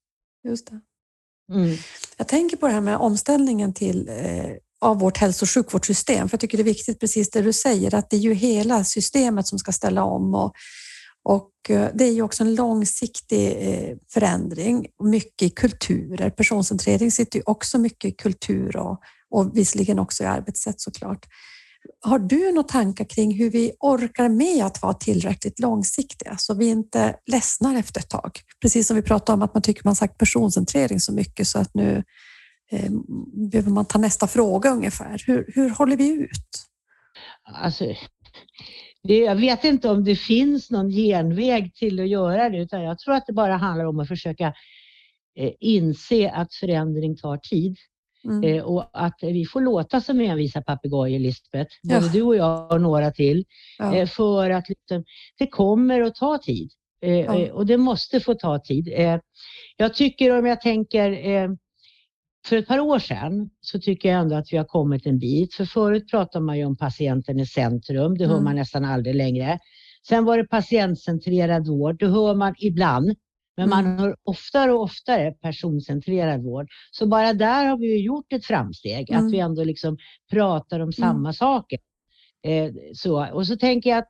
Just 0.47 0.67
det. 0.67 0.79
Mm. 1.53 1.77
Jag 2.17 2.27
tänker 2.27 2.57
på 2.57 2.67
det 2.67 2.73
här 2.73 2.81
med 2.81 2.97
omställningen 2.97 3.73
till, 3.73 4.09
eh, 4.09 4.51
av 4.81 4.99
vårt 4.99 5.17
hälso 5.17 5.45
och 5.45 5.49
sjukvårdssystem, 5.49 6.29
för 6.29 6.33
jag 6.33 6.41
tycker 6.41 6.57
det 6.57 6.61
är 6.61 6.65
viktigt, 6.65 6.99
precis 6.99 7.29
det 7.29 7.41
du 7.41 7.53
säger, 7.53 7.95
att 7.95 8.09
det 8.09 8.15
är 8.15 8.21
ju 8.21 8.33
hela 8.33 8.83
systemet 8.83 9.47
som 9.47 9.59
ska 9.59 9.71
ställa 9.71 10.03
om 10.03 10.35
och, 10.35 10.53
och 11.23 11.51
eh, 11.69 11.89
det 11.93 12.03
är 12.03 12.11
ju 12.11 12.21
också 12.21 12.43
en 12.43 12.55
långsiktig 12.55 13.47
eh, 13.47 13.97
förändring, 14.13 14.87
mycket 15.03 15.41
i 15.41 15.49
kulturer. 15.49 16.29
Personcentrering 16.29 17.11
sitter 17.11 17.39
ju 17.39 17.43
också 17.45 17.77
mycket 17.77 18.09
i 18.09 18.11
kultur 18.11 18.77
och, 18.77 18.99
och 19.29 19.57
visserligen 19.57 19.99
också 19.99 20.23
i 20.23 20.27
arbetssätt 20.27 20.81
såklart. 20.81 21.25
Har 22.01 22.19
du 22.19 22.51
några 22.51 22.63
tankar 22.63 23.05
kring 23.05 23.33
hur 23.37 23.49
vi 23.49 23.71
orkar 23.79 24.29
med 24.29 24.65
att 24.65 24.81
vara 24.81 24.93
tillräckligt 24.93 25.59
långsiktiga 25.59 26.37
så 26.37 26.53
vi 26.53 26.67
inte 26.67 27.15
ledsnar 27.25 27.75
efter 27.75 27.99
ett 27.99 28.09
tag? 28.09 28.31
Precis 28.61 28.87
som 28.87 28.95
vi 28.95 29.01
pratade 29.01 29.33
om 29.33 29.41
att 29.41 29.53
man 29.53 29.63
tycker 29.63 29.81
man 29.85 29.95
sagt 29.95 30.17
personcentrering 30.17 30.99
så 30.99 31.13
mycket 31.13 31.47
så 31.47 31.59
att 31.59 31.73
nu 31.73 32.03
eh, 32.71 32.91
behöver 33.51 33.71
man 33.71 33.85
ta 33.85 33.99
nästa 33.99 34.27
fråga 34.27 34.69
ungefär. 34.69 35.23
Hur, 35.27 35.45
hur 35.55 35.69
håller 35.69 35.97
vi 35.97 36.09
ut? 36.09 36.65
Alltså, 37.43 37.85
det, 39.03 39.17
jag 39.17 39.35
vet 39.35 39.63
inte 39.63 39.89
om 39.89 40.03
det 40.03 40.15
finns 40.15 40.71
någon 40.71 40.89
genväg 40.89 41.75
till 41.75 41.99
att 41.99 42.09
göra 42.09 42.49
det 42.49 42.57
utan 42.57 42.83
jag 42.83 42.99
tror 42.99 43.13
att 43.15 43.27
det 43.27 43.33
bara 43.33 43.57
handlar 43.57 43.85
om 43.85 43.99
att 43.99 44.07
försöka 44.07 44.53
eh, 45.39 45.51
inse 45.59 46.31
att 46.31 46.53
förändring 46.53 47.17
tar 47.17 47.37
tid. 47.37 47.77
Mm. 48.25 48.43
Eh, 48.43 48.63
och 48.63 48.89
att 48.93 49.17
vi 49.21 49.45
får 49.45 49.61
låta 49.61 50.01
som 50.01 50.19
envisa 50.19 50.61
papegojor, 50.61 51.19
Lisbeth, 51.19 51.75
både 51.83 52.05
ja. 52.05 52.11
du 52.13 52.21
och 52.21 52.35
jag 52.35 52.71
och 52.71 52.81
några 52.81 53.11
till, 53.11 53.45
ja. 53.77 53.95
eh, 53.95 54.07
för 54.07 54.49
att 54.49 54.69
liksom, 54.69 55.03
det 55.37 55.47
kommer 55.47 56.01
att 56.01 56.15
ta 56.15 56.37
tid. 56.37 56.71
Eh, 57.01 57.11
ja. 57.19 57.39
Eh, 57.39 57.51
och 57.51 57.65
det 57.65 57.77
måste 57.77 58.19
få 58.19 58.33
ta 58.33 58.59
tid. 58.59 58.93
Eh, 58.95 59.19
jag 59.77 59.93
tycker, 59.93 60.37
om 60.39 60.45
jag 60.45 60.61
tänker, 60.61 61.27
eh, 61.29 61.49
för 62.47 62.57
ett 62.57 62.67
par 62.67 62.79
år 62.79 62.99
sedan 62.99 63.49
så 63.61 63.79
tycker 63.79 64.09
jag 64.09 64.19
ändå 64.19 64.35
att 64.35 64.53
vi 64.53 64.57
har 64.57 64.65
kommit 64.65 65.05
en 65.05 65.19
bit. 65.19 65.53
För 65.53 65.65
förut 65.65 66.09
pratade 66.11 66.45
man 66.45 66.57
ju 66.57 66.65
om 66.65 66.77
patienten 66.77 67.39
i 67.39 67.45
centrum. 67.45 68.17
Det 68.17 68.25
hör 68.25 68.33
Mm. 68.33 68.43
man 68.43 68.55
nästan 68.55 68.85
aldrig 68.85 69.15
längre. 69.15 69.59
Sen 70.07 70.25
var 70.25 70.37
det 70.37 70.43
patientcentrerad 70.47 71.67
vård. 71.67 71.99
Det 71.99 72.07
hör 72.07 72.35
man 72.35 72.55
ibland. 72.57 73.15
Men 73.57 73.69
man 73.69 73.85
Mm. 73.85 73.97
hör 73.99 74.15
oftare 74.23 74.73
och 74.73 74.81
oftare 74.81 75.31
personcentrerad 75.31 76.43
vård. 76.43 76.67
Så 76.91 77.07
bara 77.07 77.33
där 77.33 77.65
har 77.65 77.77
vi 77.77 78.01
gjort 78.01 78.33
ett 78.33 78.45
framsteg. 78.45 79.09
Mm. 79.11 79.25
Att 79.25 79.33
vi 79.33 79.39
ändå 79.39 79.63
liksom 79.63 79.97
pratar 80.31 80.79
om 80.79 80.93
samma 80.93 81.33
saker. 81.33 81.79
Eh, 82.47 82.71
så. 82.93 83.27
Och 83.33 83.47
så 83.47 83.57
tänker 83.57 83.89
jag 83.89 83.99
att 83.99 84.09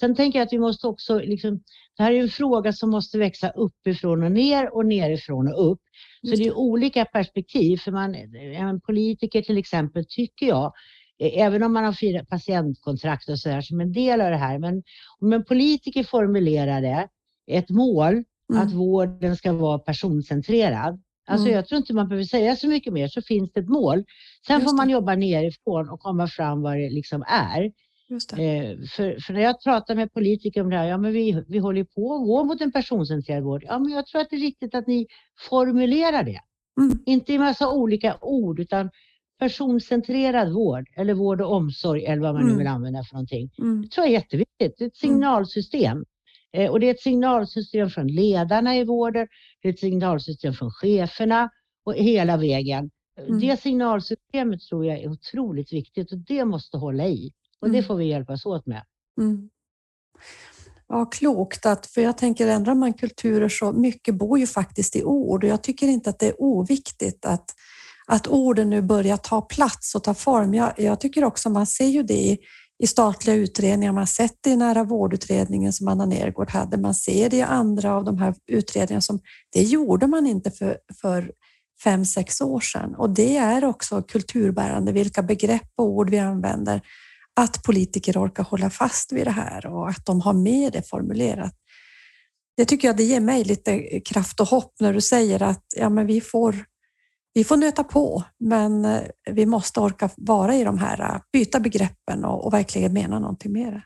Sen 0.00 0.14
tänker 0.14 0.38
jag 0.38 0.46
att 0.46 0.52
vi 0.52 0.58
måste 0.58 0.86
också, 0.86 1.18
liksom, 1.18 1.62
det 1.96 2.02
här 2.02 2.12
är 2.12 2.20
en 2.22 2.28
fråga 2.28 2.72
som 2.72 2.90
måste 2.90 3.18
växa 3.18 3.50
uppifrån 3.50 4.22
och 4.22 4.32
ner 4.32 4.74
och 4.74 4.86
nerifrån 4.86 5.48
och 5.48 5.70
upp. 5.72 5.80
Så 6.22 6.30
det 6.30 6.42
är 6.42 6.44
det. 6.44 6.52
olika 6.52 7.04
perspektiv. 7.04 7.76
För 7.76 7.92
man, 7.92 8.14
en 8.14 8.80
politiker 8.80 9.42
till 9.42 9.58
exempel 9.58 10.04
tycker 10.08 10.46
jag, 10.46 10.72
eh, 11.18 11.42
även 11.42 11.62
om 11.62 11.72
man 11.72 11.84
har 11.84 11.92
fyra 11.92 12.24
patientkontrakt 12.24 13.28
och 13.28 13.38
så 13.38 13.48
där 13.48 13.60
som 13.60 13.80
en 13.80 13.92
del 13.92 14.20
av 14.20 14.30
det 14.30 14.36
här, 14.36 14.58
men 14.58 14.82
om 15.20 15.32
en 15.32 15.44
politiker 15.44 16.04
formulerade 16.04 17.08
ett 17.50 17.70
mål 17.70 18.24
att 18.52 18.64
Mm. 18.66 18.78
vården 18.78 19.36
ska 19.36 19.52
vara 19.52 19.78
personcentrerad. 19.78 21.02
Alltså 21.26 21.46
Mm. 21.46 21.56
jag 21.56 21.66
tror 21.68 21.76
inte 21.78 21.94
man 21.94 22.08
behöver 22.08 22.24
säga 22.24 22.56
så 22.56 22.68
mycket 22.68 22.92
mer 22.92 23.08
så 23.08 23.22
finns 23.22 23.52
det 23.52 23.60
ett 23.60 23.68
mål. 23.68 24.04
Sen 24.46 24.56
Just 24.60 24.70
får 24.70 24.76
man 24.76 24.86
det. 24.86 24.92
jobba 24.92 25.14
nerifrån 25.14 25.88
och 25.90 26.00
komma 26.00 26.26
fram 26.28 26.62
vad 26.62 26.76
det 26.76 26.90
liksom 26.90 27.24
är. 27.28 27.72
Eh, 28.38 28.78
för, 28.96 29.20
för 29.20 29.32
när 29.32 29.40
jag 29.40 29.62
pratar 29.62 29.94
med 29.94 30.12
politiker 30.12 30.60
om 30.62 30.70
det 30.70 30.76
här, 30.76 30.86
ja 30.88 30.98
men 30.98 31.12
vi, 31.12 31.44
vi 31.48 31.58
håller 31.58 31.84
på 31.84 32.14
att 32.14 32.22
gå 32.26 32.44
mot 32.44 32.60
en 32.60 32.72
personcentrerad 32.72 33.42
vård. 33.42 33.64
Ja 33.66 33.78
men 33.78 33.92
jag 33.92 34.06
tror 34.06 34.20
att 34.20 34.30
det 34.30 34.36
är 34.36 34.40
viktigt 34.40 34.74
att 34.74 34.86
ni 34.86 35.06
formulerar 35.48 36.22
det. 36.22 36.40
Mm. 36.80 36.98
Inte 37.06 37.32
i 37.32 37.38
massa 37.38 37.70
olika 37.72 38.16
ord 38.20 38.60
utan 38.60 38.90
personcentrerad 39.38 40.52
vård 40.52 40.88
eller 40.96 41.14
vård 41.14 41.40
och 41.40 41.52
omsorg 41.52 42.04
eller 42.04 42.22
vad 42.22 42.34
man 42.34 42.42
nu 42.42 42.48
Mm. 42.48 42.58
vill 42.58 42.66
använda 42.66 43.04
för 43.04 43.14
någonting. 43.14 43.50
Mm. 43.58 43.82
Det 43.82 43.88
tror 43.88 44.06
jag 44.06 44.14
är 44.14 44.18
jätteviktigt. 44.18 44.74
Det 44.78 44.84
är 44.84 44.88
ett 44.88 45.02
Mm. 45.04 45.14
signalsystem. 45.14 46.04
Eh, 46.54 46.70
och 46.70 46.80
det 46.80 46.86
är 46.86 46.94
ett 46.94 47.00
signalsystem 47.00 47.90
från 47.90 48.06
ledarna 48.06 48.76
i 48.76 48.84
vården, 48.84 49.28
det 49.62 49.68
är 49.68 49.72
ett 49.72 49.78
signalsystem 49.78 50.54
från 50.54 50.70
cheferna 50.70 51.50
och 51.84 51.94
hela 51.94 52.36
vägen. 52.36 52.90
Mm. 53.18 53.40
Det 53.40 53.60
signalsystemet 53.60 54.60
tror 54.60 54.86
jag 54.86 54.98
är 54.98 55.08
otroligt 55.08 55.72
viktigt 55.72 56.12
och 56.12 56.18
det 56.18 56.44
måste 56.44 56.76
hålla 56.76 57.06
i. 57.06 57.32
Och 57.60 57.70
det 57.70 57.78
Mm. 57.78 57.86
får 57.86 57.96
vi 57.96 58.04
hjälpas 58.04 58.46
åt 58.46 58.66
med. 58.66 58.82
Mm. 59.20 59.50
Ja, 60.88 61.04
klokt. 61.04 61.66
Att, 61.66 61.86
för 61.86 62.00
jag 62.00 62.18
tänker, 62.18 62.46
ändrar 62.48 62.74
man 62.74 62.92
kulturer 62.92 63.48
så 63.48 63.72
mycket 63.72 64.14
bor 64.14 64.38
ju 64.38 64.46
faktiskt 64.46 64.96
i 64.96 65.04
ord 65.04 65.44
och 65.44 65.50
jag 65.50 65.62
tycker 65.62 65.88
inte 65.88 66.10
att 66.10 66.18
det 66.18 66.26
är 66.26 66.42
oviktigt 66.42 67.24
att, 67.24 67.44
att 68.06 68.28
orden 68.28 68.70
nu 68.70 68.82
börjar 68.82 69.16
ta 69.16 69.40
plats 69.40 69.94
och 69.94 70.04
ta 70.04 70.14
form. 70.14 70.54
Jag, 70.54 70.72
jag 70.76 71.00
tycker 71.00 71.24
också, 71.24 71.50
man 71.50 71.66
ser 71.66 71.86
ju 71.86 72.02
det 72.02 72.14
i, 72.14 72.38
i 72.84 72.86
statliga 72.86 73.36
utredningar, 73.36 73.92
man 73.92 74.00
har 74.00 74.06
sett 74.06 74.38
det 74.40 74.50
i 74.50 74.56
nära 74.56 74.84
vårdutredningen 74.84 75.72
som 75.72 75.88
Anna 75.88 76.06
Nergård 76.06 76.50
hade, 76.50 76.76
man 76.76 76.94
ser 76.94 77.30
det 77.30 77.36
i 77.36 77.42
andra 77.42 77.94
av 77.94 78.04
de 78.04 78.18
här 78.18 78.34
utredningarna 78.46 79.00
som 79.00 79.20
det 79.52 79.62
gjorde 79.62 80.06
man 80.06 80.26
inte 80.26 80.50
för, 80.50 80.78
för 81.00 81.32
fem, 81.84 82.04
sex 82.04 82.40
år 82.40 82.60
sedan. 82.60 82.94
Och 82.94 83.10
det 83.10 83.36
är 83.36 83.64
också 83.64 84.02
kulturbärande, 84.02 84.92
vilka 84.92 85.22
begrepp 85.22 85.68
och 85.76 85.84
ord 85.84 86.10
vi 86.10 86.18
använder. 86.18 86.80
Att 87.36 87.62
politiker 87.62 88.24
orkar 88.24 88.42
hålla 88.42 88.70
fast 88.70 89.12
vid 89.12 89.26
det 89.26 89.30
här 89.30 89.66
och 89.66 89.88
att 89.88 90.06
de 90.06 90.20
har 90.20 90.32
med 90.32 90.72
det 90.72 90.88
formulerat. 90.88 91.54
Det 92.56 92.64
tycker 92.64 92.88
jag 92.88 92.96
det 92.96 93.04
ger 93.04 93.20
mig 93.20 93.44
lite 93.44 94.00
kraft 94.00 94.40
och 94.40 94.48
hopp 94.48 94.74
när 94.80 94.92
du 94.92 95.00
säger 95.00 95.42
att 95.42 95.64
ja, 95.76 95.88
men 95.88 96.06
vi, 96.06 96.20
får, 96.20 96.64
vi 97.34 97.44
får 97.44 97.56
nöta 97.56 97.84
på, 97.84 98.22
men 98.38 98.84
eh, 98.84 99.02
vi 99.30 99.46
måste 99.46 99.80
orka 99.80 100.10
vara 100.16 100.54
i 100.54 100.64
de 100.64 100.78
här, 100.78 101.00
eh, 101.00 101.20
byta 101.32 101.60
begreppen 101.60 102.24
och, 102.24 102.46
och 102.46 102.52
verkligen 102.52 102.92
mena 102.92 103.18
någonting 103.18 103.52
med 103.52 103.72
det. 103.72 103.82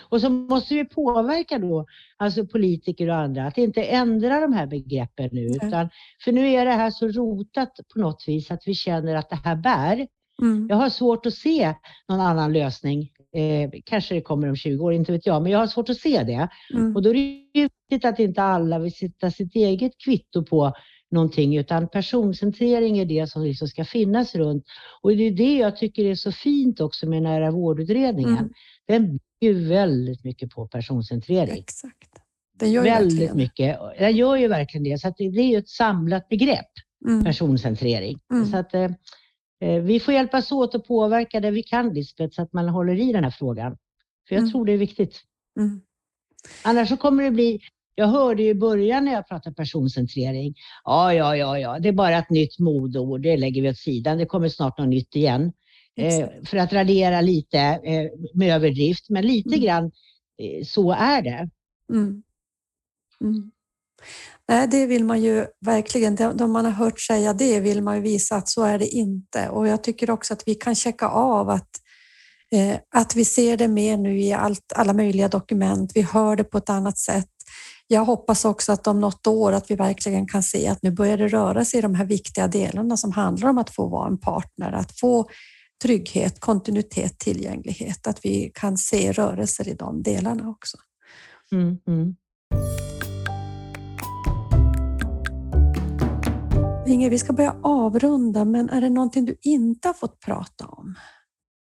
Och 0.00 0.20
så 0.20 0.30
måste 0.30 0.74
vi 0.74 0.84
påverka 0.84 1.58
då, 1.58 1.86
alltså 2.16 2.46
politiker 2.46 3.08
och 3.08 3.16
andra, 3.16 3.46
att 3.46 3.58
inte 3.58 3.82
ändra 3.82 4.40
de 4.40 4.52
här 4.52 4.66
begreppen 4.66 5.28
nu. 5.32 5.46
Utan, 5.46 5.88
för 6.24 6.32
nu 6.32 6.48
är 6.48 6.64
det 6.64 6.72
här 6.72 6.90
så 6.90 7.08
rotat 7.08 7.72
på 7.94 8.00
något 8.00 8.24
vis 8.26 8.50
att 8.50 8.62
vi 8.66 8.74
känner 8.74 9.14
att 9.14 9.30
det 9.30 9.40
här 9.44 9.56
bär. 9.56 10.06
Mm. 10.42 10.66
Jag 10.70 10.76
har 10.76 10.88
svårt 10.88 11.26
att 11.26 11.34
se 11.34 11.74
någon 12.08 12.20
annan 12.20 12.52
lösning. 12.52 13.10
Eh, 13.36 13.70
kanske 13.84 14.14
det 14.14 14.20
kommer 14.20 14.48
om 14.48 14.56
20 14.56 14.84
år, 14.84 14.92
inte 14.92 15.12
vet 15.12 15.26
jag, 15.26 15.42
men 15.42 15.52
jag 15.52 15.58
har 15.58 15.66
svårt 15.66 15.90
att 15.90 16.00
se 16.00 16.22
det. 16.22 16.48
Mm. 16.74 16.96
Och 16.96 17.02
då 17.02 17.10
är 17.10 17.14
det 17.14 17.68
viktigt 17.90 18.04
att 18.04 18.18
inte 18.18 18.42
alla 18.42 18.78
vill 18.78 18.92
sätta 18.92 19.30
sitt 19.30 19.54
eget 19.56 19.92
kvitto 20.04 20.44
på 20.44 20.72
någonting, 21.10 21.56
utan 21.56 21.88
personcentrering 21.88 22.98
är 22.98 23.04
det 23.04 23.26
som 23.30 23.42
liksom 23.42 23.68
ska 23.68 23.84
finnas 23.84 24.34
runt. 24.34 24.64
Och 25.02 25.10
det 25.16 25.22
är 25.22 25.30
det 25.30 25.56
jag 25.56 25.76
tycker 25.76 26.04
är 26.04 26.14
så 26.14 26.32
fint 26.32 26.80
också 26.80 27.08
med 27.08 27.22
nära 27.22 27.50
vårdutredningen. 27.50 28.36
Mm. 28.38 28.52
Den 28.88 29.18
bygger 29.40 29.68
väldigt 29.68 30.24
mycket 30.24 30.50
på 30.50 30.66
personcentrering. 30.68 31.58
Exakt. 31.58 32.08
Det 32.58 32.68
gör 32.68 32.82
Väldigt 32.82 33.12
verkligen. 33.12 33.36
mycket. 33.36 33.78
Den 33.98 34.16
gör 34.16 34.36
ju 34.36 34.48
verkligen 34.48 34.84
det. 34.84 34.98
Så 34.98 35.14
det, 35.18 35.30
det 35.30 35.40
är 35.40 35.48
ju 35.48 35.56
ett 35.56 35.68
samlat 35.68 36.28
begrepp, 36.28 36.70
Mm. 37.06 37.24
personcentrering. 37.24 38.18
Mm. 38.32 38.46
Så 38.46 38.56
att, 38.56 38.74
eh, 38.74 38.90
eh, 39.60 39.82
vi 39.82 40.00
får 40.00 40.14
hjälpas 40.14 40.52
åt 40.52 40.74
att 40.74 40.86
påverka 40.86 41.40
det 41.40 41.50
vi 41.50 41.62
kan, 41.62 41.94
Lisbeth, 41.94 42.34
så 42.34 42.42
att 42.42 42.52
man 42.52 42.68
håller 42.68 42.94
i 43.00 43.12
den 43.12 43.24
här 43.24 43.30
frågan. 43.30 43.76
För 44.28 44.34
jag 44.34 44.40
Mm. 44.42 44.50
tror 44.52 44.64
det 44.66 44.72
är 44.72 44.76
viktigt. 44.78 45.20
Mm. 45.58 45.80
Annars 46.64 46.88
så 46.88 46.96
kommer 46.96 47.22
det 47.24 47.30
bli, 47.30 47.60
jag 48.00 48.06
hörde 48.06 48.42
i 48.42 48.54
början 48.54 49.04
när 49.04 49.12
jag 49.12 49.28
pratade 49.28 49.54
personcentrering, 49.54 50.54
ja, 50.84 51.14
ja, 51.14 51.36
ja, 51.36 51.58
ja, 51.58 51.78
det 51.78 51.88
är 51.88 51.92
bara 51.92 52.18
ett 52.18 52.30
nytt 52.30 52.58
modord, 52.58 53.22
det 53.22 53.36
lägger 53.36 53.62
vi 53.62 53.70
åt 53.70 53.78
sidan, 53.78 54.18
det 54.18 54.26
kommer 54.26 54.48
snart 54.48 54.78
något 54.78 54.88
nytt 54.88 55.16
igen. 55.16 55.52
Eh, 55.96 56.28
för 56.44 56.56
att 56.56 56.72
radera 56.72 57.20
lite 57.20 57.58
eh, 57.58 58.10
med 58.34 58.54
överdrift, 58.54 59.10
men 59.10 59.26
lite 59.26 59.48
Mm. 59.48 59.60
grann 59.60 59.84
eh, 60.38 60.64
så 60.64 60.92
är 60.92 61.22
det. 61.22 61.50
Mm. 61.92 62.22
Mm. 63.20 63.50
Nej, 64.48 64.68
det 64.68 64.86
vill 64.86 65.04
man 65.04 65.22
ju 65.22 65.46
verkligen, 65.60 66.16
de 66.16 66.36
de 66.36 66.52
man 66.52 66.64
har 66.64 66.72
hört 66.72 67.00
säga 67.00 67.32
det 67.32 67.60
vill 67.60 67.82
man 67.82 67.96
ju 67.96 68.02
visa 68.02 68.36
att 68.36 68.48
så 68.48 68.62
är 68.64 68.78
det 68.78 68.88
inte. 68.88 69.48
Och 69.48 69.68
jag 69.68 69.84
tycker 69.84 70.10
också 70.10 70.32
att 70.34 70.42
vi 70.46 70.54
kan 70.54 70.74
checka 70.74 71.08
av 71.08 71.50
att, 71.50 71.70
eh, 72.52 72.76
att 72.94 73.16
vi 73.16 73.24
ser 73.24 73.56
det 73.56 73.68
mer 73.68 73.96
nu 73.96 74.20
i 74.20 74.32
allt, 74.32 74.72
alla 74.74 74.92
möjliga 74.92 75.28
dokument. 75.28 75.92
Vi 75.94 76.02
hör 76.02 76.36
det 76.36 76.44
på 76.44 76.58
ett 76.58 76.70
annat 76.70 76.98
sätt. 76.98 77.28
Jag 77.92 78.04
hoppas 78.04 78.44
också 78.44 78.72
att 78.72 78.86
om 78.86 79.00
något 79.00 79.26
år 79.26 79.52
att 79.52 79.70
vi 79.70 79.74
verkligen 79.74 80.26
kan 80.26 80.42
se 80.42 80.68
att 80.68 80.82
nu 80.82 80.90
börjar 80.90 81.16
det 81.16 81.28
röra 81.28 81.64
sig 81.64 81.78
i 81.78 81.82
de 81.82 81.94
här 81.94 82.04
viktiga 82.04 82.48
delarna 82.48 82.96
som 82.96 83.12
handlar 83.12 83.48
om 83.48 83.58
att 83.58 83.70
få 83.70 83.88
vara 83.88 84.08
en 84.08 84.18
partner, 84.18 84.72
att 84.72 84.98
få 84.98 85.28
trygghet, 85.82 86.40
kontinuitet, 86.40 87.18
tillgänglighet, 87.18 88.06
att 88.06 88.24
vi 88.24 88.50
kan 88.54 88.78
se 88.78 89.12
rörelser 89.12 89.68
i 89.68 89.74
de 89.74 90.02
delarna 90.02 90.48
också. 90.48 90.76
Mm, 91.52 91.78
mm. 91.86 92.16
Inger, 96.86 97.10
vi 97.10 97.18
ska 97.18 97.32
börja 97.32 97.56
avrunda, 97.62 98.44
men 98.44 98.70
är 98.70 98.80
det 98.80 98.90
någonting 98.90 99.24
du 99.24 99.36
inte 99.42 99.88
har 99.88 99.94
fått 99.94 100.20
prata 100.20 100.66
om? 100.66 100.94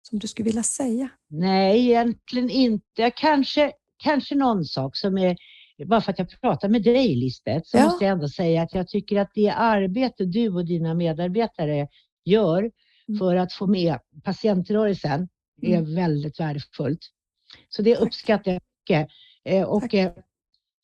Som 0.01 0.19
du 0.19 0.27
skulle 0.27 0.45
vilja 0.45 0.63
säga? 0.63 1.09
Nej, 1.29 1.79
egentligen 1.79 2.49
inte. 2.49 3.11
Kanske, 3.15 3.71
kanske 4.03 4.35
någon 4.35 4.65
sak 4.65 4.97
som 4.97 5.17
är, 5.17 5.37
bara 5.85 6.01
för 6.01 6.11
att 6.11 6.19
jag 6.19 6.41
pratar 6.41 6.69
med 6.69 6.83
dig 6.83 7.15
Lisbeth, 7.15 7.61
så 7.69 7.77
Ja. 7.77 7.83
måste 7.83 8.05
jag 8.05 8.11
ändå 8.11 8.29
säga 8.29 8.61
att 8.61 8.73
jag 8.73 8.87
tycker 8.87 9.19
att 9.19 9.29
det 9.35 9.49
arbete 9.49 10.25
du 10.25 10.49
och 10.49 10.65
dina 10.65 10.93
medarbetare 10.93 11.87
gör 12.25 12.71
Mm. 13.07 13.19
för 13.19 13.35
att 13.35 13.53
få 13.53 13.67
med 13.67 13.97
patientrörelsen 14.23 15.27
är 15.61 15.77
Mm. 15.77 15.95
väldigt 15.95 16.39
värdefullt. 16.39 16.99
Så 17.69 17.81
det 17.81 17.95
uppskattar 17.97 18.51
jag 18.51 18.61
mycket. 18.81 19.07
Eh, 19.45 19.63
Och 19.63 19.81
Tack. 19.81 19.93
eh, 19.93 20.11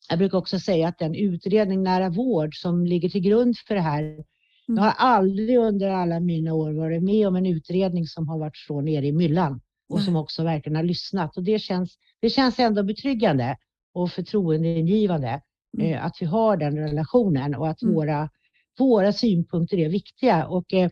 jag 0.08 0.18
brukar 0.18 0.38
också 0.38 0.58
säga 0.60 0.88
att 0.88 0.98
den 0.98 1.14
utredning 1.14 1.82
nära 1.82 2.08
vård 2.08 2.54
som 2.60 2.86
ligger 2.86 3.08
till 3.08 3.20
grund 3.20 3.56
för 3.58 3.74
det 3.74 3.80
här 3.80 4.02
Mm. 4.02 4.24
jag 4.66 4.82
har 4.82 4.94
aldrig 4.98 5.58
under 5.58 5.88
alla 5.88 6.20
mina 6.20 6.52
år 6.54 6.72
varit 6.72 7.02
med 7.02 7.28
om 7.28 7.36
en 7.36 7.46
utredning 7.46 8.06
som 8.06 8.28
har 8.28 8.38
varit 8.38 8.56
så 8.56 8.80
nere 8.80 9.06
i 9.06 9.12
myllan 9.12 9.60
och 9.88 10.00
som 10.00 10.16
också 10.16 10.44
verkligen 10.44 10.76
har 10.76 10.82
lyssnat. 10.82 11.36
Och 11.36 11.42
det 11.42 11.58
känns, 11.58 11.98
det 12.20 12.30
känns 12.30 12.58
ändå 12.58 12.82
betryggande 12.82 13.56
och 13.96 14.10
förtroendeingivande 14.10 15.40
Mm. 15.78 15.92
eh, 15.92 16.04
att 16.04 16.16
vi 16.20 16.26
har 16.26 16.56
den 16.56 16.78
relationen 16.78 17.54
och 17.54 17.68
att 17.68 17.82
Mm. 17.82 17.94
våra, 17.94 18.30
våra 18.78 19.12
synpunkter 19.12 19.78
är 19.78 19.88
viktiga. 19.88 20.46
Och 20.46 20.74
eh, 20.74 20.90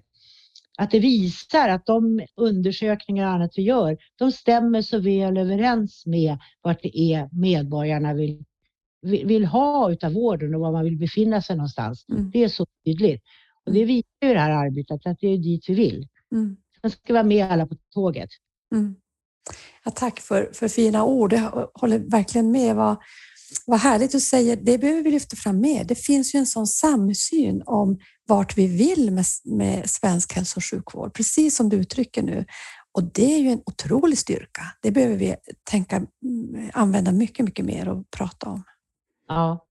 att 0.79 0.91
det 0.91 0.99
visar 0.99 1.69
att 1.69 1.87
de 1.87 2.21
undersökningar 2.37 3.27
och 3.27 3.33
annat 3.33 3.53
vi 3.57 3.63
gör, 3.63 3.97
de 4.19 4.33
stämmer 4.33 4.83
så 4.83 4.99
väl 4.99 5.37
överens 5.37 6.07
med 6.07 6.39
vart 6.63 6.83
det 6.83 6.99
är 7.01 7.29
medborgarna 7.33 8.15
vill, 8.15 8.45
vill 9.03 9.45
ha 9.45 9.93
utav 9.93 10.13
vården 10.13 10.55
och 10.55 10.61
var 10.61 10.73
man 10.73 10.85
vill 10.85 10.99
befinna 10.99 11.43
sig 11.43 11.57
någonstans. 11.57 12.05
Mm. 12.09 12.31
Det 12.31 12.45
är 12.45 12.49
så 12.49 12.67
tydligt. 12.85 13.23
Och 13.65 13.73
det 13.73 13.85
visar 13.85 14.09
ju 14.27 14.35
det 14.35 14.41
här 14.41 14.51
arbetet 14.67 15.07
att 15.07 15.19
det 15.21 15.29
är 15.29 15.39
dit 15.39 15.69
vi 15.69 15.75
vill. 15.75 16.09
Mm. 16.33 16.57
Sen 16.81 16.91
ska 16.91 17.01
vi 17.07 17.13
vara 17.13 17.25
med 17.25 17.47
alla 17.53 17.67
på 17.67 17.77
tåget. 17.95 18.31
Mm. 18.75 18.95
Ja, 19.85 19.91
tack 19.91 20.21
för, 20.21 20.51
för 20.55 20.69
fina 20.69 21.05
ord. 21.05 21.33
Jag 21.33 21.69
håller 21.75 21.99
verkligen 21.99 22.51
med 22.51 22.77
vad, 22.77 22.97
vad 23.67 23.81
härligt 23.81 24.13
du 24.13 24.21
säger. 24.21 24.57
Det 24.57 24.79
behöver 24.79 25.03
vi 25.03 25.11
lyfta 25.11 25.37
fram 25.37 25.61
mer. 25.61 25.85
Det 25.85 25.95
finns 25.95 26.35
ju 26.35 26.39
en 26.39 26.47
sån 26.47 26.67
samsyn 26.67 27.63
om 27.67 27.99
vart 28.27 28.57
vi 28.57 28.67
vill 28.67 29.11
med, 29.11 29.25
med 29.45 29.91
svensk 29.91 30.33
hälso 30.33 30.59
och 30.59 30.65
sjukvård, 30.65 31.15
precis 31.15 31.57
som 31.57 31.69
du 31.69 31.77
uttrycker 31.77 32.23
nu. 32.23 32.45
Och 32.93 33.05
det 33.05 33.35
är 33.35 33.39
ju 33.39 33.49
en 33.49 33.63
otrolig 33.67 34.19
styrka. 34.19 34.63
Det 34.83 34.91
behöver 34.91 35.17
vi 35.17 35.37
tänka, 35.71 35.97
mm, 35.97 36.71
använda 36.73 37.13
mycket, 37.13 37.45
mycket 37.45 37.65
mer 37.65 37.89
och 37.89 38.11
prata 38.11 38.49
om. 38.49 38.63
Ja. 39.29 39.67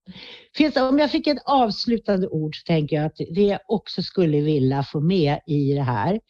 Finns, 0.56 0.76
om 0.76 0.98
jag 0.98 1.10
fick 1.10 1.26
ett 1.26 1.42
avslutande 1.44 2.28
ord 2.28 2.56
så 2.56 2.64
tänker 2.66 2.96
jag 2.96 3.06
att 3.06 3.16
det 3.16 3.42
jag 3.42 3.60
också 3.68 4.02
skulle 4.02 4.40
vilja 4.40 4.82
få 4.82 5.00
med 5.00 5.40
i 5.46 5.74
det 5.74 5.82
här 5.82 6.20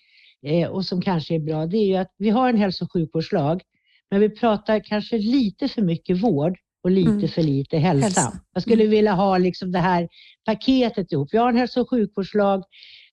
och 0.70 0.84
som 0.84 1.00
kanske 1.02 1.34
är 1.34 1.38
bra, 1.38 1.66
det 1.66 1.76
är 1.76 1.86
ju 1.86 1.96
att 1.96 2.14
vi 2.18 2.30
har 2.30 2.48
en 2.48 2.56
hälso 2.56 2.84
och 2.84 2.92
sjukvårdslag, 2.92 3.62
men 4.10 4.20
vi 4.20 4.28
pratar 4.30 4.80
kanske 4.80 5.18
lite 5.18 5.68
för 5.68 5.82
mycket 5.82 6.22
vård 6.22 6.58
och 6.82 6.90
lite 6.90 7.10
mm. 7.10 7.28
för 7.28 7.42
lite 7.42 7.78
hälsa. 7.78 8.04
hälsa. 8.04 8.40
Jag 8.52 8.62
skulle 8.62 8.82
mm. 8.82 8.90
vilja 8.90 9.12
ha 9.12 9.38
liksom 9.38 9.72
det 9.72 9.78
här 9.78 10.08
paketet 10.44 11.12
ihop. 11.12 11.28
Vi 11.32 11.38
har 11.38 11.48
en 11.48 11.56
hälso 11.56 11.80
och 11.80 11.90
sjukvårdslag. 11.90 12.62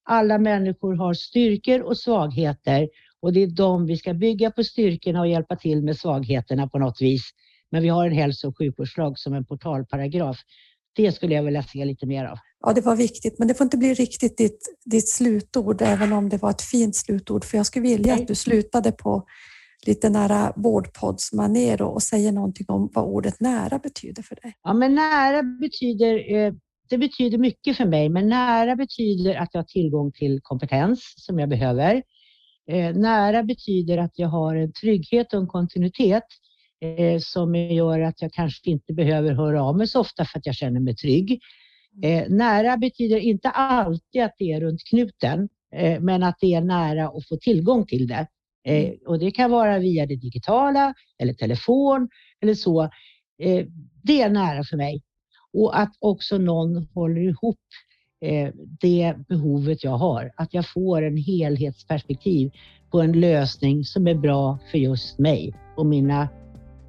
Alla 0.04 0.38
människor 0.38 0.96
har 0.96 1.14
styrkor 1.14 1.82
och 1.82 1.98
svagheter 1.98 2.90
och 3.22 3.34
det 3.34 3.44
är 3.44 3.48
de 3.48 3.86
vi 3.86 3.98
ska 3.98 4.14
bygga 4.14 4.52
på 4.52 4.64
styrkorna 4.64 5.20
och 5.20 5.28
hjälpa 5.28 5.56
till 5.56 5.84
med 5.84 5.98
svagheterna 5.98 6.68
på 6.68 6.80
något 6.80 7.02
vis. 7.02 7.30
Men 7.72 7.84
vi 7.84 7.90
har 7.90 8.06
en 8.06 8.14
hälso 8.14 8.48
och 8.48 8.58
sjukvårdslag 8.58 9.20
som 9.20 9.34
en 9.34 9.46
portalparagraf. 9.46 10.38
Det 10.96 11.12
skulle 11.12 11.36
jag 11.36 11.44
vilja 11.44 11.64
se 11.64 11.86
lite 11.86 12.06
mer 12.06 12.26
av. 12.26 12.38
Ja, 12.62 12.74
det 12.74 12.82
var 12.82 12.96
viktigt, 12.96 13.40
men 13.40 13.48
det 13.48 13.54
får 13.54 13.66
inte 13.66 13.78
bli 13.78 13.94
riktigt 13.94 14.38
ditt, 14.38 14.60
ditt 14.86 15.10
slutord, 15.10 15.82
även 15.82 16.14
om 16.14 16.30
det 16.30 16.38
var 16.38 16.50
ett 16.50 16.62
fint 16.62 16.96
slutord. 16.96 17.46
För 17.46 17.58
jag 17.58 17.66
skulle 17.66 17.84
vilja 17.84 18.14
att 18.14 18.28
du 18.28 18.36
slutade 18.36 18.92
på 18.92 19.26
lite 19.88 20.10
nära 20.10 20.54
vårdpoddsmanér 20.56 21.82
och 21.82 22.04
säger 22.04 22.32
någonting 22.32 22.66
om 22.70 22.90
vad 22.94 23.06
ordet 23.06 23.40
nära 23.40 23.80
betyder 23.80 24.24
för 24.24 24.36
dig. 24.36 24.54
Ja, 24.64 24.74
men 24.74 24.96
nära 24.96 25.44
betyder 25.44 26.36
eh, 26.36 26.54
det 26.92 26.98
betyder 26.98 27.38
mycket 27.38 27.78
för 27.78 27.86
mig, 27.86 28.10
men 28.10 28.30
nära 28.30 28.76
betyder 28.76 29.36
att 29.36 29.50
jag 29.52 29.62
har 29.62 29.66
tillgång 29.66 30.12
till 30.12 30.40
kompetens 30.44 31.14
som 31.18 31.40
jag 31.40 31.50
behöver. 31.50 32.04
Eh, 32.72 32.96
nära 32.96 33.44
betyder 33.44 33.98
att 33.98 34.12
jag 34.16 34.28
har 34.28 34.56
en 34.56 34.74
trygghet 34.74 35.34
och 35.34 35.40
en 35.40 35.48
kontinuitet 35.48 36.24
eh, 36.82 37.20
som 37.20 37.56
gör 37.56 38.00
att 38.00 38.22
jag 38.22 38.34
kanske 38.34 38.70
inte 38.70 38.94
behöver 38.94 39.34
höra 39.34 39.64
av 39.64 39.78
mig 39.78 39.88
så 39.88 40.00
ofta 40.00 40.26
för 40.26 40.40
att 40.40 40.46
jag 40.46 40.56
känner 40.56 40.80
mig 40.80 40.96
trygg. 40.96 41.40
Nära 42.28 42.78
betyder 42.78 43.18
inte 43.18 43.50
alltid 43.50 44.24
att 44.24 44.36
det 44.38 44.52
är 44.52 44.62
runt 44.62 44.84
knuten, 44.84 45.50
men 46.00 46.24
att 46.24 46.38
det 46.40 46.54
är 46.54 46.62
nära 46.62 47.08
att 47.08 47.28
få 47.28 47.38
tillgång 47.38 47.86
till 47.86 48.08
det. 48.08 48.28
Eh, 48.64 48.86
mm. 48.86 48.98
och 49.06 49.20
det 49.20 49.32
kan 49.32 49.52
vara 49.52 49.80
via 49.80 50.06
det 50.06 50.16
digitala 50.16 50.94
eller 51.20 51.34
telefon 51.34 52.10
eller 52.42 52.54
så. 52.54 52.84
Eh, 53.42 53.66
det 54.04 54.22
är 54.22 54.30
nära 54.30 54.64
för 54.64 54.78
mig. 54.78 55.04
Och 55.54 55.80
att 55.80 55.94
också 56.00 56.38
någon 56.38 56.88
håller 56.94 57.22
ihop 57.22 57.60
eh, 58.26 58.50
det 58.82 59.16
behovet 59.30 59.84
jag 59.84 59.98
har. 59.98 60.32
Att 60.36 60.54
jag 60.54 60.70
får 60.70 61.02
en 61.02 61.18
helhetsperspektiv 61.18 62.52
på 62.92 63.02
en 63.02 63.20
lösning 63.20 63.84
som 63.84 64.08
är 64.08 64.16
bra 64.16 64.60
för 64.72 64.78
just 64.78 65.20
mig 65.20 65.54
och 65.78 65.86
mina, 65.86 66.30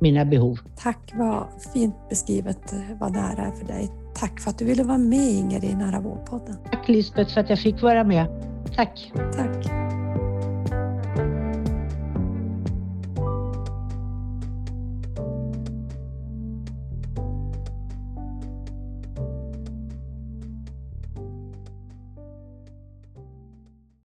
mina 0.03 0.24
behov. 0.24 0.59
Tack, 0.76 1.12
vad 1.14 1.46
fint 1.72 1.94
beskrivet 2.09 2.74
vad 3.00 3.12
nära 3.12 3.46
är 3.46 3.50
för 3.50 3.66
dig. 3.66 3.90
Tack 4.14 4.40
för 4.40 4.50
att 4.50 4.59
du 4.59 4.64
ville 4.64 4.82
vara 4.82 4.98
med 4.98 5.30
Inger 5.30 5.64
i 5.64 5.74
Nära 5.74 6.00
vårdpodden. 6.00 6.57
Tack 6.70 6.88
Lisbeth 6.88 7.34
för 7.34 7.40
att 7.40 7.50
jag 7.50 7.59
fick 7.59 7.82
vara 7.82 8.05
med. 8.05 8.26
Tack. 8.76 9.12
Tack. 9.36 9.91